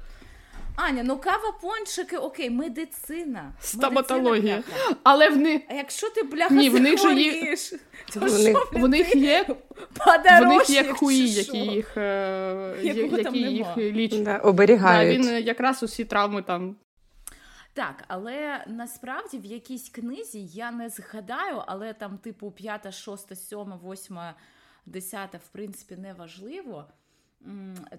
Аня, 0.84 1.04
ну 1.04 1.18
кава, 1.18 1.52
пончики, 1.62 2.18
окей, 2.18 2.50
медицина. 2.50 3.54
Стоматологія. 3.60 4.56
Медицина. 4.56 4.96
Але 5.04 5.30
в 5.30 5.38
них 5.38 5.62
А 5.70 5.74
якщо 5.74 6.10
ти 6.10 6.24
бляха 6.24 6.54
Ні, 6.54 6.70
в 6.70 6.80
них 6.80 7.00
же 7.00 7.14
є- 7.14 7.56
то 8.14 8.20
В 8.20 8.30
що, 8.30 8.38
них- 8.44 8.72
в 8.72 8.88
них 8.88 9.16
є 9.16 9.46
в 10.42 10.46
них 10.48 10.70
є 10.70 10.84
хуї, 10.94 11.34
які 11.34 11.58
їх, 11.58 11.98
е, 11.98 12.76
які 12.82 13.24
там 13.24 13.36
їх 13.36 13.78
лічать. 13.78 14.24
Да, 14.24 14.38
Да, 14.78 15.06
він 15.06 15.28
е, 15.28 15.42
якраз 15.42 15.84
усі 15.84 16.06
травми 16.06 16.42
там. 16.42 16.76
Так, 17.74 18.04
але 18.08 18.64
насправді 18.68 19.38
в 19.38 19.46
якійсь 19.46 19.90
книзі 19.90 20.46
я 20.46 20.72
не 20.72 20.90
згадаю, 20.90 21.64
але 21.68 21.94
там, 21.94 22.18
типу, 22.18 22.52
п'ята, 22.52 22.92
шоста, 22.92 23.36
сьома, 23.36 23.76
восьма, 23.76 24.34
десята, 24.86 25.38
в 25.38 25.48
принципі, 25.52 25.96
не 25.96 26.14
важливо. 26.14 26.86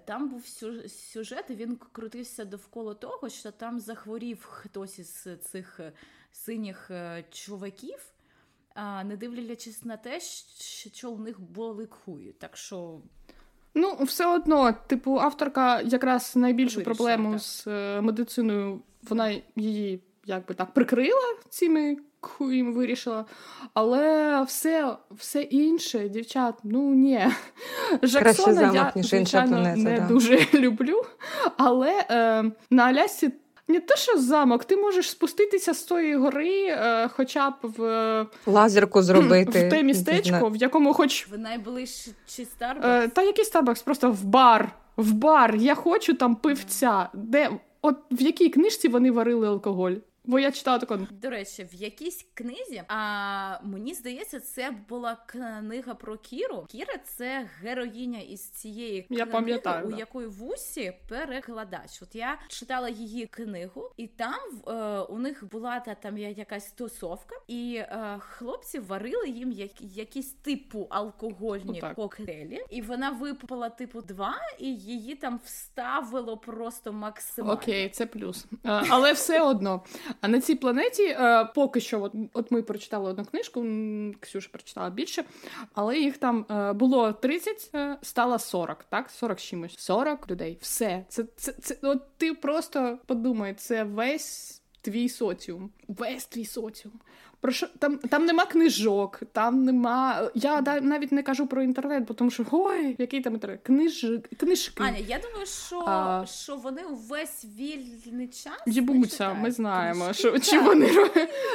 Там 0.04 0.28
був 0.28 0.42
сю- 0.46 0.88
сюжет, 0.88 1.44
і 1.48 1.54
він 1.54 1.78
крутився 1.92 2.44
довкола 2.44 2.94
того, 2.94 3.28
що 3.28 3.50
там 3.50 3.80
захворів 3.80 4.44
хтось 4.44 4.98
із 4.98 5.26
цих 5.50 5.80
е, 5.80 5.92
синіх 6.32 6.90
е, 6.90 7.24
чуваків, 7.30 7.98
не 9.04 9.16
дивлячись 9.16 9.84
на 9.84 9.96
те, 9.96 10.20
що- 10.20 10.90
що 10.90 11.10
у 11.10 11.18
них 11.18 11.40
були 11.40 11.86
хуї. 11.86 12.32
Так 12.32 12.56
що 12.56 13.00
Ну, 13.74 13.96
все 14.04 14.26
одно, 14.26 14.72
типу, 14.72 15.18
авторка 15.20 15.80
якраз 15.80 16.36
найбільшу 16.36 16.76
Вирішила, 16.76 16.94
проблему 16.94 17.32
так. 17.32 17.40
з 17.42 17.66
е, 17.66 18.00
медициною, 18.00 18.82
вона 19.02 19.40
її 19.56 20.02
якби 20.24 20.54
так 20.54 20.74
прикрила 20.74 21.36
цими 21.48 21.96
хуїм 22.26 22.74
вирішила. 22.74 23.24
Але 23.74 24.42
все, 24.42 24.96
все 25.10 25.42
інше, 25.42 26.08
дівчат, 26.08 26.54
ну 26.64 26.94
ні. 26.94 27.26
Жаксона 28.02 28.54
замок, 28.54 28.74
я, 28.74 28.92
ніж 28.96 29.12
інша 29.12 29.16
звичайно, 29.16 29.48
планета, 29.48 29.90
не 29.90 30.00
да. 30.00 30.06
дуже 30.06 30.46
люблю. 30.54 31.02
Але 31.56 32.04
е, 32.10 32.44
на 32.70 32.84
Алясці 32.84 33.30
не 33.68 33.80
те, 33.80 33.96
що 33.96 34.18
замок, 34.18 34.64
ти 34.64 34.76
можеш 34.76 35.10
спуститися 35.10 35.74
з 35.74 35.82
тої 35.82 36.16
гори, 36.16 36.66
е, 36.66 37.08
хоча 37.08 37.50
б 37.50 37.54
в, 37.62 37.84
е, 37.84 38.26
Лазерку 38.46 39.02
зробити. 39.02 39.66
в 39.66 39.70
те 39.70 39.82
містечко, 39.82 40.48
в 40.48 40.56
якому 40.56 40.94
хоч 40.94 41.28
в 41.28 41.38
найближчий 41.38 42.14
Starbucks 42.60 42.86
Е, 42.86 43.08
та 43.08 43.22
який 43.22 43.44
Starbucks? 43.44 43.84
Просто 43.84 44.10
в 44.10 44.24
бар. 44.24 44.72
В 44.96 45.12
бар. 45.12 45.54
Я 45.56 45.74
хочу 45.74 46.14
там 46.14 46.36
пивця. 46.36 47.08
Де 47.14 47.50
от 47.82 47.96
в 48.10 48.22
якій 48.22 48.48
книжці 48.48 48.88
вони 48.88 49.10
варили 49.10 49.48
алкоголь? 49.48 49.92
Бо 50.24 50.38
я 50.38 50.52
читала 50.52 50.78
таку. 50.78 50.98
До 51.10 51.30
речі, 51.30 51.64
в 51.72 51.74
якійсь 51.74 52.26
книзі, 52.34 52.82
а 52.88 53.58
мені 53.62 53.94
здається, 53.94 54.40
це 54.40 54.70
була 54.88 55.16
книга 55.26 55.94
про 55.94 56.16
Кіру. 56.18 56.66
Кіра 56.68 56.98
це 57.04 57.48
героїня 57.60 58.18
із 58.20 58.48
цієї 58.48 58.96
Я 58.96 59.02
книги, 59.02 59.24
пам'ятаю, 59.26 59.86
у 59.86 59.90
да. 59.90 59.96
якої 59.96 60.26
в 60.28 60.44
усі 60.44 60.92
перекладач. 61.08 62.02
От 62.02 62.14
я 62.14 62.38
читала 62.48 62.88
її 62.88 63.26
книгу, 63.26 63.90
і 63.96 64.06
там 64.06 64.40
е, 64.68 64.72
у 65.00 65.18
них 65.18 65.44
була 65.50 65.80
та 65.80 65.94
там 65.94 66.18
я- 66.18 66.28
якась 66.30 66.72
тусовка, 66.72 67.36
і 67.48 67.74
е, 67.76 68.16
хлопці 68.20 68.78
варили 68.78 69.28
їм 69.28 69.52
як, 69.52 69.80
якісь 69.80 70.32
типу 70.32 70.86
алкогольні 70.90 71.78
Отак. 71.78 71.94
коктейлі, 71.94 72.64
і 72.70 72.82
вона 72.82 73.10
випила 73.10 73.68
типу 73.70 74.02
два, 74.02 74.34
і 74.58 74.74
її 74.76 75.14
там 75.14 75.40
вставило 75.44 76.36
просто 76.36 76.92
максимально. 76.92 77.54
Окей, 77.60 77.88
це 77.88 78.06
плюс. 78.06 78.46
Е, 78.52 78.58
але 78.88 79.12
все 79.12 79.42
одно. 79.42 79.84
А 80.20 80.28
на 80.28 80.40
цій 80.40 80.54
планеті 80.54 81.02
е, 81.02 81.48
поки 81.54 81.80
що, 81.80 82.02
от, 82.02 82.12
от 82.32 82.50
ми 82.50 82.62
прочитали 82.62 83.10
одну 83.10 83.24
книжку, 83.24 83.66
Ксюша 84.20 84.48
прочитала 84.52 84.90
більше, 84.90 85.24
але 85.74 85.98
їх 85.98 86.18
там 86.18 86.46
е, 86.50 86.72
було 86.72 87.12
30, 87.12 87.70
е, 87.74 87.96
стало 88.02 88.38
40, 88.38 88.84
так? 88.84 89.10
40 89.10 89.40
з 89.40 89.42
чимось. 89.42 89.78
40 89.78 90.30
людей. 90.30 90.58
Все. 90.60 91.04
Це, 91.08 91.24
це, 91.36 91.52
це, 91.52 91.76
от 91.82 92.16
ти 92.16 92.34
просто 92.34 92.98
подумай, 93.06 93.54
це 93.54 93.84
весь 93.84 94.61
твій 94.82 95.08
соціум. 95.08 95.70
Весь 95.88 96.24
твій 96.24 96.44
соціум. 96.44 96.94
Про 97.40 97.52
що 97.52 97.66
там 97.78 97.98
там 97.98 98.26
нема 98.26 98.46
книжок, 98.46 99.20
там 99.32 99.64
нема. 99.64 100.30
Я 100.34 100.60
навіть 100.60 101.12
не 101.12 101.22
кажу 101.22 101.46
про 101.46 101.62
інтернет, 101.62 102.04
бо 102.04 102.14
тому 102.14 102.30
що 102.30 102.44
ой, 102.50 102.96
який 102.98 103.20
там 103.20 103.34
інтернет? 103.34 103.60
Книж... 103.62 104.06
Книжки. 104.40 104.82
Аня, 104.82 104.98
я 104.98 105.18
думаю, 105.18 105.46
що 105.46 105.84
а... 105.86 106.26
що 106.26 106.56
вони 106.56 106.84
увесь 106.84 107.44
вільний 107.44 108.28
час 108.28 108.62
Їбуться, 108.66 109.34
ми 109.34 109.50
знаємо, 109.50 110.12
що 110.12 110.38
чи 110.38 110.58
вони 110.58 110.90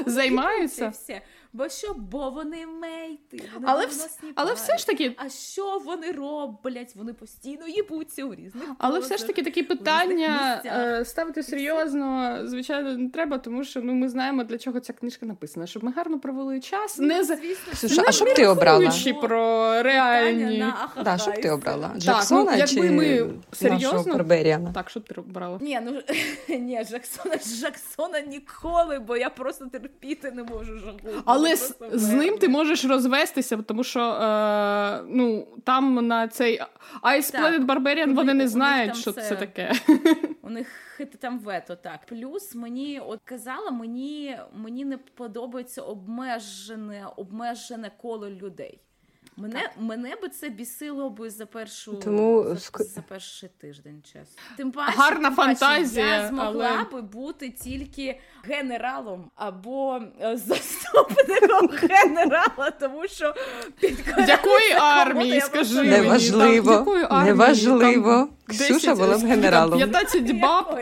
займаються. 0.06 0.90
Все. 0.90 1.22
Бо 1.54 1.70
що, 1.70 1.94
бо 1.94 2.30
вони 2.30 2.68
мейти, 2.68 3.44
вони 3.54 3.68
але, 3.70 3.86
вс... 3.86 4.20
але 4.36 4.54
все 4.54 4.78
ж 4.78 4.88
таки. 4.88 5.16
А 5.18 5.30
що 5.30 5.82
вони 5.86 6.12
роблять? 6.12 6.96
Вони 6.96 7.14
постійно 7.14 7.68
їбуться 7.68 8.26
у 8.26 8.36
різних. 8.36 8.64
Але 8.78 9.00
все 9.00 9.18
ж 9.18 9.28
таки 9.28 9.44
такі 9.44 9.64
питання 9.64 10.62
е, 10.66 11.06
ставити 11.06 11.44
серйозно, 11.44 12.40
звичайно, 12.44 12.98
не 12.98 13.10
треба, 13.10 13.38
тому 13.38 13.64
що 13.64 13.82
ну 13.82 13.94
ми 13.94 14.10
знаємо, 14.10 14.44
для 14.44 14.58
чого 14.58 14.80
ця 14.80 14.94
книжка 14.94 15.26
написана, 15.26 15.68
щоб 15.68 15.84
ми 15.84 15.92
гарно 15.92 16.20
провели 16.20 16.60
час, 16.60 16.98
ну, 17.00 17.08
не 17.08 17.24
за 17.24 17.38
Слушай, 17.74 18.06
а 18.08 18.12
що 18.12 18.26
б 18.26 18.34
ти 18.34 18.48
обрала? 18.48 18.92
про 19.22 19.84
реальні 19.84 20.66
да, 21.04 21.18
що 21.18 21.32
б 21.32 21.42
ти 21.42 21.50
обрала? 21.50 21.92
Джексона 21.98 22.46
так, 22.46 22.60
ну, 22.60 22.68
чи 22.68 22.92
ми 22.92 23.30
серйозно? 23.54 24.14
Так, 24.74 24.90
що 24.90 25.00
б 25.00 25.04
ти 25.04 25.22
обрала? 25.22 25.58
Ні, 25.62 25.80
ну 25.84 26.02
ні, 26.60 26.84
Джексона 26.84 27.36
Джексона 27.36 28.22
ніколи, 28.22 29.00
бо 29.00 29.18
я 29.18 29.30
просто 29.30 29.66
терпіти 29.66 30.32
не 30.32 30.44
можу 30.44 30.80
жагу. 30.80 30.98
Але 31.26 31.47
з, 31.56 31.76
з 31.94 32.14
ним 32.14 32.38
ти 32.38 32.48
можеш 32.48 32.86
розвестися, 32.86 33.58
тому 33.58 33.84
що 33.84 34.00
е, 34.00 35.02
ну, 35.08 35.48
там 35.64 36.08
на 36.08 36.28
цей 36.28 36.62
Ice 37.04 37.36
Planet 37.36 37.66
Barbarian 37.66 38.14
вони 38.14 38.34
не 38.34 38.48
знають, 38.48 38.96
що 38.96 39.12
це... 39.12 39.22
це 39.22 39.36
таке. 39.36 39.74
У 40.42 40.50
них 40.50 40.68
там 41.20 41.40
вето, 41.40 41.76
так. 41.76 42.06
Плюс 42.06 42.56
мені 42.56 43.00
от 43.00 43.20
казала, 43.24 43.72
мені 43.72 44.38
мені 44.54 44.86
не 44.86 44.98
подобається 44.98 45.82
обмежене, 45.82 47.08
обмежене 47.16 47.92
коло 48.02 48.30
людей. 48.30 48.80
Мене 49.40 49.70
мене 49.80 50.16
би 50.22 50.30
це 50.30 50.50
бісило 50.50 51.10
би 51.10 51.30
за 51.30 51.46
першу 51.46 51.94
Тому... 51.94 52.44
за, 52.44 52.84
за 52.84 53.02
перший 53.02 53.50
тиждень, 53.62 54.04
чесно. 54.04 54.42
Тим 54.58 54.72
паче, 54.72 54.98
гарна 54.98 55.28
тим 55.28 55.36
фантазія. 55.36 56.06
Я 56.06 56.28
змогла 56.28 56.70
але... 56.80 56.84
би 56.92 57.02
бути 57.02 57.50
тільки 57.50 58.20
генералом 58.44 59.32
або 59.36 60.02
е, 60.22 60.38
заступником 60.38 61.70
генерала, 61.90 62.72
тому 62.80 63.08
що 63.08 63.36
під 63.80 64.00
якої 64.28 64.72
армії 64.80 65.42
скажи 65.42 65.76
мені? 65.76 65.90
неважливо. 65.90 67.08
Неважливо. 67.26 68.30
Ксюша 68.48 68.96
була 68.96 69.18
б 69.18 69.22
генералом. 69.22 69.78
15 69.78 70.32
баб 70.42 70.80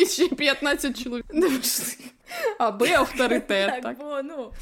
і 0.00 0.06
ще 0.06 0.28
15 0.28 1.02
чоловік. 1.02 1.26
Аби 2.58 2.92
авторитет. 2.92 3.82
Так, 3.82 3.98
бо 3.98 4.20
ну. 4.24 4.52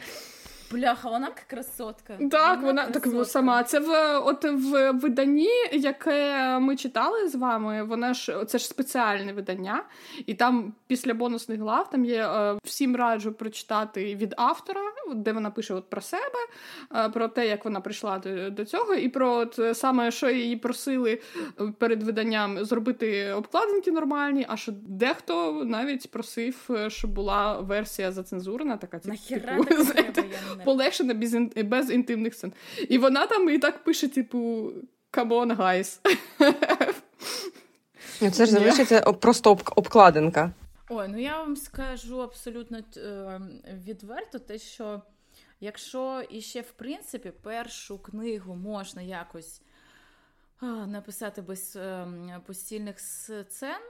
Бляха, 0.71 1.11
вона 1.11 1.29
красотка. 1.47 2.19
Так, 2.31 2.63
вона, 2.63 2.83
вона 2.83 2.91
так 2.91 3.27
сама. 3.27 3.65
Це 3.65 3.81
в 3.81 4.19
от 4.19 4.45
в 4.45 4.91
виданні, 4.91 5.49
яке 5.73 6.59
ми 6.59 6.77
читали 6.77 7.29
з 7.29 7.35
вами. 7.35 7.83
Вона 7.83 8.15
ж 8.15 8.45
це 8.47 8.59
ж 8.59 8.67
спеціальне 8.67 9.33
видання, 9.33 9.85
і 10.27 10.35
там 10.35 10.75
після 10.87 11.15
бонусних 11.15 11.61
глав 11.61 11.91
там 11.91 12.05
є 12.05 12.29
е, 12.29 12.59
всім 12.65 12.97
раджу 12.97 13.31
прочитати 13.39 14.15
від 14.15 14.35
автора, 14.37 14.81
де 15.15 15.33
вона 15.33 15.51
пише 15.51 15.75
от 15.75 15.91
про 15.91 16.01
себе, 16.01 16.39
е, 16.95 17.09
про 17.09 17.29
те, 17.29 17.47
як 17.49 17.65
вона 17.65 17.81
прийшла 17.81 18.19
до, 18.19 18.51
до 18.51 18.65
цього, 18.65 18.95
і 18.95 19.09
про 19.09 19.33
от 19.33 19.61
саме 19.77 20.11
що 20.11 20.31
її 20.31 20.57
просили 20.57 21.21
перед 21.79 22.03
виданням 22.03 22.65
зробити 22.65 23.33
обкладинки 23.33 23.93
нормальні. 23.93 24.47
А 24.49 24.57
що 24.57 24.73
дехто 24.73 25.65
навіть 25.65 26.11
просив, 26.11 26.69
е, 26.71 26.91
щоб 26.91 27.11
була 27.11 27.61
версія 27.61 28.13
зацензурена, 28.13 28.77
така 28.77 28.99
типу, 28.99 29.17
полегшена 30.67 31.15
без 31.15 31.35
без 31.65 31.91
інтимних 31.91 32.35
сцен. 32.35 32.53
І 32.89 32.99
вона 32.99 33.27
там 33.27 33.49
і 33.51 33.59
так 33.59 33.85
пише, 33.85 34.09
типу, 34.09 34.39
come 35.13 35.29
on, 35.29 35.57
guys. 35.57 35.99
Ну, 38.21 38.31
це 38.31 38.47
ж 38.47 38.53
залишиться 38.53 39.01
просто 39.01 39.51
об- 39.51 39.73
обкладинка. 39.77 40.53
Ой, 40.89 41.09
ну 41.09 41.19
я 41.19 41.39
вам 41.39 41.57
скажу 41.57 42.21
абсолютно 42.23 42.79
е, 42.97 43.41
відверто, 43.87 44.39
те, 44.39 44.59
що 44.59 45.03
якщо 45.61 46.23
іще, 46.31 46.61
в 46.61 46.71
принципі, 46.73 47.33
першу 47.43 47.99
книгу 47.99 48.55
можна 48.55 49.03
якось 49.03 49.63
написати 50.87 51.43
без 51.43 51.77
е, 51.77 52.07
постільних 52.47 53.01
сцен, 53.01 53.81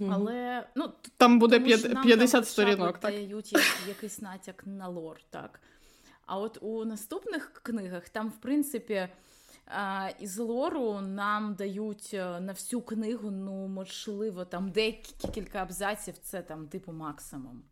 але 0.00 0.66
ну, 0.74 0.92
там 1.16 1.38
буде 1.38 1.60
50 1.60 2.48
сторінок. 2.48 2.98
так? 2.98 3.12
дають 3.12 3.52
якийсь 3.88 4.20
натяк 4.20 4.62
на 4.66 4.88
лор, 4.88 5.20
так. 5.30 5.60
А 6.26 6.38
от 6.38 6.58
у 6.60 6.84
наступних 6.84 7.52
книгах 7.62 8.08
там, 8.08 8.28
в 8.28 8.40
принципі, 8.40 9.08
із 10.20 10.38
лору 10.38 11.00
нам 11.00 11.54
дають 11.54 12.10
е, 12.14 12.40
на 12.40 12.52
всю 12.52 12.82
книгу, 12.82 13.30
ну, 13.30 13.68
можливо, 13.68 14.44
там 14.44 14.70
декілька 14.70 15.62
абзаців, 15.62 16.18
це 16.18 16.42
там 16.42 16.68
типу 16.68 16.92
максимум. 16.92 17.62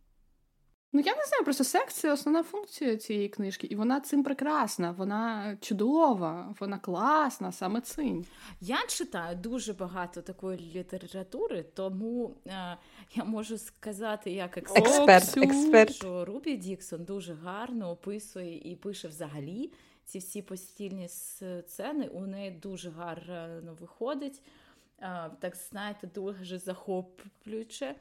Ну, 0.92 1.00
я 1.00 1.14
не 1.14 1.24
знаю, 1.24 1.44
просто 1.44 1.64
секс 1.64 1.94
це 1.94 2.12
основна 2.12 2.42
функція 2.42 2.96
цієї 2.96 3.28
книжки, 3.28 3.66
і 3.66 3.74
вона 3.74 4.00
цим 4.00 4.22
прекрасна, 4.24 4.90
вона 4.90 5.56
чудова, 5.60 6.54
вона 6.60 6.78
класна, 6.78 7.52
саме 7.52 7.80
цим. 7.80 8.24
Я 8.60 8.78
читаю 8.88 9.36
дуже 9.36 9.72
багато 9.72 10.22
такої 10.22 10.58
літератури, 10.74 11.64
тому 11.74 12.34
е, 12.46 12.76
я 13.14 13.24
можу 13.24 13.58
сказати, 13.58 14.30
як 14.30 14.58
експерт, 14.58 14.86
експерт, 14.86 15.36
експерт. 15.36 15.94
що 15.94 16.24
Рубі 16.24 16.56
Діксон 16.56 17.04
дуже 17.04 17.34
гарно 17.34 17.90
описує 17.90 18.72
і 18.72 18.76
пише 18.76 19.08
взагалі 19.08 19.72
ці 20.04 20.18
всі 20.18 20.42
постільні 20.42 21.08
сцени. 21.08 22.08
У 22.08 22.26
неї 22.26 22.50
дуже 22.50 22.90
гарно 22.90 23.76
виходить, 23.80 24.42
е, 25.00 25.30
так 25.40 25.56
знаєте, 25.70 26.06
дуже 26.14 26.58
захоплююче. 26.58 27.94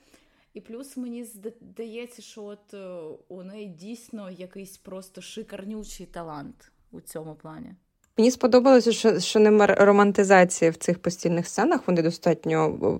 І 0.54 0.62
плюс 0.62 0.98
мені 0.98 1.24
здається, 1.62 2.22
що 2.22 2.44
от 2.44 2.74
е, 2.74 3.00
у 3.28 3.44
неї 3.44 3.66
дійсно 3.66 4.32
якийсь 4.32 4.78
просто 4.78 5.22
шикарнючий 5.22 6.06
талант 6.06 6.72
у 6.92 7.02
цьому 7.02 7.36
плані. 7.36 7.76
Мені 8.18 8.32
сподобалося, 8.32 8.92
що 8.92 9.20
що 9.20 9.40
нема 9.40 9.68
романтизації 9.68 10.72
в 10.72 10.78
цих 10.78 11.00
постільних 11.00 11.48
сценах. 11.48 11.82
Вони 11.88 12.02
достатньо 12.02 13.00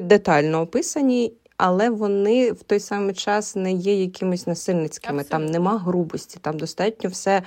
детально 0.00 0.60
описані, 0.60 1.32
але 1.56 1.90
вони 1.90 2.52
в 2.52 2.62
той 2.62 2.80
самий 2.80 3.14
час 3.14 3.56
не 3.56 3.72
є 3.72 4.00
якимись 4.00 4.46
насильницькими. 4.46 5.20
Абсолютно. 5.20 5.38
Там 5.38 5.52
нема 5.52 5.78
грубості, 5.78 6.38
там 6.40 6.58
достатньо 6.58 7.10
все 7.10 7.42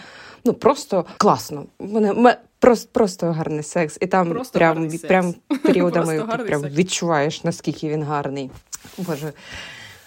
ну 0.46 0.54
просто 0.54 1.06
класно. 1.18 1.66
Вони 1.80 2.36
просто 2.60 2.90
просто 2.92 3.32
гарний 3.32 3.64
секс, 3.64 3.98
і 4.02 4.08
там 4.08 4.30
просто 4.30 4.60
прям 4.60 4.90
прям 5.08 5.36
періодами 5.64 6.20
ти 6.20 6.44
прям 6.44 6.62
секс. 6.62 6.76
відчуваєш 6.76 7.44
наскільки 7.44 7.90
він 7.90 8.04
гарний. 8.04 8.52
Боже, 8.98 9.34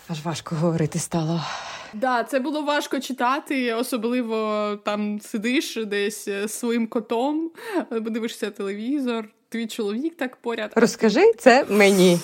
аж 0.08 0.22
важко 0.24 0.54
говорити 0.54 0.98
стало. 0.98 1.40
Да, 1.94 2.24
це 2.24 2.40
було 2.40 2.62
важко 2.62 3.00
читати, 3.00 3.74
особливо 3.74 4.76
там 4.84 5.20
сидиш 5.20 5.78
десь 5.86 6.28
своїм 6.46 6.86
котом, 6.86 7.50
дивишся 7.90 8.50
телевізор, 8.50 9.28
твій 9.48 9.66
чоловік 9.66 10.16
так 10.16 10.36
поряд. 10.36 10.72
Розкажи 10.74 11.32
це 11.38 11.64
мені. 11.68 12.20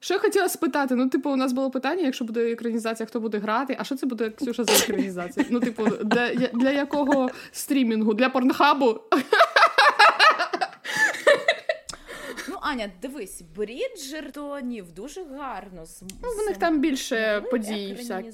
Що 0.00 0.14
я 0.14 0.20
хотіла 0.20 0.48
спитати? 0.48 0.94
Ну, 0.94 1.08
типу, 1.08 1.30
у 1.30 1.36
нас 1.36 1.52
було 1.52 1.70
питання, 1.70 2.02
якщо 2.02 2.24
буде 2.24 2.52
екранізація, 2.52 3.06
хто 3.06 3.20
буде 3.20 3.38
грати? 3.38 3.76
А 3.80 3.84
що 3.84 3.96
це 3.96 4.06
буде 4.06 4.30
Ксюша 4.30 4.64
за 4.64 4.72
екранізація? 4.72 5.46
Ну, 5.50 5.60
типу, 5.60 5.86
для 5.86 6.34
для 6.34 6.70
якого 6.70 7.30
стрімінгу? 7.52 8.14
Для 8.14 8.28
порнхабу? 8.28 9.00
Аня, 12.74 12.90
дивись, 13.02 13.42
Бріджертонів 13.56 14.92
дуже 14.92 15.24
гарно 15.24 15.84
Ну, 16.22 16.28
в 16.30 16.46
них 16.46 16.56
там 16.56 16.80
більше 16.80 17.44
подій. 17.50 17.94
всякі. 17.98 18.32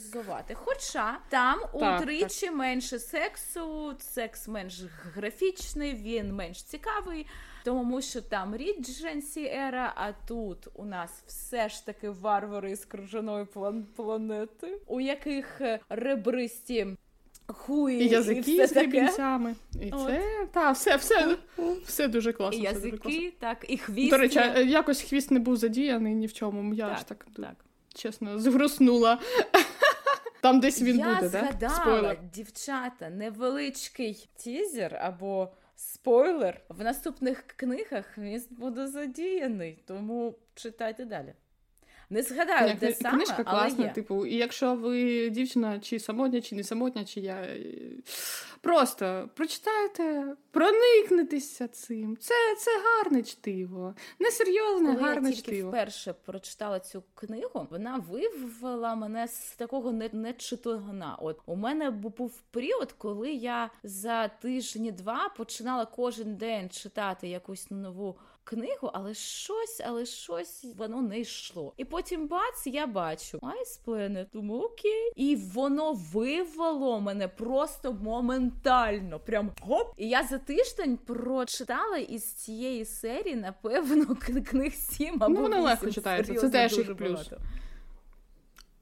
Хоча 0.55 1.19
там 1.29 1.61
так, 1.81 2.01
утричі 2.01 2.47
так. 2.47 2.55
менше 2.55 2.99
сексу, 2.99 3.95
секс 3.99 4.49
менш 4.49 4.83
графічний, 5.15 5.95
він 5.95 6.35
менш 6.35 6.63
цікавий. 6.63 7.27
Тому 7.65 8.03
що 8.03 8.23
там 8.23 8.57
Regency 8.57 9.45
ера, 9.45 9.93
а 9.97 10.13
тут 10.13 10.69
у 10.75 10.85
нас 10.85 11.23
все 11.27 11.69
ж 11.69 11.87
таки 11.87 12.11
варвари 12.11 12.77
з 12.77 12.85
крижаної 12.85 13.47
планети, 13.97 14.79
у 14.87 15.01
яких 15.01 15.61
ребристі 15.89 16.87
хуї 17.53 18.01
і 18.03 18.09
язики 18.09 18.51
і 18.53 18.55
все 18.55 18.67
з 18.67 18.73
гребінцями. 18.73 19.55
І 19.83 19.91
От. 19.91 20.07
це 20.07 20.23
та 20.53 20.71
все, 20.71 20.97
все, 20.97 21.37
все 21.85 22.09
дуже 22.09 22.33
класно. 22.33 22.61
І 22.61 22.63
язики, 22.63 22.91
дуже 22.91 22.99
класно. 23.03 23.31
так, 23.39 23.67
і 23.69 23.79
хвіст. 23.79 24.11
До 24.11 24.19
речі, 24.19 24.41
якось 24.67 25.03
хвіст 25.03 25.31
не 25.31 25.41
був 25.41 25.57
задіяний 25.57 26.15
ні 26.15 26.27
в 26.27 26.33
чому. 26.33 26.75
Я 26.75 26.89
так, 26.89 26.99
ж 26.99 27.07
так, 27.07 27.27
так. 27.37 27.65
чесно 27.95 28.39
згруснула. 28.39 29.19
Там 30.43 30.61
десь 30.61 30.83
він 30.83 30.99
Я 30.99 31.15
буде, 31.15 31.29
згадала, 31.29 31.75
Спойлер. 31.75 32.19
дівчата, 32.35 33.11
невеличкий 33.11 34.29
тізер 34.37 34.97
або 34.97 35.53
спойлер. 35.77 36.61
В 36.69 36.85
наступних 36.85 37.43
книгах 37.43 38.19
він 38.19 38.43
буде 38.51 38.87
задіяний, 38.87 39.83
тому 39.87 40.35
читайте 40.55 41.05
далі. 41.05 41.35
Не 42.13 42.23
згадаю, 42.23 42.69
Як, 42.69 42.79
де 42.79 42.95
саме, 42.95 43.17
книжка 43.17 43.43
але 43.47 43.61
класна, 43.61 43.85
є. 43.85 43.91
типу, 43.91 44.27
і 44.27 44.37
якщо 44.37 44.75
ви 44.75 45.31
дівчина, 45.31 45.79
чи 45.81 45.99
самотня, 46.01 46.41
чи 46.41 46.55
не 46.55 46.65
самотня, 46.65 47.05
чи 47.05 47.21
я 47.21 47.47
просто 48.61 49.31
прочитайте, 49.35 50.25
проникнетеся 50.51 51.69
цим. 51.69 52.17
Це 52.21 52.35
це 52.59 52.71
гарне 52.85 53.23
чтиво, 53.23 53.95
несерйозне, 54.19 54.95
Коли 54.95 55.09
гарне 55.09 55.29
я 55.31 55.35
тільки 55.37 55.53
чтиво. 55.53 55.69
вперше 55.69 56.15
прочитала 56.27 56.81
цю 56.81 57.03
книгу, 57.15 57.67
вона 57.71 58.05
вивела 58.11 58.95
мене 58.95 59.29
з 59.29 59.51
такого 59.57 59.93
нечитогна. 60.13 61.17
От 61.21 61.39
у 61.47 61.57
мене 61.57 61.91
був 61.91 62.43
період, 62.51 62.93
коли 62.93 63.31
я 63.33 63.71
за 63.83 64.29
тижні-два 64.29 65.29
починала 65.37 65.87
кожен 65.87 66.37
день 66.37 66.71
читати 66.71 67.29
якусь 67.29 67.71
нову 67.71 68.17
книгу, 68.45 68.91
але 68.93 69.15
щось, 69.15 69.83
але 69.87 70.07
щось 70.07 70.67
воно 70.79 71.03
не 71.03 71.21
йшло. 71.21 71.73
І 71.77 71.85
потім 71.85 72.29
бац, 72.29 72.67
я 72.67 72.87
бачу 72.87 73.39
Ice 73.39 73.85
Planet, 73.87 74.27
думаю, 74.33 74.63
окей. 74.63 75.13
І 75.17 75.37
воно 75.37 75.93
вивело 75.93 77.01
мене 77.01 77.29
просто 77.29 77.93
моментально. 77.93 79.21
Прям 79.21 79.51
гоп. 79.61 79.93
І 79.97 80.09
я 80.09 80.23
за 80.23 80.39
тиждень 80.39 80.97
прочитала 80.97 81.97
із 81.97 82.33
цієї 82.33 82.85
серії, 82.85 83.37
напевно, 83.37 84.17
книг 84.51 84.73
сім 84.75 85.15
або 85.21 85.35
Ну, 85.35 85.41
вона 85.41 85.61
легко 85.61 85.91
читається. 85.91 86.35
Це 86.35 86.51
теж 86.51 86.79
їх 86.79 86.97
плюс. 86.97 87.11
Багато. 87.11 87.39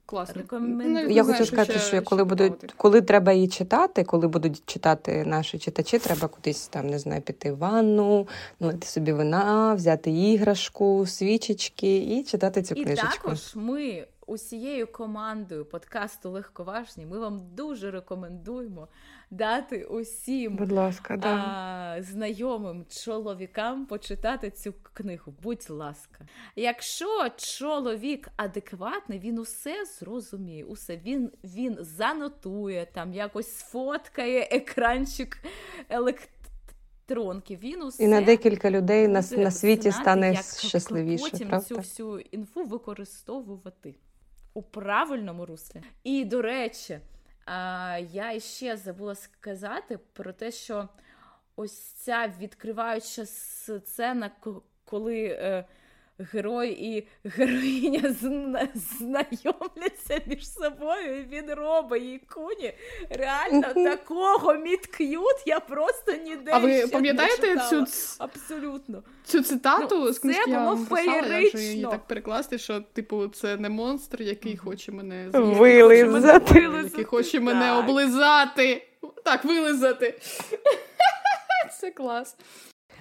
Класно. 0.09 0.43
Ну, 0.53 1.01
я 1.09 1.25
хочу 1.25 1.47
сказати, 1.47 1.79
що 1.79 2.03
коли 2.03 2.25
будуть, 2.25 2.73
коли 2.77 3.01
треба 3.01 3.33
її 3.33 3.49
читати, 3.49 4.05
коли 4.05 4.29
будуть 4.29 4.63
читати 4.67 5.25
наші 5.27 5.59
читачі, 5.59 5.99
треба 5.99 6.29
кудись 6.29 6.69
там 6.69 6.87
не 6.87 6.99
знаю, 6.99 7.23
піти 7.23 7.53
в 7.53 7.59
ванну, 7.59 8.29
налити 8.61 8.87
собі 8.87 9.13
вина, 9.13 9.75
взяти 9.75 10.11
іграшку, 10.11 11.07
свічечки 11.07 11.97
і 11.97 12.25
читати 12.25 12.63
цю 12.63 12.75
книжечку. 12.75 13.09
І 13.15 13.23
також 13.23 13.53
ми 13.55 14.07
усією 14.29 14.87
командою 14.87 15.65
подкасту 15.65 16.31
Легковажні. 16.31 17.07
Ми 17.07 17.19
вам 17.19 17.41
дуже 17.55 17.91
рекомендуємо 17.91 18.89
дати 19.31 19.85
усім 19.85 20.57
Будь 20.57 20.73
ласка, 20.73 21.17
да. 21.17 21.29
а, 21.29 22.03
знайомим 22.03 22.87
чоловікам 22.89 23.87
почитати 23.87 24.51
цю 24.51 24.75
книгу. 24.93 25.35
Будь 25.43 25.71
ласка, 25.71 26.27
якщо 26.57 27.29
чоловік 27.37 28.29
адекватний, 28.37 29.19
він 29.19 29.39
усе 29.39 29.85
зрозуміє. 29.85 30.65
Усе 30.65 30.97
він 30.97 31.31
він 31.45 31.77
занотує 31.81 32.87
там, 32.93 33.15
якось 33.15 33.59
сфоткає 33.59 34.49
екранчик 34.51 35.39
електронки. 35.89 37.59
Він 37.63 37.83
усе 37.83 38.05
і 38.05 38.07
на 38.07 38.21
декілька 38.21 38.71
людей 38.71 39.09
на 39.09 39.23
на 39.31 39.51
світі 39.51 39.91
знати, 39.91 40.03
стане 40.03 40.33
як 40.33 40.45
щасливіше. 40.45 41.31
Потім 41.31 41.49
правда? 41.49 41.67
цю 41.67 41.77
всю 41.77 42.21
інфу 42.21 42.65
використовувати 42.65 43.95
у 44.59 44.63
правильному 44.63 45.47
руслі. 45.47 45.83
І 46.05 46.25
до 46.25 46.43
речі. 46.43 46.99
Я 48.11 48.41
ще 48.41 48.77
забула 48.77 49.15
сказати 49.15 49.99
про 50.13 50.33
те, 50.33 50.51
що 50.51 50.89
ось 51.57 51.79
ця 51.79 52.33
відкриваюча 52.41 53.27
сцена, 53.27 54.31
коли 54.85 55.25
е, 55.25 55.65
герой 56.19 56.71
і 56.71 57.09
героїня 57.25 58.15
зна- 58.21 58.69
знайомляться 58.75 60.21
між 60.27 60.53
собою, 60.53 61.19
і 61.19 61.23
він 61.23 61.55
робить 61.55 62.03
їй 62.03 62.21
куні. 62.35 62.73
Реально 63.11 63.75
такого 63.75 64.55
мідк'ют 64.55 65.43
я 65.47 65.61
просто 65.61 66.13
ніде. 66.13 66.51
А 66.55 66.59
ви 66.59 66.79
ще 66.79 66.89
пам'ятаєте 66.89 67.55
не 67.55 67.69
цю 67.71 67.87
абсолютно 68.19 69.03
цю 69.25 69.43
цитату 69.43 69.97
ну, 69.97 70.13
з 70.13 70.19
книжки 70.19 70.51
це 70.51 70.59
було 70.59 70.77
феєрично. 70.77 71.61
її 71.61 71.83
так 71.83 72.07
перекласти, 72.07 72.59
що 72.59 72.81
типу 72.81 73.29
це 73.29 73.57
не 73.57 73.69
монстр, 73.69 74.23
який 74.23 74.57
хоче 74.57 74.93
мене 74.93 75.29
вилизати, 75.33 76.61
який 76.61 77.05
хоче 77.05 77.41
мене 77.41 77.73
облизати. 77.73 78.89
Так, 79.25 79.45
вилизати. 79.45 80.21
Це 81.81 81.91
клас. 81.97 82.37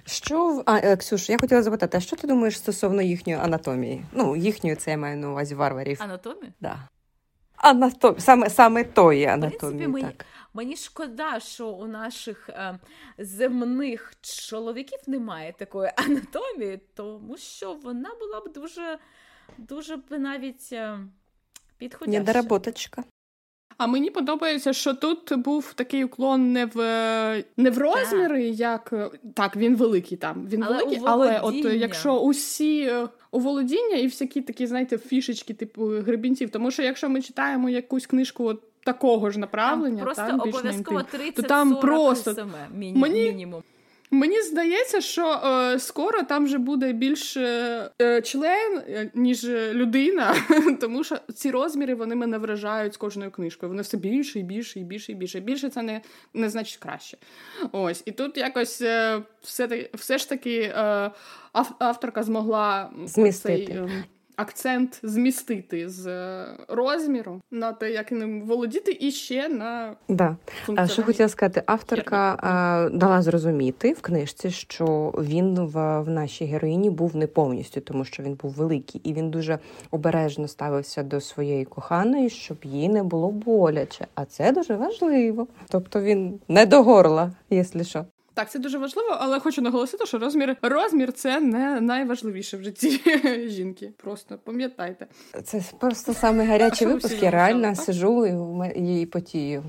Що 0.08 0.62
а, 0.66 0.78
е, 0.78 0.96
Ксюш, 0.96 1.30
я 1.30 1.38
хотіла 1.38 1.62
запитати, 1.62 1.96
а 1.96 2.00
що 2.00 2.16
ти 2.16 2.26
думаєш 2.26 2.58
стосовно 2.58 3.02
їхньої 3.02 3.38
анатомії? 3.38 4.04
Ну, 4.12 4.36
їхньої 4.36 4.76
це 4.76 4.90
я 4.90 4.96
маю 4.96 5.16
на 5.16 5.30
увазі 5.30 5.54
варварів. 5.54 6.02
Анатомії? 6.02 6.52
Да. 6.60 6.88
Анатом... 7.56 8.14
Саме 8.18 8.50
саме 8.50 8.84
тої 8.84 9.24
анатомії. 9.24 9.86
В 9.86 9.92
принципі, 9.92 10.14
так. 10.16 10.26
Мені 10.54 10.76
шкода, 10.76 11.40
що 11.40 11.68
у 11.68 11.86
наших 11.86 12.48
е, 12.48 12.78
земних 13.18 14.12
чоловіків 14.20 14.98
немає 15.06 15.52
такої 15.58 15.90
анатомії, 15.96 16.80
тому 16.94 17.36
що 17.36 17.72
вона 17.72 18.10
була 18.20 18.40
б 18.40 18.52
дуже 18.52 18.98
дуже 19.58 19.96
б 19.96 20.18
навіть 20.18 20.68
е, 20.72 20.98
підходяща. 21.78 22.18
Недоработочка. 22.18 23.04
А 23.78 23.86
мені 23.86 24.10
подобається, 24.10 24.72
що 24.72 24.94
тут 24.94 25.36
був 25.36 25.72
такий 25.74 26.04
уклон 26.04 26.52
не 26.52 26.66
в 26.66 26.76
не 27.56 27.70
в 27.70 27.78
розміри, 27.78 28.50
так. 28.50 28.60
як 28.60 29.12
так, 29.34 29.56
він 29.56 29.76
великий 29.76 30.18
там. 30.18 30.46
Він 30.50 30.62
але 30.62 30.76
великий, 30.76 31.02
але 31.04 31.40
от 31.40 31.54
якщо 31.54 32.18
усі 32.18 32.80
е, 32.80 33.08
у 33.30 33.40
володіння 33.40 33.96
і 33.96 34.06
всякі 34.06 34.40
такі, 34.40 34.66
знаєте, 34.66 34.98
фішечки, 34.98 35.54
типу 35.54 35.86
гребінців. 35.86 36.50
Тому 36.50 36.70
що 36.70 36.82
якщо 36.82 37.08
ми 37.08 37.22
читаємо 37.22 37.70
якусь 37.70 38.06
книжку 38.06 38.44
от 38.44 38.62
такого 38.84 39.30
ж 39.30 39.38
направлення, 39.38 39.96
там 39.96 40.04
просто 40.04 40.26
там, 40.26 40.40
обов'язково 40.40 41.02
30 41.02 41.34
то 41.34 41.42
там 41.42 41.76
просто 41.76 42.48
мінімум. 42.74 43.00
Мені... 43.00 43.46
Мені 44.10 44.42
здається, 44.42 45.00
що 45.00 45.30
е, 45.30 45.78
скоро 45.78 46.22
там 46.22 46.44
вже 46.44 46.58
буде 46.58 46.92
більше 46.92 47.40
е, 48.02 48.22
член, 48.22 48.78
е, 48.88 49.10
ніж 49.14 49.44
людина, 49.72 50.34
тому 50.80 51.04
що 51.04 51.18
ці 51.34 51.50
розміри 51.50 51.94
вони 51.94 52.14
мене 52.14 52.38
вражають 52.38 52.94
з 52.94 52.96
кожною 52.96 53.30
книжкою. 53.30 53.70
Вони 53.70 53.82
все 53.82 53.96
більше 53.96 54.38
і 54.40 54.42
більше 54.42 54.80
і 54.80 54.84
більше 54.84 55.12
і 55.12 55.14
більше. 55.14 55.40
Більше 55.40 55.68
це 55.68 55.82
не 55.82 56.00
не 56.34 56.48
значить 56.48 56.76
краще. 56.76 57.18
Ось 57.72 58.02
і 58.06 58.12
тут 58.12 58.36
якось 58.36 58.82
е, 58.82 59.22
все 59.42 59.88
все 59.94 60.18
ж 60.18 60.28
таки 60.28 60.60
е, 60.60 61.10
авторка 61.78 62.22
змогла 62.22 62.90
змістити. 63.04 63.66
Цей, 63.66 63.76
ем, 63.76 64.04
акцент 64.38 65.00
змістити 65.02 65.88
з 65.88 66.06
розміру 66.68 67.40
на 67.50 67.72
те, 67.72 67.90
як 67.90 68.12
ним 68.12 68.42
володіти, 68.42 68.96
і 69.00 69.10
ще 69.10 69.48
на 69.48 69.96
да. 70.08 70.36
Що 70.86 71.02
хотіла 71.02 71.28
сказати, 71.28 71.62
авторка 71.66 72.36
а, 72.38 72.88
дала 72.92 73.22
зрозуміти 73.22 73.92
в 73.92 74.00
книжці, 74.00 74.50
що 74.50 75.14
він 75.18 75.60
в, 75.60 76.00
в 76.00 76.10
нашій 76.10 76.44
героїні 76.44 76.90
був 76.90 77.16
не 77.16 77.26
повністю, 77.26 77.80
тому 77.80 78.04
що 78.04 78.22
він 78.22 78.34
був 78.34 78.50
великий, 78.50 79.00
і 79.04 79.12
він 79.12 79.30
дуже 79.30 79.58
обережно 79.90 80.48
ставився 80.48 81.02
до 81.02 81.20
своєї 81.20 81.64
коханої, 81.64 82.30
щоб 82.30 82.56
їй 82.62 82.88
не 82.88 83.02
було 83.02 83.30
боляче. 83.30 84.06
А 84.14 84.24
це 84.24 84.52
дуже 84.52 84.76
важливо. 84.76 85.46
Тобто 85.68 86.00
він 86.00 86.40
не 86.48 86.66
до 86.66 86.82
горла, 86.82 87.32
якщо 87.50 87.84
що. 87.84 88.04
Так, 88.38 88.50
це 88.50 88.58
дуже 88.58 88.78
важливо, 88.78 89.16
але 89.20 89.40
хочу 89.40 89.62
наголосити, 89.62 90.06
що 90.06 90.18
розмір 90.18 90.56
розмір 90.62 91.12
це 91.12 91.40
не 91.40 91.80
найважливіше 91.80 92.56
в 92.56 92.62
житті 92.62 93.00
жінки. 93.48 93.92
Просто 93.96 94.38
пам'ятайте. 94.44 95.06
Це 95.44 95.62
просто 95.80 96.14
саме 96.14 96.44
гарячий 96.44 96.86
випуск. 96.86 97.22
Я 97.22 97.30
реально 97.30 97.68
так? 97.68 97.76
сижу 97.76 98.26
і, 98.76 99.00
і 99.00 99.06
потію. 99.06 99.64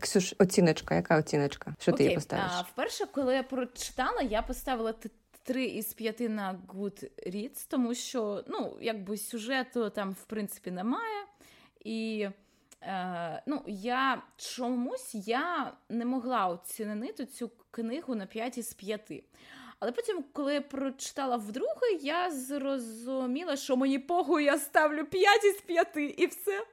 Ксюш, 0.00 0.34
оціночка, 0.38 0.94
яка 0.94 1.18
оціночка? 1.18 1.74
Що 1.78 1.92
Окей. 1.92 2.06
ти 2.06 2.10
їй 2.10 2.16
поставиш? 2.16 2.52
А, 2.58 2.60
Вперше, 2.60 3.04
коли 3.12 3.34
я 3.34 3.42
прочитала, 3.42 4.22
я 4.22 4.42
поставила 4.42 4.94
три 5.42 5.64
із 5.64 5.92
п'яти 5.92 6.28
на 6.28 6.60
Goodreads, 6.74 7.66
тому 7.68 7.94
що 7.94 8.44
ну, 8.48 8.76
якби 8.80 9.16
сюжету 9.16 9.90
там 9.90 10.12
в 10.12 10.24
принципі 10.24 10.70
немає. 10.70 11.24
І 11.84 12.28
Е, 12.86 13.42
ну, 13.46 13.62
я 13.66 14.22
чомусь 14.36 15.14
я 15.14 15.72
не 15.88 16.04
могла 16.04 16.46
оцінити 16.46 17.26
цю 17.26 17.50
книгу 17.70 18.14
на 18.14 18.26
5 18.26 18.58
із 18.58 18.74
5. 18.74 19.24
Але 19.80 19.92
потім, 19.92 20.24
коли 20.32 20.54
я 20.54 20.60
прочитала 20.60 21.36
вдруге, 21.36 21.92
я 22.00 22.30
зрозуміла, 22.30 23.56
що 23.56 23.76
мені 23.76 23.98
погу 23.98 24.40
я 24.40 24.58
ставлю 24.58 25.04
5 25.04 25.44
із 25.44 25.60
5 25.60 25.96
і 25.96 26.26
все. 26.26 26.66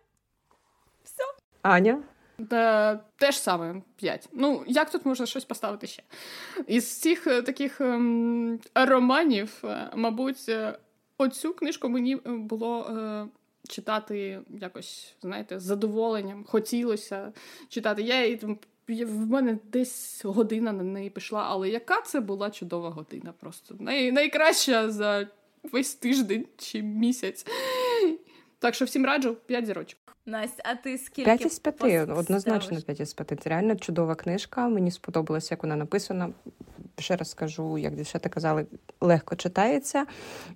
Все. 1.03 1.23
Аня? 1.61 2.03
Та, 2.49 2.95
те 3.15 3.31
ж 3.31 3.39
саме 3.39 3.81
5. 3.95 4.29
Ну, 4.31 4.63
як 4.67 4.91
тут 4.91 5.05
можна 5.05 5.25
щось 5.25 5.45
поставити 5.45 5.87
ще? 5.87 6.03
Із 6.67 6.99
цих 6.99 7.27
е, 7.27 7.41
таких 7.41 7.81
ем, 7.81 8.59
романів, 8.75 9.61
е, 9.63 9.91
мабуть, 9.95 10.51
оцю 11.17 11.53
книжку 11.53 11.89
мені 11.89 12.15
було. 12.25 12.85
Е, 12.85 13.27
читати 13.71 14.39
якось, 14.61 15.15
знаєте, 15.21 15.59
з 15.59 15.63
задоволенням. 15.63 16.45
Хотілося 16.47 17.33
читати. 17.69 18.01
Я 18.01 18.37
там. 18.37 18.57
В 18.87 19.27
мене 19.27 19.57
десь 19.71 20.21
година 20.25 20.71
на 20.71 20.83
неї 20.83 21.09
пішла, 21.09 21.45
але 21.47 21.69
яка 21.69 22.01
це 22.01 22.19
була 22.19 22.49
чудова 22.49 22.89
година? 22.89 23.33
Просто 23.39 23.75
Най, 23.79 24.11
найкраща 24.11 24.91
за 24.91 25.27
весь 25.63 25.95
тиждень 25.95 26.45
чи 26.57 26.81
місяць. 26.81 27.45
Так 28.59 28.75
що 28.75 28.85
всім 28.85 29.05
раджу 29.05 29.35
5 29.45 29.65
зірочок. 29.65 29.99
Настя, 30.25 30.63
а 30.65 30.75
ти 30.75 30.97
скільки? 30.97 31.23
5 31.23 31.45
із 31.45 31.59
5, 31.59 32.09
однозначно 32.09 32.81
5 32.81 32.99
із 32.99 33.13
5. 33.13 33.41
Це 33.41 33.49
реально 33.49 33.75
чудова 33.75 34.15
книжка. 34.15 34.67
Мені 34.67 34.91
сподобалося, 34.91 35.53
як 35.53 35.63
вона 35.63 35.75
написана. 35.75 36.29
Ще 37.01 37.15
раз 37.15 37.29
скажу, 37.29 37.77
як 37.77 37.95
дівчата 37.95 38.29
казали, 38.29 38.65
легко 39.01 39.35
читається, 39.35 40.05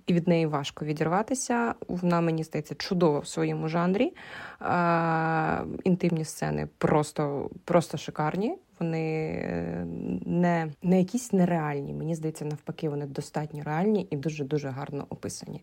і 0.06 0.12
від 0.12 0.28
неї 0.28 0.46
важко 0.46 0.84
відірватися. 0.84 1.74
Вона, 1.88 2.20
мені 2.20 2.44
здається, 2.44 2.74
чудова 2.74 3.18
в 3.18 3.26
своєму 3.26 3.68
жанрі. 3.68 4.14
А, 4.58 5.64
Інтимні 5.84 6.24
сцени 6.24 6.68
просто 6.78 7.50
просто 7.64 7.98
шикарні. 7.98 8.58
Вони 8.80 9.28
е, 9.44 9.86
не 10.26 10.72
не 10.82 10.98
якісь 10.98 11.32
нереальні. 11.32 11.94
Мені 11.94 12.14
здається, 12.14 12.44
навпаки, 12.44 12.88
вони 12.88 13.06
достатньо 13.06 13.62
реальні 13.64 14.06
і 14.10 14.16
дуже 14.16 14.44
дуже 14.44 14.68
гарно 14.68 15.06
описані. 15.08 15.62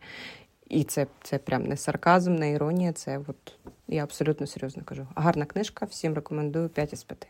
І 0.69 0.84
це 0.84 1.07
це 1.21 1.38
прям 1.38 1.63
не 1.63 1.77
сарказм, 1.77 2.36
не 2.36 2.51
іронія. 2.51 2.93
Це 2.93 3.17
от 3.27 3.55
я 3.88 4.03
абсолютно 4.03 4.47
серйозно 4.47 4.84
кажу. 4.86 5.07
Гарна 5.15 5.45
книжка, 5.45 5.86
всім 5.86 6.13
рекомендую 6.13 6.69
5 6.69 6.93
із 6.93 7.03
5. 7.03 7.27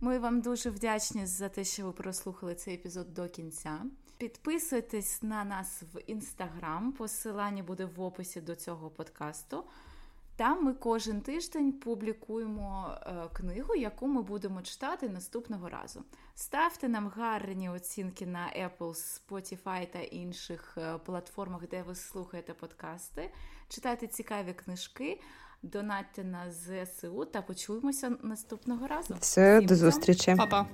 Ми 0.00 0.18
вам 0.18 0.40
дуже 0.40 0.70
вдячні 0.70 1.26
за 1.26 1.48
те, 1.48 1.64
що 1.64 1.86
ви 1.86 1.92
прослухали 1.92 2.54
цей 2.54 2.74
епізод 2.74 3.14
до 3.14 3.28
кінця. 3.28 3.80
Підписуйтесь 4.18 5.22
на 5.22 5.44
нас 5.44 5.82
в 5.94 6.00
інстаграм. 6.06 6.92
Посилання 6.92 7.62
буде 7.62 7.84
в 7.84 8.00
описі 8.00 8.40
до 8.40 8.54
цього 8.54 8.90
подкасту. 8.90 9.64
Там 10.36 10.64
ми 10.64 10.74
кожен 10.74 11.20
тиждень 11.20 11.72
публікуємо 11.72 12.98
е, 13.00 13.28
книгу, 13.32 13.74
яку 13.74 14.06
ми 14.06 14.22
будемо 14.22 14.62
читати 14.62 15.08
наступного 15.08 15.68
разу. 15.68 16.04
Ставте 16.34 16.88
нам 16.88 17.08
гарні 17.08 17.70
оцінки 17.70 18.26
на 18.26 18.52
Apple, 18.56 19.20
Spotify 19.28 19.92
та 19.92 19.98
інших 19.98 20.78
е, 20.78 20.98
платформах, 20.98 21.68
де 21.68 21.82
ви 21.82 21.94
слухаєте 21.94 22.54
подкасти. 22.54 23.30
Читайте 23.68 24.06
цікаві 24.06 24.52
книжки, 24.52 25.20
донатьте 25.62 26.24
на 26.24 26.52
ЗСУ 26.52 27.24
та 27.24 27.42
почуємося 27.42 28.12
наступного 28.22 28.86
разу. 28.86 29.16
Все, 29.20 29.56
Всім 29.58 29.66
до 29.66 29.76
зустрічі. 29.76 30.34
Па-па. 30.38 30.66